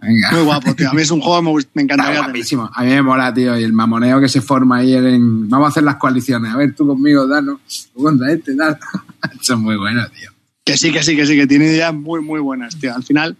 [0.00, 0.30] Venga.
[0.30, 0.90] Muy guapo, tío.
[0.90, 2.16] A mí es un juego que me, tener.
[2.18, 2.70] guapísimo.
[2.72, 3.58] A mí me mola, tío.
[3.58, 5.48] Y el mamoneo que se forma ahí en...
[5.48, 6.54] Vamos a hacer las coaliciones.
[6.54, 7.60] A ver, tú conmigo, Dano.
[7.92, 8.52] Tú contra este.
[8.52, 10.30] Eso es muy bueno, tío.
[10.64, 12.94] Que sí, que sí, que sí, que tiene ideas muy, muy buenas, tío.
[12.94, 13.36] Al final,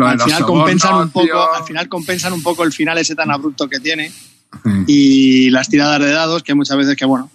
[0.00, 3.68] al final compensan un poco, al final compensan un poco el final ese tan abrupto
[3.68, 4.12] que tiene.
[4.86, 7.30] y las tiradas de dados, que muchas veces que, bueno,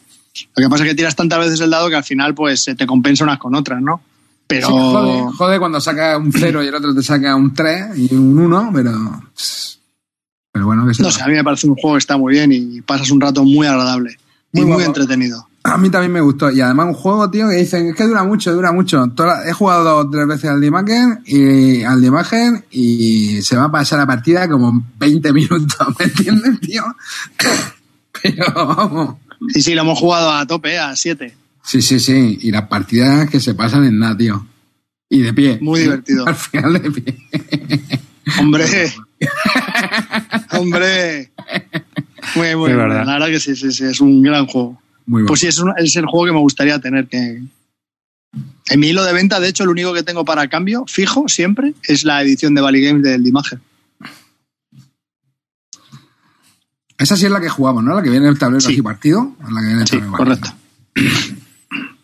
[0.55, 2.73] lo que pasa es que tiras tantas veces el dado que al final pues se
[2.75, 4.01] te compensa unas con otras, ¿no?
[4.47, 4.67] Pero...
[4.67, 8.15] Sí, jode, jode cuando saca un 0 y el otro te saca un 3 y
[8.15, 8.91] un 1, pero...
[10.51, 12.51] Pero bueno, que No sé, a mí me parece un juego que está muy bien
[12.51, 14.17] y pasas un rato muy agradable
[14.51, 14.87] y Muy muy guapo.
[14.87, 15.47] entretenido.
[15.65, 16.51] A mí también me gustó.
[16.51, 19.07] Y además un juego, tío, que dicen, es que dura mucho, dura mucho.
[19.15, 23.41] Toda- he jugado dos o tres veces al de imagen y al de imagen y
[23.41, 26.83] se va a pasar la partida como 20 minutos, ¿me entiendes, tío?
[28.21, 29.15] Pero vamos.
[29.53, 31.33] Sí, sí, lo hemos jugado a tope, a 7.
[31.63, 32.39] Sí, sí, sí.
[32.41, 34.45] Y las partidas que se pasan en nada, tío.
[35.09, 35.59] Y de pie.
[35.61, 36.27] Muy divertido.
[36.27, 37.17] Al final de pie.
[38.39, 38.65] Hombre.
[40.51, 41.31] Hombre.
[42.35, 43.05] Muy, muy Es verdad.
[43.05, 44.81] La verdad que sí, sí, sí, es un gran juego.
[45.05, 45.27] Muy bueno.
[45.27, 47.07] Pues sí, es, un- es el juego que me gustaría tener.
[47.07, 47.41] que
[48.69, 51.73] En mi hilo de venta, de hecho, el único que tengo para cambio, fijo, siempre,
[51.83, 53.61] es la edición de Valley Games del Imagen.
[56.97, 57.95] Esa sí es la que jugamos, ¿no?
[57.95, 58.73] La que viene en el tablero Sí.
[58.73, 59.35] así partido.
[59.41, 60.53] La que viene el Sí, correcto.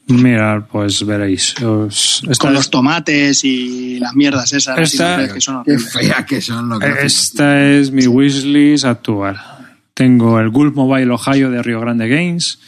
[0.08, 1.54] Mirad, pues veréis.
[1.62, 6.42] Os- esta Con los tomates y las mierdas esas Esta- que son Qué feas que
[6.42, 6.82] son los.
[6.84, 9.40] Esta es mi wishlist actual.
[9.94, 12.60] Tengo el Gulf Mobile Ohio de Rio Grande Games,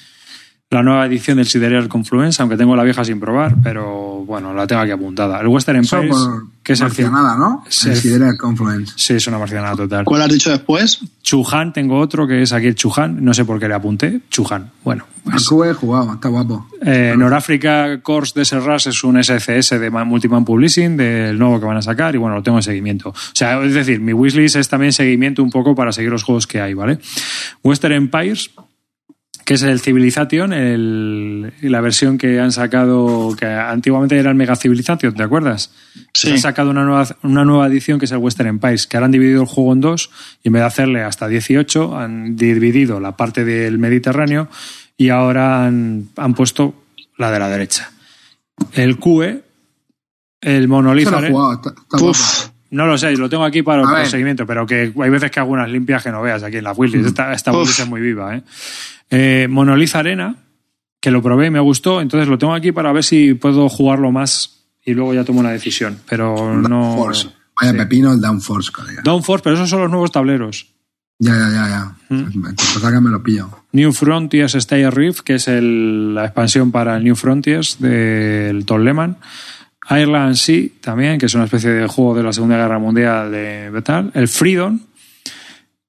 [0.72, 4.66] la nueva edición del Sidereal Confluence, aunque tengo la vieja sin probar, pero bueno, la
[4.66, 5.42] tengo aquí apuntada.
[5.42, 7.66] El Western por que es marcianada, ¿no?
[7.86, 8.94] El Sidereal Confluence.
[8.96, 10.06] Sí, es una marcianada total.
[10.06, 11.00] ¿Cuál has dicho después?
[11.24, 14.22] Chuhan, tengo otro que es aquí el Chuhan, no sé por qué le apunté.
[14.30, 15.06] Chuhan, bueno.
[15.26, 16.66] Pues, he jugado, está guapo.
[16.84, 21.66] eh, Norafrica Course de Serras es un SCS de Ma- Multiman Publishing, del nuevo que
[21.66, 23.10] van a sacar, y bueno, lo tengo en seguimiento.
[23.10, 26.48] O sea, es decir, mi wishlist es también seguimiento un poco para seguir los juegos
[26.48, 26.98] que hay, ¿vale?
[27.62, 28.52] Western Empires,
[29.52, 34.56] que es el Civilization, el, la versión que han sacado, que antiguamente era el Mega
[34.56, 35.72] Civilization, ¿te acuerdas?
[36.14, 36.30] Sí.
[36.30, 39.08] Pues han sacado una nueva, una nueva edición que es el Western Empires, que ahora
[39.08, 40.10] han dividido el juego en dos
[40.42, 44.48] y en vez de hacerle hasta 18, han dividido la parte del Mediterráneo
[44.96, 46.74] y ahora han, han puesto
[47.18, 47.92] la de la derecha.
[48.72, 49.44] El QE,
[50.40, 51.10] el Monolith
[52.72, 55.52] No lo sé, lo tengo aquí para el seguimiento, pero que hay veces que hago
[55.52, 57.08] unas limpias que no veas aquí en la wishlist.
[57.08, 57.60] Esta, esta Uf.
[57.60, 58.36] wishlist es muy viva.
[58.36, 58.44] ¿eh?
[59.10, 59.48] Eh,
[59.94, 60.36] Arena,
[61.00, 64.12] que lo probé y me gustó, entonces lo tengo aquí para ver si puedo jugarlo
[64.12, 66.00] más y luego ya tomo una decisión.
[66.10, 66.70] Pero no.
[66.96, 67.30] Downforce.
[67.60, 67.78] Vaya sí.
[67.78, 69.02] pepino el Downforce, colega.
[69.04, 70.68] Downforce, pero esos son los nuevos tableros.
[71.20, 72.16] Ya, ya, ya, ya.
[72.16, 72.56] Mm.
[72.56, 73.48] Pues acá me lo pillo.
[73.74, 78.82] New Frontiers Stay Rift, que es el- la expansión para el New Frontiers del Tom
[78.84, 79.18] Lehman.
[79.92, 83.70] Ireland Sea también, que es una especie de juego de la Segunda Guerra Mundial de
[83.72, 84.12] de tal.
[84.14, 84.80] El Freedom,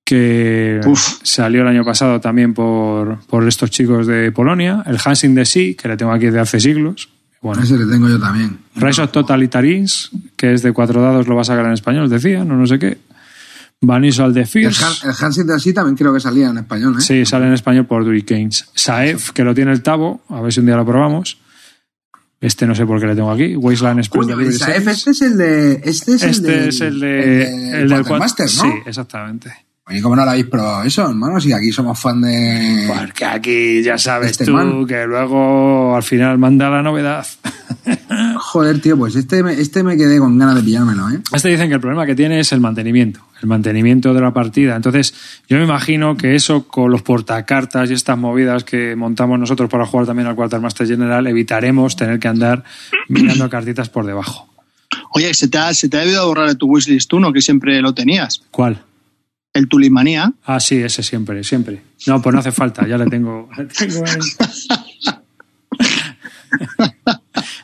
[0.05, 1.19] que Uf.
[1.23, 4.83] salió el año pasado también por, por estos chicos de Polonia.
[4.87, 7.09] El Hans in the Sea, que le tengo aquí de hace siglos.
[7.41, 8.59] Bueno, Ese le tengo yo también.
[8.77, 12.45] Rise of Totalitarins, que es de cuatro dados, lo va a sacar en español, decía,
[12.45, 12.99] no, no sé qué.
[13.81, 14.85] Vanisal the El, Fierce.
[14.85, 17.01] Han- el Hansi de así también creo que salía en español, ¿eh?
[17.01, 18.71] Sí, sale en español por Dewey Games.
[18.75, 21.39] Saef, que lo tiene el Tabo, a ver si un día lo probamos.
[22.43, 23.57] Este no sé por qué le tengo aquí.
[23.57, 24.91] Wasteland Express Coño, Delivery Service.
[24.91, 25.73] este es el de.
[25.85, 27.43] Este es el Este del- es el de.
[27.45, 28.63] el del cuat- Quartermaster, ¿no?
[28.63, 29.53] Sí, exactamente.
[29.85, 31.41] Oye, ¿cómo no lo habéis probado eso, hermano?
[31.41, 32.89] Si aquí somos fan de.
[32.97, 34.87] Porque aquí ya sabes Este tú man.
[34.87, 37.27] que luego al final manda la novedad.
[38.39, 41.21] Joder, tío, pues este me, este me quedé con ganas de pillármelo, ¿eh?
[41.33, 44.77] Este dicen que el problema que tiene es el mantenimiento, el mantenimiento de la partida.
[44.77, 45.15] Entonces,
[45.49, 49.85] yo me imagino que eso con los portacartas y estas movidas que montamos nosotros para
[49.87, 52.63] jugar también al Quartermaster General, evitaremos tener que andar
[53.09, 54.49] mirando cartitas por debajo.
[55.15, 57.81] Oye, ¿se te, ha, se te ha debido borrar de tu wishlist uno que siempre
[57.81, 58.43] lo tenías?
[58.51, 58.83] ¿Cuál?
[59.55, 60.33] El Tulimanía.
[60.45, 61.83] Ah, sí, ese siempre, siempre.
[62.07, 63.49] No, pues no hace falta, ya le tengo.
[63.57, 64.21] le tengo en-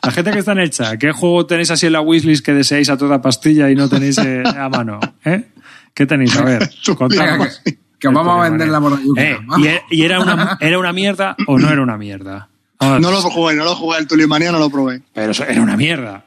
[0.03, 2.53] La gente que está en el chat, ¿qué juego tenéis así en la wishlist que
[2.53, 4.99] deseáis a toda pastilla y no tenéis eh, a mano?
[5.25, 5.45] ¿Eh?
[5.93, 6.35] ¿Qué tenéis?
[6.37, 7.31] A ver, contadme.
[7.37, 9.21] Venga, que, que os vamos a vender la borrayuca.
[9.21, 9.65] Eh, vamos.
[9.65, 12.49] ¿y, e- y era, una, era una mierda o no era una mierda?
[12.79, 13.01] Vamos.
[13.01, 13.99] No lo jugué, no lo jugué.
[13.99, 15.01] El Tulimanía no lo probé.
[15.13, 16.25] Pero eso era una mierda.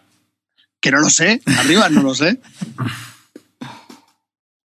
[0.81, 1.41] Que no lo sé.
[1.59, 2.41] Arriba no lo sé.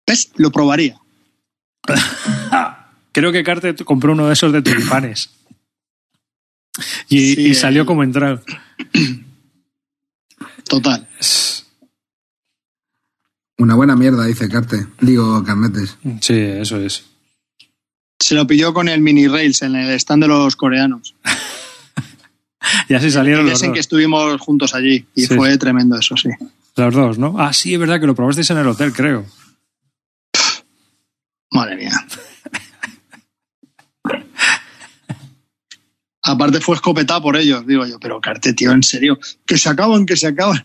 [0.08, 0.32] ¿Ves?
[0.38, 0.98] Lo probaría.
[3.12, 5.30] Creo que Carte compró uno de esos de tulipanes.
[7.10, 7.86] Y, Sí, y salió eh.
[7.86, 8.42] como entrado.
[10.70, 11.08] Total.
[13.58, 14.86] Una buena mierda, dice Carte.
[15.02, 15.98] Digo, Carnetes.
[16.22, 17.06] Sí, eso es.
[18.20, 21.16] Se lo pilló con el mini rails en el stand de los coreanos.
[22.90, 23.76] Y así salieron Y los es en dos.
[23.76, 25.06] que estuvimos juntos allí.
[25.16, 26.30] Y Sí, fue tremendo eso, sí.
[26.76, 27.36] Los dos, ¿no?
[27.40, 29.26] Ah, sí, es verdad que lo probasteis en el hotel, creo.
[31.52, 31.92] Madre mía.
[36.24, 40.06] Aparte fue escopetado por ellos, digo yo, pero Carte, tío, en serio, que se acaban,
[40.06, 40.62] que se acaban.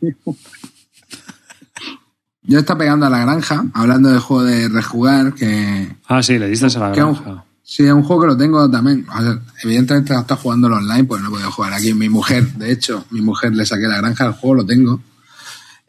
[2.42, 6.48] yo está pegando a la granja, hablando de juego de rejugar, que, Ah, sí, le
[6.48, 7.44] diste a la que es un- granja.
[7.62, 9.06] sí, es un juego que lo tengo también.
[9.08, 11.94] O sea, evidentemente no está jugando online, pues no he podido jugar aquí.
[11.94, 15.00] Mi mujer, de hecho, mi mujer le saqué la granja, el juego lo tengo.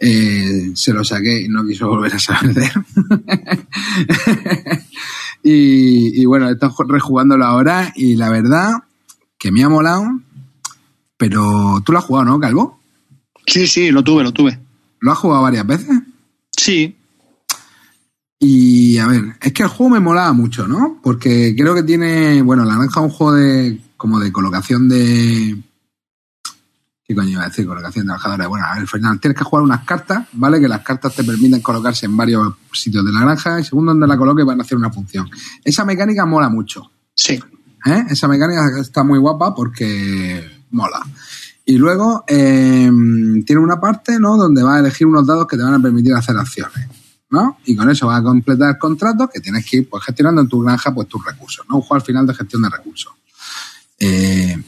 [0.05, 2.73] Eh, se lo saqué y no quiso volver a saber.
[5.43, 8.73] y, y bueno, he estado rejugándolo ahora y la verdad
[9.37, 10.03] que me ha molado.
[11.15, 12.81] Pero tú lo has jugado, ¿no, Calvo?
[13.47, 14.59] Sí, sí, lo tuve, lo tuve.
[14.99, 15.97] ¿Lo has jugado varias veces?
[16.57, 16.97] Sí,
[18.39, 20.99] Y a ver, es que el juego me molaba mucho, ¿no?
[21.01, 25.57] Porque creo que tiene, bueno, la naranja es un juego de como de colocación de
[27.13, 27.65] ¿qué coño iba a decir?
[27.65, 28.47] Colocación de trabajadores.
[28.47, 30.59] Bueno, a ver, Fernando, tienes que jugar unas cartas, ¿vale?
[30.59, 34.07] Que las cartas te permiten colocarse en varios sitios de la granja y según donde
[34.07, 35.29] la coloques van a hacer una función.
[35.63, 36.91] Esa mecánica mola mucho.
[37.15, 37.39] sí.
[37.85, 38.05] ¿eh?
[38.09, 41.05] Esa mecánica está muy guapa porque mola.
[41.65, 42.91] Y luego eh,
[43.45, 44.37] tiene una parte, ¿no?
[44.37, 46.87] Donde vas a elegir unos dados que te van a permitir hacer acciones,
[47.29, 47.57] ¿no?
[47.65, 50.61] Y con eso vas a completar contratos que tienes que ir pues, gestionando en tu
[50.61, 51.75] granja pues tus recursos, ¿no?
[51.75, 53.13] Un juego al final de gestión de recursos.
[53.99, 54.61] Eh,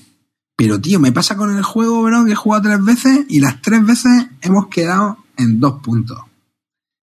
[0.56, 3.62] pero, tío, me pasa con el juego, bro, que he jugado tres veces y las
[3.62, 6.20] tres veces hemos quedado en dos puntos.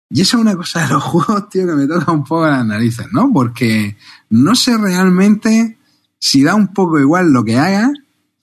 [0.09, 2.65] Y eso es una cosa de los juegos, tío, que me toca un poco las
[2.65, 3.31] narices, ¿no?
[3.33, 3.97] Porque
[4.31, 5.79] no sé realmente
[6.19, 7.91] si da un poco igual lo que hagas,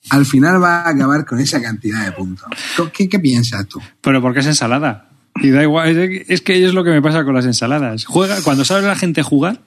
[0.10, 2.48] al final va a acabar con esa cantidad de puntos.
[2.94, 3.80] ¿Qué, qué piensas tú?
[4.02, 5.10] Pero porque es ensalada.
[5.36, 8.06] Y da igual, es es que es lo que me pasa con las ensaladas.
[8.06, 9.61] Juega, cuando sabe la gente jugar,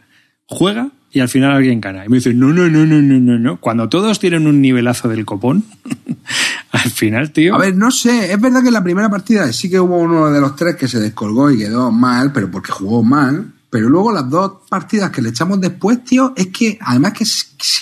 [0.46, 2.04] juega y al final alguien gana.
[2.06, 3.60] Y me dice, no, no, no, no, no, no, no.
[3.60, 5.64] Cuando todos tienen un nivelazo del copón,
[6.72, 7.54] al final, tío.
[7.54, 10.30] A ver, no sé, es verdad que en la primera partida sí que hubo uno
[10.30, 13.52] de los tres que se descolgó y quedó mal, pero porque jugó mal.
[13.68, 17.24] Pero luego las dos partidas que le echamos después, tío, es que además que,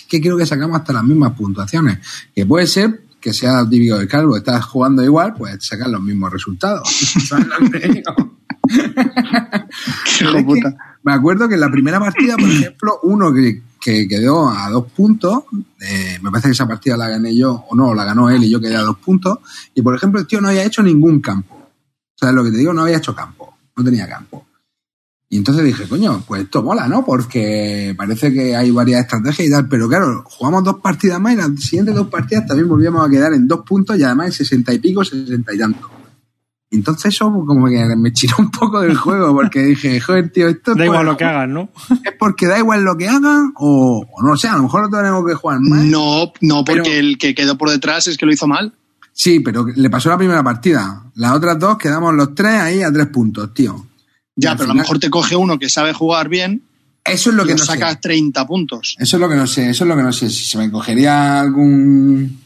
[0.08, 1.98] que creo que sacamos hasta las mismas puntuaciones.
[2.34, 6.32] Que puede ser que sea típico de Calvo, estás jugando igual, pues sacar los mismos
[6.32, 6.88] resultados.
[7.28, 8.38] ¿Sabes lo que te digo?
[10.18, 10.89] Que puta.
[11.02, 14.86] Me acuerdo que en la primera partida, por ejemplo, uno que, que quedó a dos
[14.92, 15.44] puntos,
[15.80, 18.50] eh, me parece que esa partida la gané yo, o no, la ganó él y
[18.50, 19.38] yo quedé a dos puntos,
[19.74, 21.68] y por ejemplo el tío no había hecho ningún campo.
[22.14, 22.72] ¿Sabes lo que te digo?
[22.74, 24.46] No había hecho campo, no tenía campo.
[25.32, 27.04] Y entonces dije, coño, pues esto mola, ¿no?
[27.04, 31.36] Porque parece que hay varias estrategias y tal, pero claro, jugamos dos partidas más y
[31.36, 34.74] las siguientes dos partidas también volvíamos a quedar en dos puntos y además en sesenta
[34.74, 35.99] y pico, sesenta y tanto.
[36.72, 40.48] Y entonces eso como que me chiró un poco del juego porque dije, joder, tío,
[40.48, 41.68] esto es da igual lo que hagan, ¿no?
[42.04, 44.96] es porque da igual lo que hagan o, o no sé, a lo mejor no
[44.96, 45.82] tenemos que jugar más.
[45.84, 48.72] No, no, porque Pero- el que quedó por detrás es que lo hizo mal.
[49.12, 51.02] Sí, pero le pasó la primera partida.
[51.16, 53.86] Las otras dos quedamos los tres ahí a tres puntos, tío.
[54.36, 56.62] Y Ya, pero a lo mejor te coge uno que sabe jugar bien
[57.04, 57.98] Eso es lo y que lo no sacas sé.
[58.02, 58.94] 30 puntos.
[58.98, 60.30] Eso es lo que no sé, eso es lo que no sé.
[60.30, 62.38] Si se me cogería algún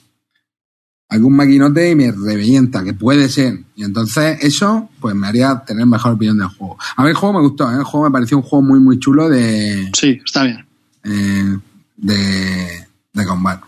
[1.09, 3.61] algún maquinote y me revienta, que puede ser.
[3.77, 6.77] Y entonces eso, pues me haría tener mejor opinión del juego.
[6.97, 7.77] A mí el juego me gustó, ¿eh?
[7.77, 10.67] el juego me pareció un juego muy, muy chulo de, Sí, está bien.
[11.05, 11.59] eh,
[11.97, 13.65] de, de combate.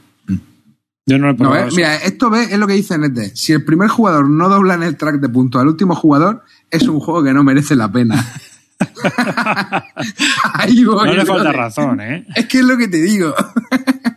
[1.08, 1.66] Yo no lo he probado.
[1.68, 3.30] eh, mira, esto ve, es lo que dice Nete.
[3.36, 6.82] Si el primer jugador no dobla en el track de puntos al último jugador, es
[6.88, 8.26] un juego que no merece la pena.
[10.54, 12.26] Ahí voy, no le falta razón, ¿eh?
[12.34, 13.34] Es que es lo que te digo.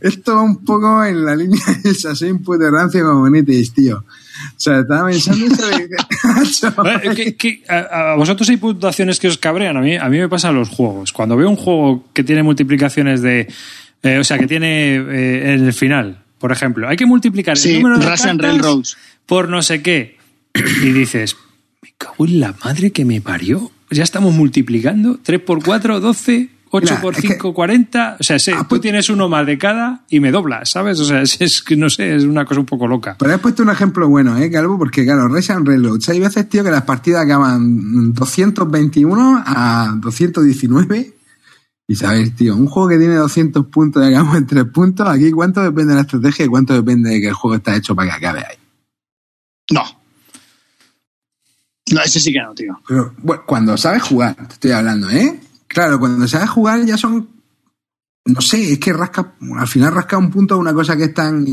[0.00, 3.72] Esto va un poco en la línea de esa soy un puto rancio como Benítez,
[3.72, 3.98] tío.
[3.98, 4.04] O
[4.60, 7.14] sea, estaba pensando eso de que...
[7.14, 9.76] ¿qué- qué- a, a vosotros hay puntuaciones que os cabrean.
[9.76, 11.12] A mí, a mí me pasan los juegos.
[11.12, 13.48] Cuando veo un juego que tiene multiplicaciones de.
[14.02, 17.74] eh, o sea, que tiene eh, en el final, por ejemplo, hay que multiplicar el
[17.82, 18.96] número de Russian cartas Railroads.
[19.26, 20.16] por no sé qué.
[20.82, 21.36] Y dices,
[21.82, 23.70] me cago en la madre que me parió.
[23.90, 25.18] Ya estamos multiplicando.
[25.22, 26.48] 3 por 4, 12.
[26.70, 28.16] 8 Mira, por es que- 5, 40.
[28.20, 31.00] O sea, sé, Ah, tú pues- tienes uno más de cada y me doblas, ¿sabes?
[31.00, 33.16] O sea, es, es que no sé, es una cosa un poco loca.
[33.18, 34.76] Pero has puesto un ejemplo bueno, ¿eh, Calvo?
[34.78, 36.08] Porque, claro, Russian Railroads.
[36.10, 41.14] Hay veces, tío, que las partidas acaban 221 a 219.
[41.90, 45.30] Y sabes, tío, un juego que tiene 200 puntos y acabamos en 3 puntos, aquí
[45.30, 48.10] cuánto depende de la estrategia y cuánto depende de que el juego está hecho para
[48.10, 48.56] que acabe ahí.
[49.72, 49.82] No.
[51.90, 52.78] No, ese sí que no, tío.
[52.86, 55.40] Pero bueno, cuando sabes jugar, te estoy hablando, ¿eh?
[55.68, 57.28] Claro, cuando sabes jugar ya son.
[58.26, 59.34] No sé, es que rasca.
[59.58, 61.44] Al final rasca un punto de una cosa que es tan.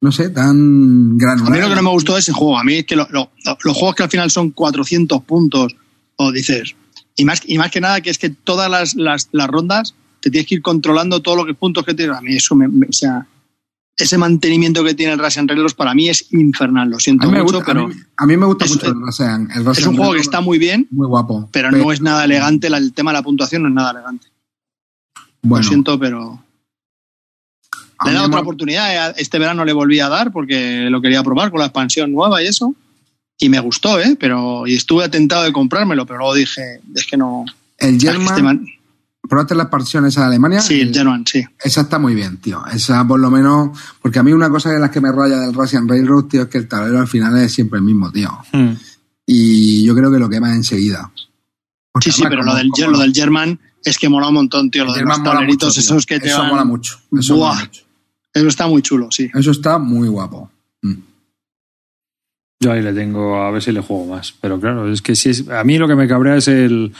[0.00, 1.52] No sé, tan A granular.
[1.52, 3.30] mí lo que no me gustó de ese juego, a mí es que lo- lo-
[3.44, 5.74] lo- los juegos que al final son 400 puntos,
[6.16, 6.74] o dices,
[7.16, 10.30] y más, y más que nada que es que todas las, las, las rondas te
[10.30, 12.16] tienes que ir controlando todos los puntos que tienes.
[12.16, 13.26] A mí eso me, me- o sea,
[13.96, 17.58] ese mantenimiento que tiene el Russian Railroads para mí es infernal, lo siento mucho, gusta,
[17.58, 19.48] a pero mí, a mí me gusta es- mucho el Russian.
[19.54, 21.48] El es un juego que está muy bien, Muy guapo.
[21.52, 24.26] pero no es nada elegante, el tema de la puntuación no es nada elegante.
[25.42, 26.42] Bueno, Lo siento, pero
[28.04, 29.10] le he dado otra me- oportunidad.
[29.10, 32.42] eh, Este verano le volví a dar porque lo quería probar con la expansión nueva
[32.42, 32.74] y eso.
[33.36, 34.16] y me gustó, ¿eh?
[34.18, 37.44] Pero, y estuve atentado de comprármelo, pero luego dije, es que no.
[37.78, 38.66] El German, este man-
[39.28, 40.60] ¿probaste la expansión esa de Alemania?
[40.60, 41.44] Sí, el German, sí.
[41.62, 42.62] Esa está muy bien, tío.
[42.72, 45.54] Esa por lo menos, porque a mí una cosa de las que me raya del
[45.54, 48.30] Russian Railroad, tío, es que el tablero al final es siempre el mismo, tío.
[48.52, 48.72] Hmm.
[49.26, 51.10] Y yo creo que lo quema enseguida.
[51.92, 54.34] Porque Sí, sí, pero como- lo del, como lo del German es que mola un
[54.34, 54.84] montón, tío.
[54.84, 55.90] Lo de los mola tableritos mucho, tío.
[55.90, 56.98] esos que te Eso van- mola mucho.
[57.18, 57.52] Eso Buah.
[57.54, 57.82] mola mucho.
[58.34, 59.30] Eso está muy chulo, sí.
[59.32, 60.50] Eso está muy guapo.
[60.82, 60.94] Mm.
[62.60, 64.34] Yo ahí le tengo a ver si le juego más.
[64.40, 66.92] Pero claro, es que si es, a mí lo que me cabrea es el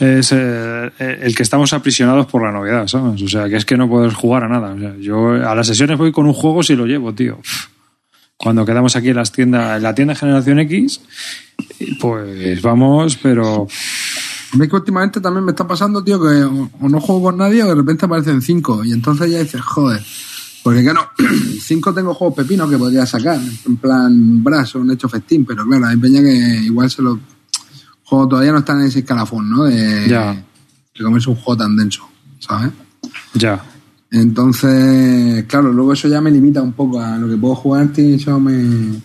[0.00, 3.20] es eh, el que estamos aprisionados por la novedad, ¿sabes?
[3.22, 4.72] O sea, que es que no puedes jugar a nada.
[4.72, 7.38] O sea, yo a las sesiones voy con un juego si lo llevo, tío.
[8.36, 11.02] Cuando quedamos aquí en las tiendas, en la tienda Generación X,
[12.00, 13.68] pues vamos, pero
[14.52, 17.68] A que últimamente también me está pasando, tío, que o, no juego con nadie o
[17.68, 18.82] de repente aparecen cinco.
[18.82, 20.02] Y entonces ya dices, joder.
[20.62, 21.10] Porque claro,
[21.60, 25.64] cinco tengo juegos pepinos que podría sacar, en plan Brass o un hecho festín, pero
[25.66, 27.18] claro, hay peña que igual se lo.
[28.10, 29.62] Juego todavía no están en ese escalafón, ¿no?
[29.64, 30.32] De, Ya.
[30.34, 32.08] de comerse un juego tan denso,
[32.40, 32.72] ¿sabes?
[33.34, 33.62] ya.
[34.10, 38.14] Entonces, claro, luego eso ya me limita un poco a lo que puedo jugar, y
[38.14, 39.00] eso me.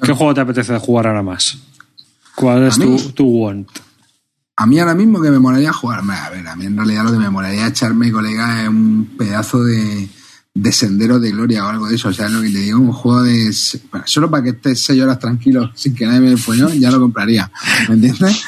[0.00, 1.58] ¿Qué juego te apetece jugar ahora más?
[2.36, 2.78] ¿Cuál es
[3.14, 3.68] tu want?
[4.56, 7.10] A mí ahora mismo que me molaría jugar, a ver, a mí en realidad lo
[7.10, 10.08] que me molaría echarme, colega, es un pedazo de,
[10.56, 12.08] de sendero de gloria o algo de eso.
[12.08, 13.50] O sea, lo que te digo, un juego de.
[13.90, 17.00] bueno, solo para que estés seis horas tranquilo sin que nadie me follón, ya lo
[17.00, 17.50] compraría.
[17.88, 18.44] ¿Me entiendes?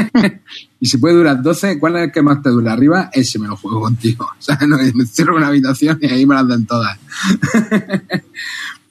[0.80, 3.10] y si puede durar 12, ¿cuál es el que más te dura arriba?
[3.12, 4.24] Ese me lo juego contigo.
[4.26, 6.96] O sea, no, me cierro una habitación y ahí me las dan todas.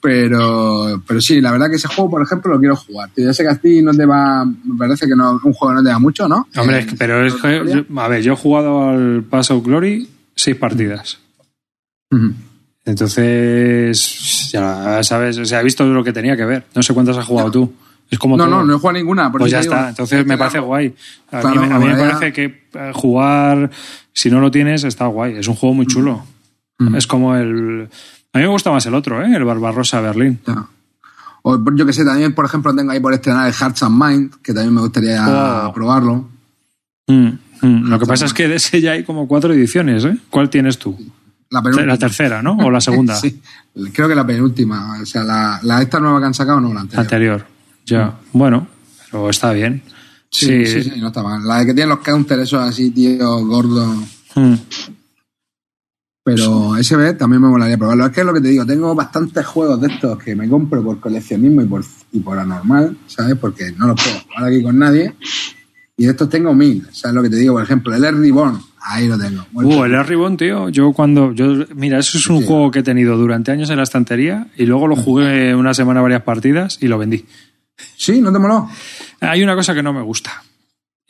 [0.00, 3.08] Pero, pero sí, la verdad que ese juego, por ejemplo, lo quiero jugar.
[3.16, 5.82] Yo sé que a ti no te va, me parece que no, un juego no
[5.84, 6.48] te da mucho, ¿no?
[6.56, 9.64] Hombre, Eh, es que- pero es que, a ver, yo he jugado al Pass of
[9.64, 11.18] Glory seis partidas.
[12.84, 16.64] Entonces, ya sabes, o sea, he visto lo que tenía que ver.
[16.74, 17.72] No sé cuántas has jugado tú.
[18.10, 18.56] Es como No, todo.
[18.56, 19.30] no, no he jugado ninguna.
[19.32, 19.72] por Pues ya digo.
[19.74, 19.88] está.
[19.90, 20.94] Entonces me parece guay.
[21.30, 22.44] A Claro, mí, me- a mí me ahora ya- parece que
[22.74, 23.70] eh, jugar,
[24.12, 25.36] si no lo tienes, está guay.
[25.36, 26.26] Es un juego muy chulo.
[26.78, 26.94] Mm.
[26.96, 27.88] Es como el.
[28.34, 29.34] A mí me gusta más el otro, ¿eh?
[29.34, 30.40] el Barbarossa Berlín.
[30.46, 30.66] Ya.
[31.42, 34.34] O yo que sé, también, por ejemplo, tengo ahí por estrenar el Hearts and Mind,
[34.42, 35.72] que también me gustaría Wow.
[35.72, 36.28] probarlo.
[37.08, 37.28] Mm,
[37.62, 37.88] mm.
[37.88, 40.04] Lo que pasa es que de ese ya hay como cuatro ediciones.
[40.04, 40.16] ¿eh?
[40.30, 40.96] ¿Cuál tienes tú?
[41.52, 41.86] La penúltima.
[41.92, 42.56] La tercera, ¿no?
[42.56, 43.14] O la segunda.
[43.14, 43.40] sí,
[43.92, 44.98] creo que la penúltima.
[45.00, 47.00] O sea, la, la esta nueva que han sacado, no la La anterior.
[47.04, 47.46] anterior.
[47.86, 48.18] Ya.
[48.32, 48.66] Bueno,
[49.10, 49.82] pero está bien.
[50.30, 51.46] Sí, sí, sí, no está mal.
[51.46, 53.94] La de que tiene los counters, esos así, tío, gordo.
[54.34, 54.54] Mm.
[56.24, 58.06] Pero SB también me molaría probarlo.
[58.06, 60.82] Es que es lo que te digo, tengo bastantes juegos de estos que me compro
[60.82, 63.34] por coleccionismo y por, y por anormal, ¿sabes?
[63.36, 65.14] Porque no los puedo jugar aquí con nadie.
[65.96, 67.54] Y de estos tengo mil, ¿sabes lo que te digo?
[67.54, 69.44] Por ejemplo, el Air Reborn, ahí lo tengo.
[69.52, 70.68] Uh, el Ribbon, tío.
[70.70, 71.32] Yo cuando.
[71.32, 72.46] Yo, mira, eso es un Sí.
[72.46, 76.00] juego que he tenido durante años en la estantería y luego lo jugué una semana
[76.00, 77.26] varias partidas y lo vendí.
[77.96, 78.68] Sí, ¿no te moló?
[79.20, 80.42] Hay una cosa que no me gusta.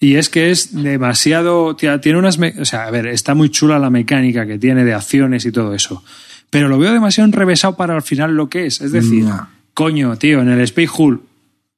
[0.00, 1.76] Y es que es demasiado.
[1.76, 2.38] tía, Tiene unas.
[2.58, 5.74] O sea, a ver, está muy chula la mecánica que tiene de acciones y todo
[5.74, 6.02] eso.
[6.50, 8.80] Pero lo veo demasiado enrevesado para al final lo que es.
[8.80, 9.26] Es decir,
[9.74, 11.22] coño, tío, en el Space Hull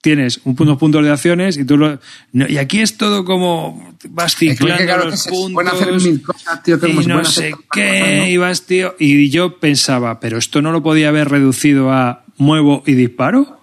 [0.04, 1.98] tienes un punto puntos de acciones y tú lo.
[2.32, 3.96] no, y aquí es todo como.
[4.10, 5.66] Vas Es que, ciclando claro, los puntos.
[5.72, 8.26] hacer mil cosas, tío, y no hacer sé qué, cosas, ¿no?
[8.26, 8.94] y vas, tío.
[8.98, 13.58] Y yo pensaba, pero esto no lo podía haber reducido a muevo y disparo.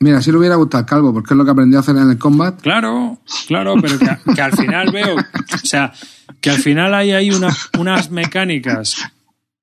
[0.00, 2.08] Mira, si le hubiera gustado al calvo, porque es lo que aprendió a hacer en
[2.08, 2.60] el combat.
[2.62, 5.92] Claro, claro, pero que, que al final veo, o sea,
[6.40, 8.96] que al final hay, hay una- unas mecánicas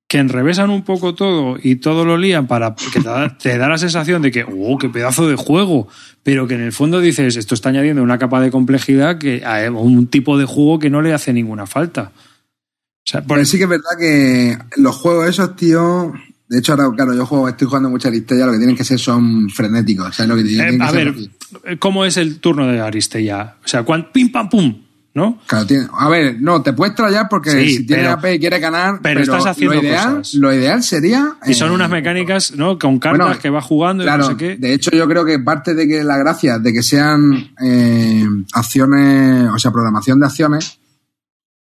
[0.08, 3.68] que enrevesan un poco todo y todo lo lían para que te da, te da
[3.68, 5.88] la sensación de que, oh, qué pedazo de juego,
[6.22, 9.70] pero que en el fondo dices, esto está añadiendo una capa de complejidad que a
[9.72, 12.12] un tipo de juego que no le hace ninguna falta.
[12.16, 16.14] O sea, por Pero sí que es verdad que los juegos esos, tío.
[16.48, 19.00] De hecho, ahora, claro, yo juego, estoy jugando mucha Aristella, lo que tienen que ser
[19.00, 20.20] son frenéticos.
[20.20, 21.80] Eh, que a ser ver.
[21.80, 23.58] ¿cómo es el turno de Aristella?
[23.64, 24.85] O sea, cuan, pim pam pum,
[25.16, 25.40] ¿no?
[25.48, 28.60] Claro, tiene- a ver, no, te puedes trallar porque Sí, si tienes AP y quieres
[28.62, 29.00] ganar.
[29.02, 30.34] pero estás haciendo lo ideal, cosas.
[30.36, 31.36] Lo ideal sería.
[31.48, 32.78] Y son eh, unas mecánicas, ¿no?
[32.78, 34.56] Con cartas bueno, que va jugando y Claro, no sé qué.
[34.58, 37.34] de hecho yo creo que parte de que la gracia de que sean
[37.64, 40.80] eh, acciones, o sea, programación de acciones,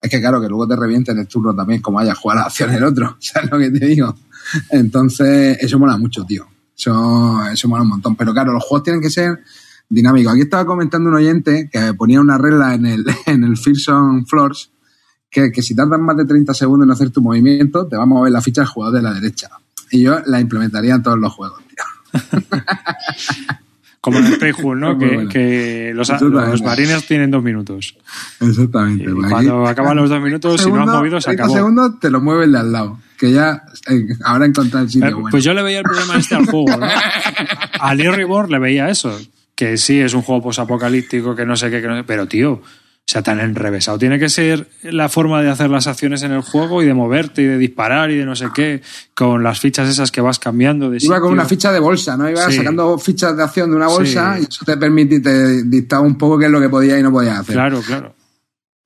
[0.02, 2.76] es que claro, que luego te revienten el turno también, como haya jugar a acciones
[2.78, 4.16] el otro, ¿sabes lo que te digo?
[4.72, 6.48] Entonces, eso mola mucho, tío.
[6.78, 8.16] Eso, eso mola un montón.
[8.16, 9.40] Pero claro, los juegos tienen que ser
[9.90, 10.34] dinámicos.
[10.34, 14.72] Aquí estaba comentando un oyente que ponía una regla en el, en el Fearsome Floors,
[15.30, 18.07] que, que si tardas más de 30 segundos en hacer tu movimiento, te va a
[18.07, 19.49] mover la ficha del jugador de la derecha.
[19.91, 22.22] Y yo la implementaría en todos los juegos, tío.
[24.02, 24.99] Como en el Playhood, ¿no?
[24.99, 25.30] Que, bueno.
[25.32, 27.98] que los, los marines tienen dos minutos.
[28.40, 29.03] Exactamente.
[29.03, 31.44] Y pues cuando aquí- acaban los dos minutos, si no han Segundo, movido, se 30
[31.44, 31.56] acabó.
[31.57, 32.99] segundos te lo mueve el de al lado.
[33.18, 35.30] Que ya eh, habrá encontrado el sitio Eh, bueno.
[35.32, 36.86] Pues yo le veía el problema este al juego, ¿no?
[37.80, 39.18] A Lee Reborn le veía eso.
[39.56, 42.52] Que sí, es un juego posapocalíptico, que no sé qué, que no sé- pero tío,
[42.53, 43.98] o sea, tan enrevesado.
[43.99, 47.44] Tiene que ser la forma de hacer las acciones en el juego y de moverte
[47.44, 48.82] y de disparar y de no sé qué,
[49.14, 52.30] con las fichas esas que vas cambiando de Iba con una ficha de bolsa, ¿no?
[52.30, 52.57] Iba Sí.
[52.57, 54.41] sacando fichas de acción de una bolsa Sí.
[54.41, 57.11] y eso te permite, te dictaba un poco qué es lo que podías y no
[57.11, 57.53] podías hacer.
[57.53, 58.15] Claro, claro.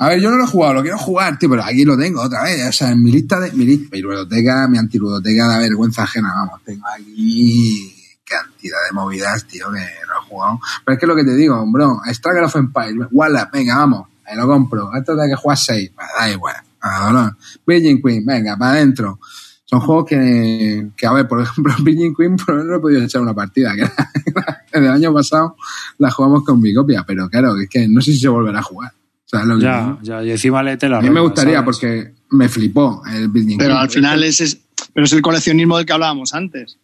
[0.02, 2.22] A ver, yo no lo he jugado, lo quiero jugar, tío, pero aquí lo tengo
[2.22, 2.66] otra vez.
[2.70, 3.52] O sea, en mi lista de.
[3.54, 6.62] Mi, lista, mi ludoteca, mi antiludoteca da vergüenza ajena, vamos.
[6.64, 7.96] Tengo aquí
[8.30, 10.60] cantidad de movidas, tío, que no he jugado.
[10.86, 14.38] Pero es que lo que te digo, bro, Struggle of Empire, Wallap, venga, vamos, ahí
[14.38, 14.90] lo compro.
[14.96, 17.36] Esto de que juegas 6, da igual, a dolor.
[17.66, 19.20] Virgin Queen, venga, para adentro.
[19.66, 23.22] Son juegos que, que, a ver, por ejemplo, Virgin Queen, por ejemplo, he podido echar
[23.22, 25.56] una partida, que era- el año pasado
[25.98, 28.64] la jugamos con mi copia, pero claro, es que no sé si se volverá a
[28.64, 28.92] jugar.
[29.26, 31.66] ¿Sabes lo Ya, ya, y encima léete la A mí me gustaría ¿sabes?
[31.66, 33.82] porque me flipó el Building Pero Queen.
[33.82, 34.60] al final es, es-
[34.92, 36.80] pero es el coleccionismo del que hablábamos antes.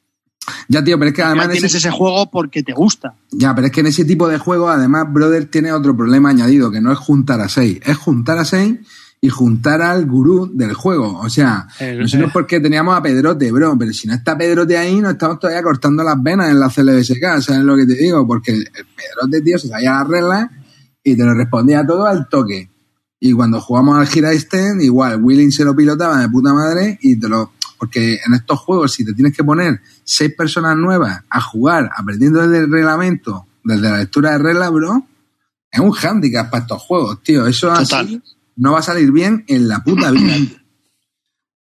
[0.67, 1.45] Ya, tío, pero es que además...
[1.45, 3.13] En tienes ese- ese juego porque te gusta.
[3.31, 6.72] Ya, pero es que en ese tipo de juego, además, Brother tiene otro problema añadido,
[6.72, 8.76] que no es juntar a seis, es juntar a seis
[9.22, 11.19] y juntar al gurú del juego.
[11.19, 12.34] O sea, El- nosotros eh.
[12.34, 16.03] porque teníamos a Pedrote, bro, pero si no está Pedrote ahí, nos estamos todavía cortando
[16.03, 18.27] las venas en la CLBSK, ¿sabes lo que te digo?
[18.27, 20.49] Porque el, el Pedrote, tío, se sabía las reglas
[21.03, 22.69] y te lo respondía todo al toque.
[23.19, 27.17] Y cuando jugamos al Gira Stand, igual, Willing se lo pilotaba de puta madre y
[27.19, 27.53] te lo...
[27.77, 32.41] Porque en estos juegos, si te tienes que poner seis personas nuevas a jugar aprendiendo
[32.41, 35.06] desde el reglamento, desde la lectura de reglas, bro,
[35.72, 37.45] es un hándicap para estos juegos, tío.
[37.47, 38.06] Eso Total.
[38.06, 38.22] así
[38.56, 40.35] no va a salir bien en la puta vida.
[40.35, 40.65] tío.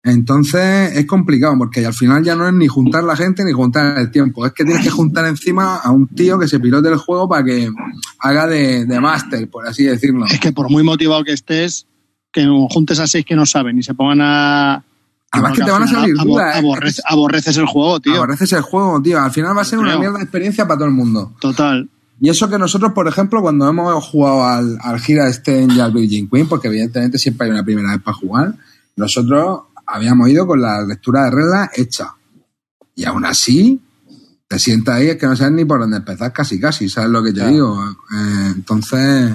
[0.05, 3.97] Entonces es complicado porque al final ya no es ni juntar la gente ni juntar
[3.97, 4.45] el tiempo.
[4.45, 7.43] Es que tienes que juntar encima a un tío que se pilote el juego para
[7.43, 7.71] que
[8.19, 10.27] haga de, de máster, por así decirlo.
[10.27, 11.87] Es que por muy motivado que estés,
[12.31, 14.83] que juntes a seis que no saben y se pongan a.
[15.31, 16.55] Además que te van a salir abor- dudas.
[16.55, 16.59] ¿eh?
[16.59, 18.15] aborrece- aborreces el juego, tío.
[18.15, 19.19] Aborreces el juego, tío.
[19.21, 21.33] Al final va a ser una mierda de experiencia para todo el mundo.
[21.41, 21.89] Total.
[22.21, 25.91] Y eso que nosotros, por ejemplo, cuando hemos jugado al, al Gira Sten y al
[25.91, 28.55] Virgin Queen, porque evidentemente siempre hay una primera vez para jugar,
[28.95, 32.13] nosotros habíamos ido con la lectura de reglas hecha.
[32.95, 33.81] Y aún así,
[34.47, 37.21] te sientas ahí, es que no sabes ni por dónde empezar casi casi, ¿sabes lo
[37.21, 37.51] que te Claro.
[37.51, 37.83] digo?
[37.83, 39.33] Eh, entonces,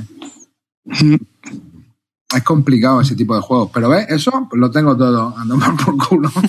[2.35, 3.71] es complicado ese tipo de juegos.
[3.73, 6.31] Pero ves, eso pues lo tengo todo, a tomar por culo.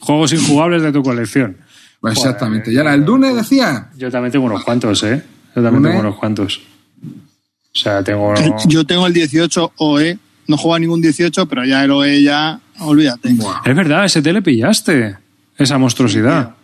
[0.00, 1.56] Juegos injugables de tu colección.
[2.00, 2.72] Pues Joder, exactamente.
[2.72, 5.22] Y ahora, el Dune decía, Yo también tengo unos cuantos, ¿eh?
[5.54, 5.88] Yo también ¿Dune?
[5.88, 6.60] tengo unos cuantos.
[7.02, 8.34] O sea, tengo...
[8.66, 10.18] Yo tengo el 18 OE.
[10.48, 12.60] No juego a ningún 18, pero ya el OE ya.
[12.78, 13.34] Olvídate.
[13.64, 15.16] Es verdad, ese te le pillaste.
[15.58, 16.54] Esa monstruosidad.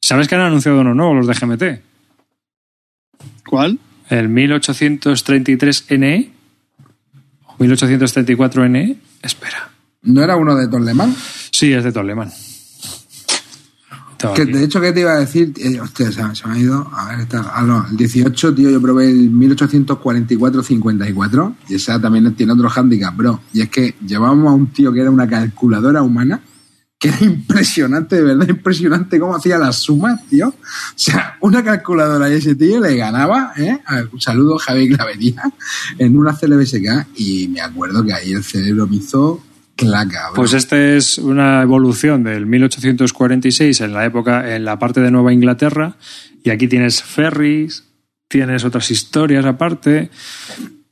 [0.00, 1.62] ¿Sabes que han anunciado uno nuevo, los de GMT?
[3.46, 3.78] ¿Cuál?
[4.10, 6.30] El 1833NE
[7.46, 8.96] o 1834NE.
[9.22, 9.70] Espera.
[10.02, 11.14] ¿no era uno de Torlemán?
[11.50, 12.30] Sí, es de Toleman.
[14.34, 15.54] Que de hecho, ¿qué te iba a decir?
[15.56, 16.86] Eh, hostia, se, se me ha ido.
[16.92, 17.52] A ver, está.
[17.54, 23.16] Ah, no, el 18, tío, yo probé el 1844-54 y esa también tiene otro handicap,
[23.16, 23.40] bro.
[23.54, 26.42] Y es que llevábamos a un tío que era una calculadora humana,
[27.00, 30.48] que era impresionante, de verdad, impresionante cómo hacía las sumas, tío.
[30.48, 30.54] O
[30.94, 33.78] sea, una calculadora y ese tío le ganaba, ¿eh?
[34.12, 35.42] Un saludo, Javi Clavería,
[35.98, 39.42] en una CLBSK y me acuerdo que ahí el cerebro me hizo
[39.76, 40.34] claca, bro.
[40.34, 45.32] Pues este es una evolución del 1846 en la época, en la parte de Nueva
[45.32, 45.96] Inglaterra,
[46.44, 47.84] y aquí tienes ferries,
[48.28, 50.10] tienes otras historias aparte.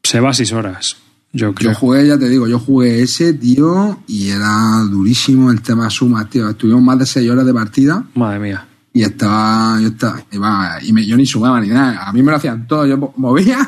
[0.03, 0.97] Se va a seis horas,
[1.33, 1.73] yo creo.
[1.73, 6.29] Yo jugué, ya te digo, yo jugué ese, tío, y era durísimo el tema sumas,
[6.31, 6.49] tío.
[6.49, 8.67] Estuvimos más de seis horas de partida Madre mía.
[8.93, 12.09] y estaba, yo estaba, iba, y me- yo ni sumaba ni nada.
[12.09, 13.59] A mí me lo hacían todo, yo mo- movía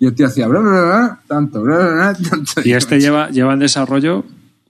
[0.00, 2.52] y el tío hacía bla, bla, bla, bla, tanto, bla, bla, bla, tanto.
[2.64, 4.24] Y este lleva, lleva en desarrollo,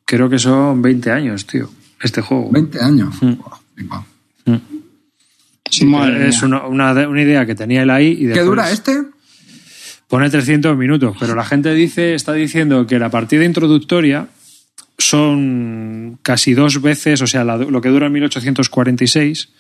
[0.04, 1.68] creo que son 20 años, tío,
[2.02, 2.50] este juego.
[2.50, 3.14] 20 años.
[3.22, 3.34] Mm.
[5.70, 6.46] Sí, Madre es mía.
[6.66, 8.16] una, una, una idea que tenía él ahí.
[8.18, 9.02] Y ¿Qué dura este?
[10.08, 14.26] Pone 300 minutos, pero la gente dice, está diciendo que la partida introductoria
[14.96, 19.50] son casi dos veces, o sea, la- lo que dura en 1846,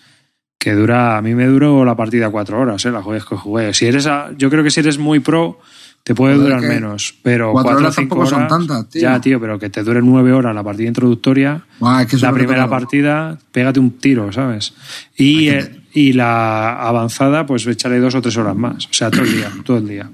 [0.58, 2.90] que dura, a mí me duró la partida cuatro horas, ¿eh?
[2.90, 3.72] la jugué que jugué.
[3.74, 5.60] Si eres a- yo creo que si eres muy pro,
[6.02, 8.48] te puede Joder, durar menos, pero cuatro cuatro horas cinco tampoco son horas.
[8.50, 9.02] tantas, tío.
[9.02, 11.64] Ya, tío, pero que te dure nueve horas la partida introductoria,
[12.00, 14.74] es que la primera partida, pégate un tiro, ¿sabes?
[15.16, 18.86] Y, eh, y la avanzada, pues échale dos o tres horas más.
[18.86, 20.10] O sea, todo el día, todo el día.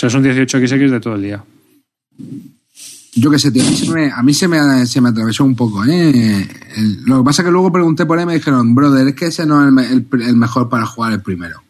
[0.00, 1.44] Sea, son 18XX de todo el día.
[3.14, 5.44] yo qué sé, tío, a mí se me, a mí se me, se me atravesó
[5.44, 6.48] un poco, ¿eh?
[6.76, 9.14] El- lo que pasa es que luego pregunté por él y me dijeron, brother, es
[9.14, 11.62] que ese no es el, me- el- el mejor para jugar el primero.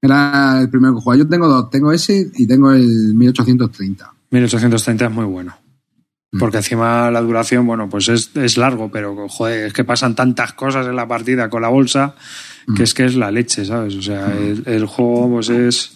[0.00, 1.18] Era el primero que jugaba.
[1.18, 4.12] Yo tengo dos, tengo ese y tengo el 1830.
[4.30, 5.54] 1830 es muy bueno.
[6.38, 10.52] Porque encima la duración, bueno, pues es, es largo, pero joder, es que pasan tantas
[10.52, 12.14] cosas en la partida con la bolsa
[12.74, 13.94] que es que es la leche, ¿sabes?
[13.96, 15.92] O sea, el, el juego pues es...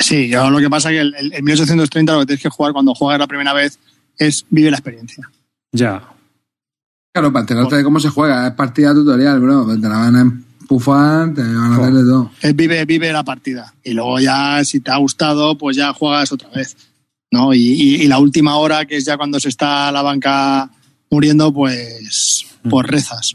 [0.00, 2.48] Sí, yo lo que pasa es que el, el- el 1830 lo que tienes que
[2.48, 3.78] jugar cuando juegas la primera vez
[4.18, 5.28] es vive la experiencia.
[5.72, 6.02] Ya.
[7.14, 9.66] Claro, para enterarte de cómo se juega, es partida tutorial, bro.
[9.66, 12.30] Te la van a empufar, te van a hacer de todo.
[12.40, 13.72] Es vive, vive la partida.
[13.84, 16.76] Y luego ya, si te ha gustado, pues ya juegas otra vez.
[17.30, 17.52] ¿no?
[17.54, 20.70] Y, y- y la última hora, que es ya cuando se está la banca
[21.10, 23.34] muriendo, pues, pues rezas.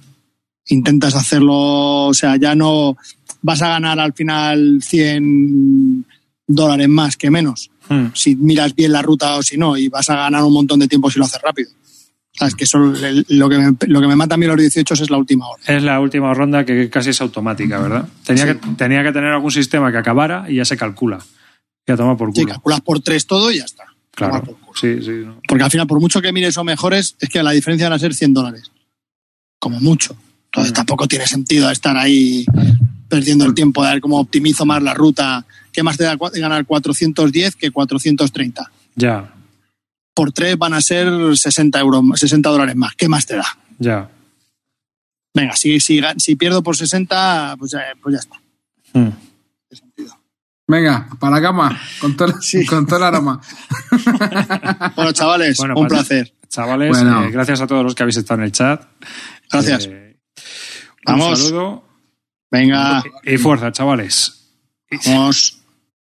[0.69, 2.97] Intentas hacerlo, o sea, ya no
[3.41, 6.05] vas a ganar al final 100
[6.47, 7.69] dólares más que menos.
[7.89, 8.07] Hmm.
[8.13, 10.87] Si miras bien la ruta o si no, y vas a ganar un montón de
[10.87, 11.69] tiempo si lo haces rápido.
[12.33, 12.53] ¿Sabes?
[12.55, 15.17] Que eso, lo, que me, lo que me mata a mí los 18 es la
[15.17, 15.63] última hora.
[15.65, 18.07] Es la última ronda que casi es automática, ¿verdad?
[18.23, 18.59] Tenía, Sí.
[18.59, 21.17] que, tenía que tener algún sistema que acabara y ya se calcula.
[21.87, 22.53] Ya toma por Sí, culo.
[22.53, 23.85] calculas por tres todo y ya está.
[24.11, 24.43] Claro.
[24.43, 24.71] por culo.
[24.79, 25.11] Sí, sí.
[25.25, 25.41] no.
[25.47, 27.99] Porque al final, por mucho que mires o mejores, es que la diferencia van a
[27.99, 28.71] ser 100 dólares.
[29.59, 30.15] Como mucho.
[30.45, 32.45] Entonces tampoco tiene sentido estar ahí
[33.09, 35.45] perdiendo el tiempo de ver cómo optimizo más la ruta.
[35.71, 38.71] ¿Qué más te da ganar 410 que 430?
[38.95, 39.33] Ya,
[40.13, 41.07] Por tres van a ser
[41.37, 42.95] 60, euros, 60 dólares más.
[42.95, 43.45] ¿Qué más te da?
[43.79, 44.09] ya.
[45.33, 48.41] Venga, si, si, pierdo por 60, pues ya, pues ya está.
[48.93, 49.11] Hmm.
[50.67, 52.65] Venga, para la cama, con todo, Sí.
[52.65, 53.39] con todo el aroma.
[54.95, 56.33] Bueno, chavales, Bueno, un placer.
[56.49, 57.25] Chavales, Bueno.
[57.25, 58.83] eh, gracias a todos los que habéis estado en el chat.
[59.51, 59.85] Gracias.
[59.85, 60.17] Eh,
[61.05, 61.39] un Vamos.
[61.39, 61.83] saludo
[62.51, 64.53] Venga, y fuerza, chavales.
[65.05, 65.56] vamos.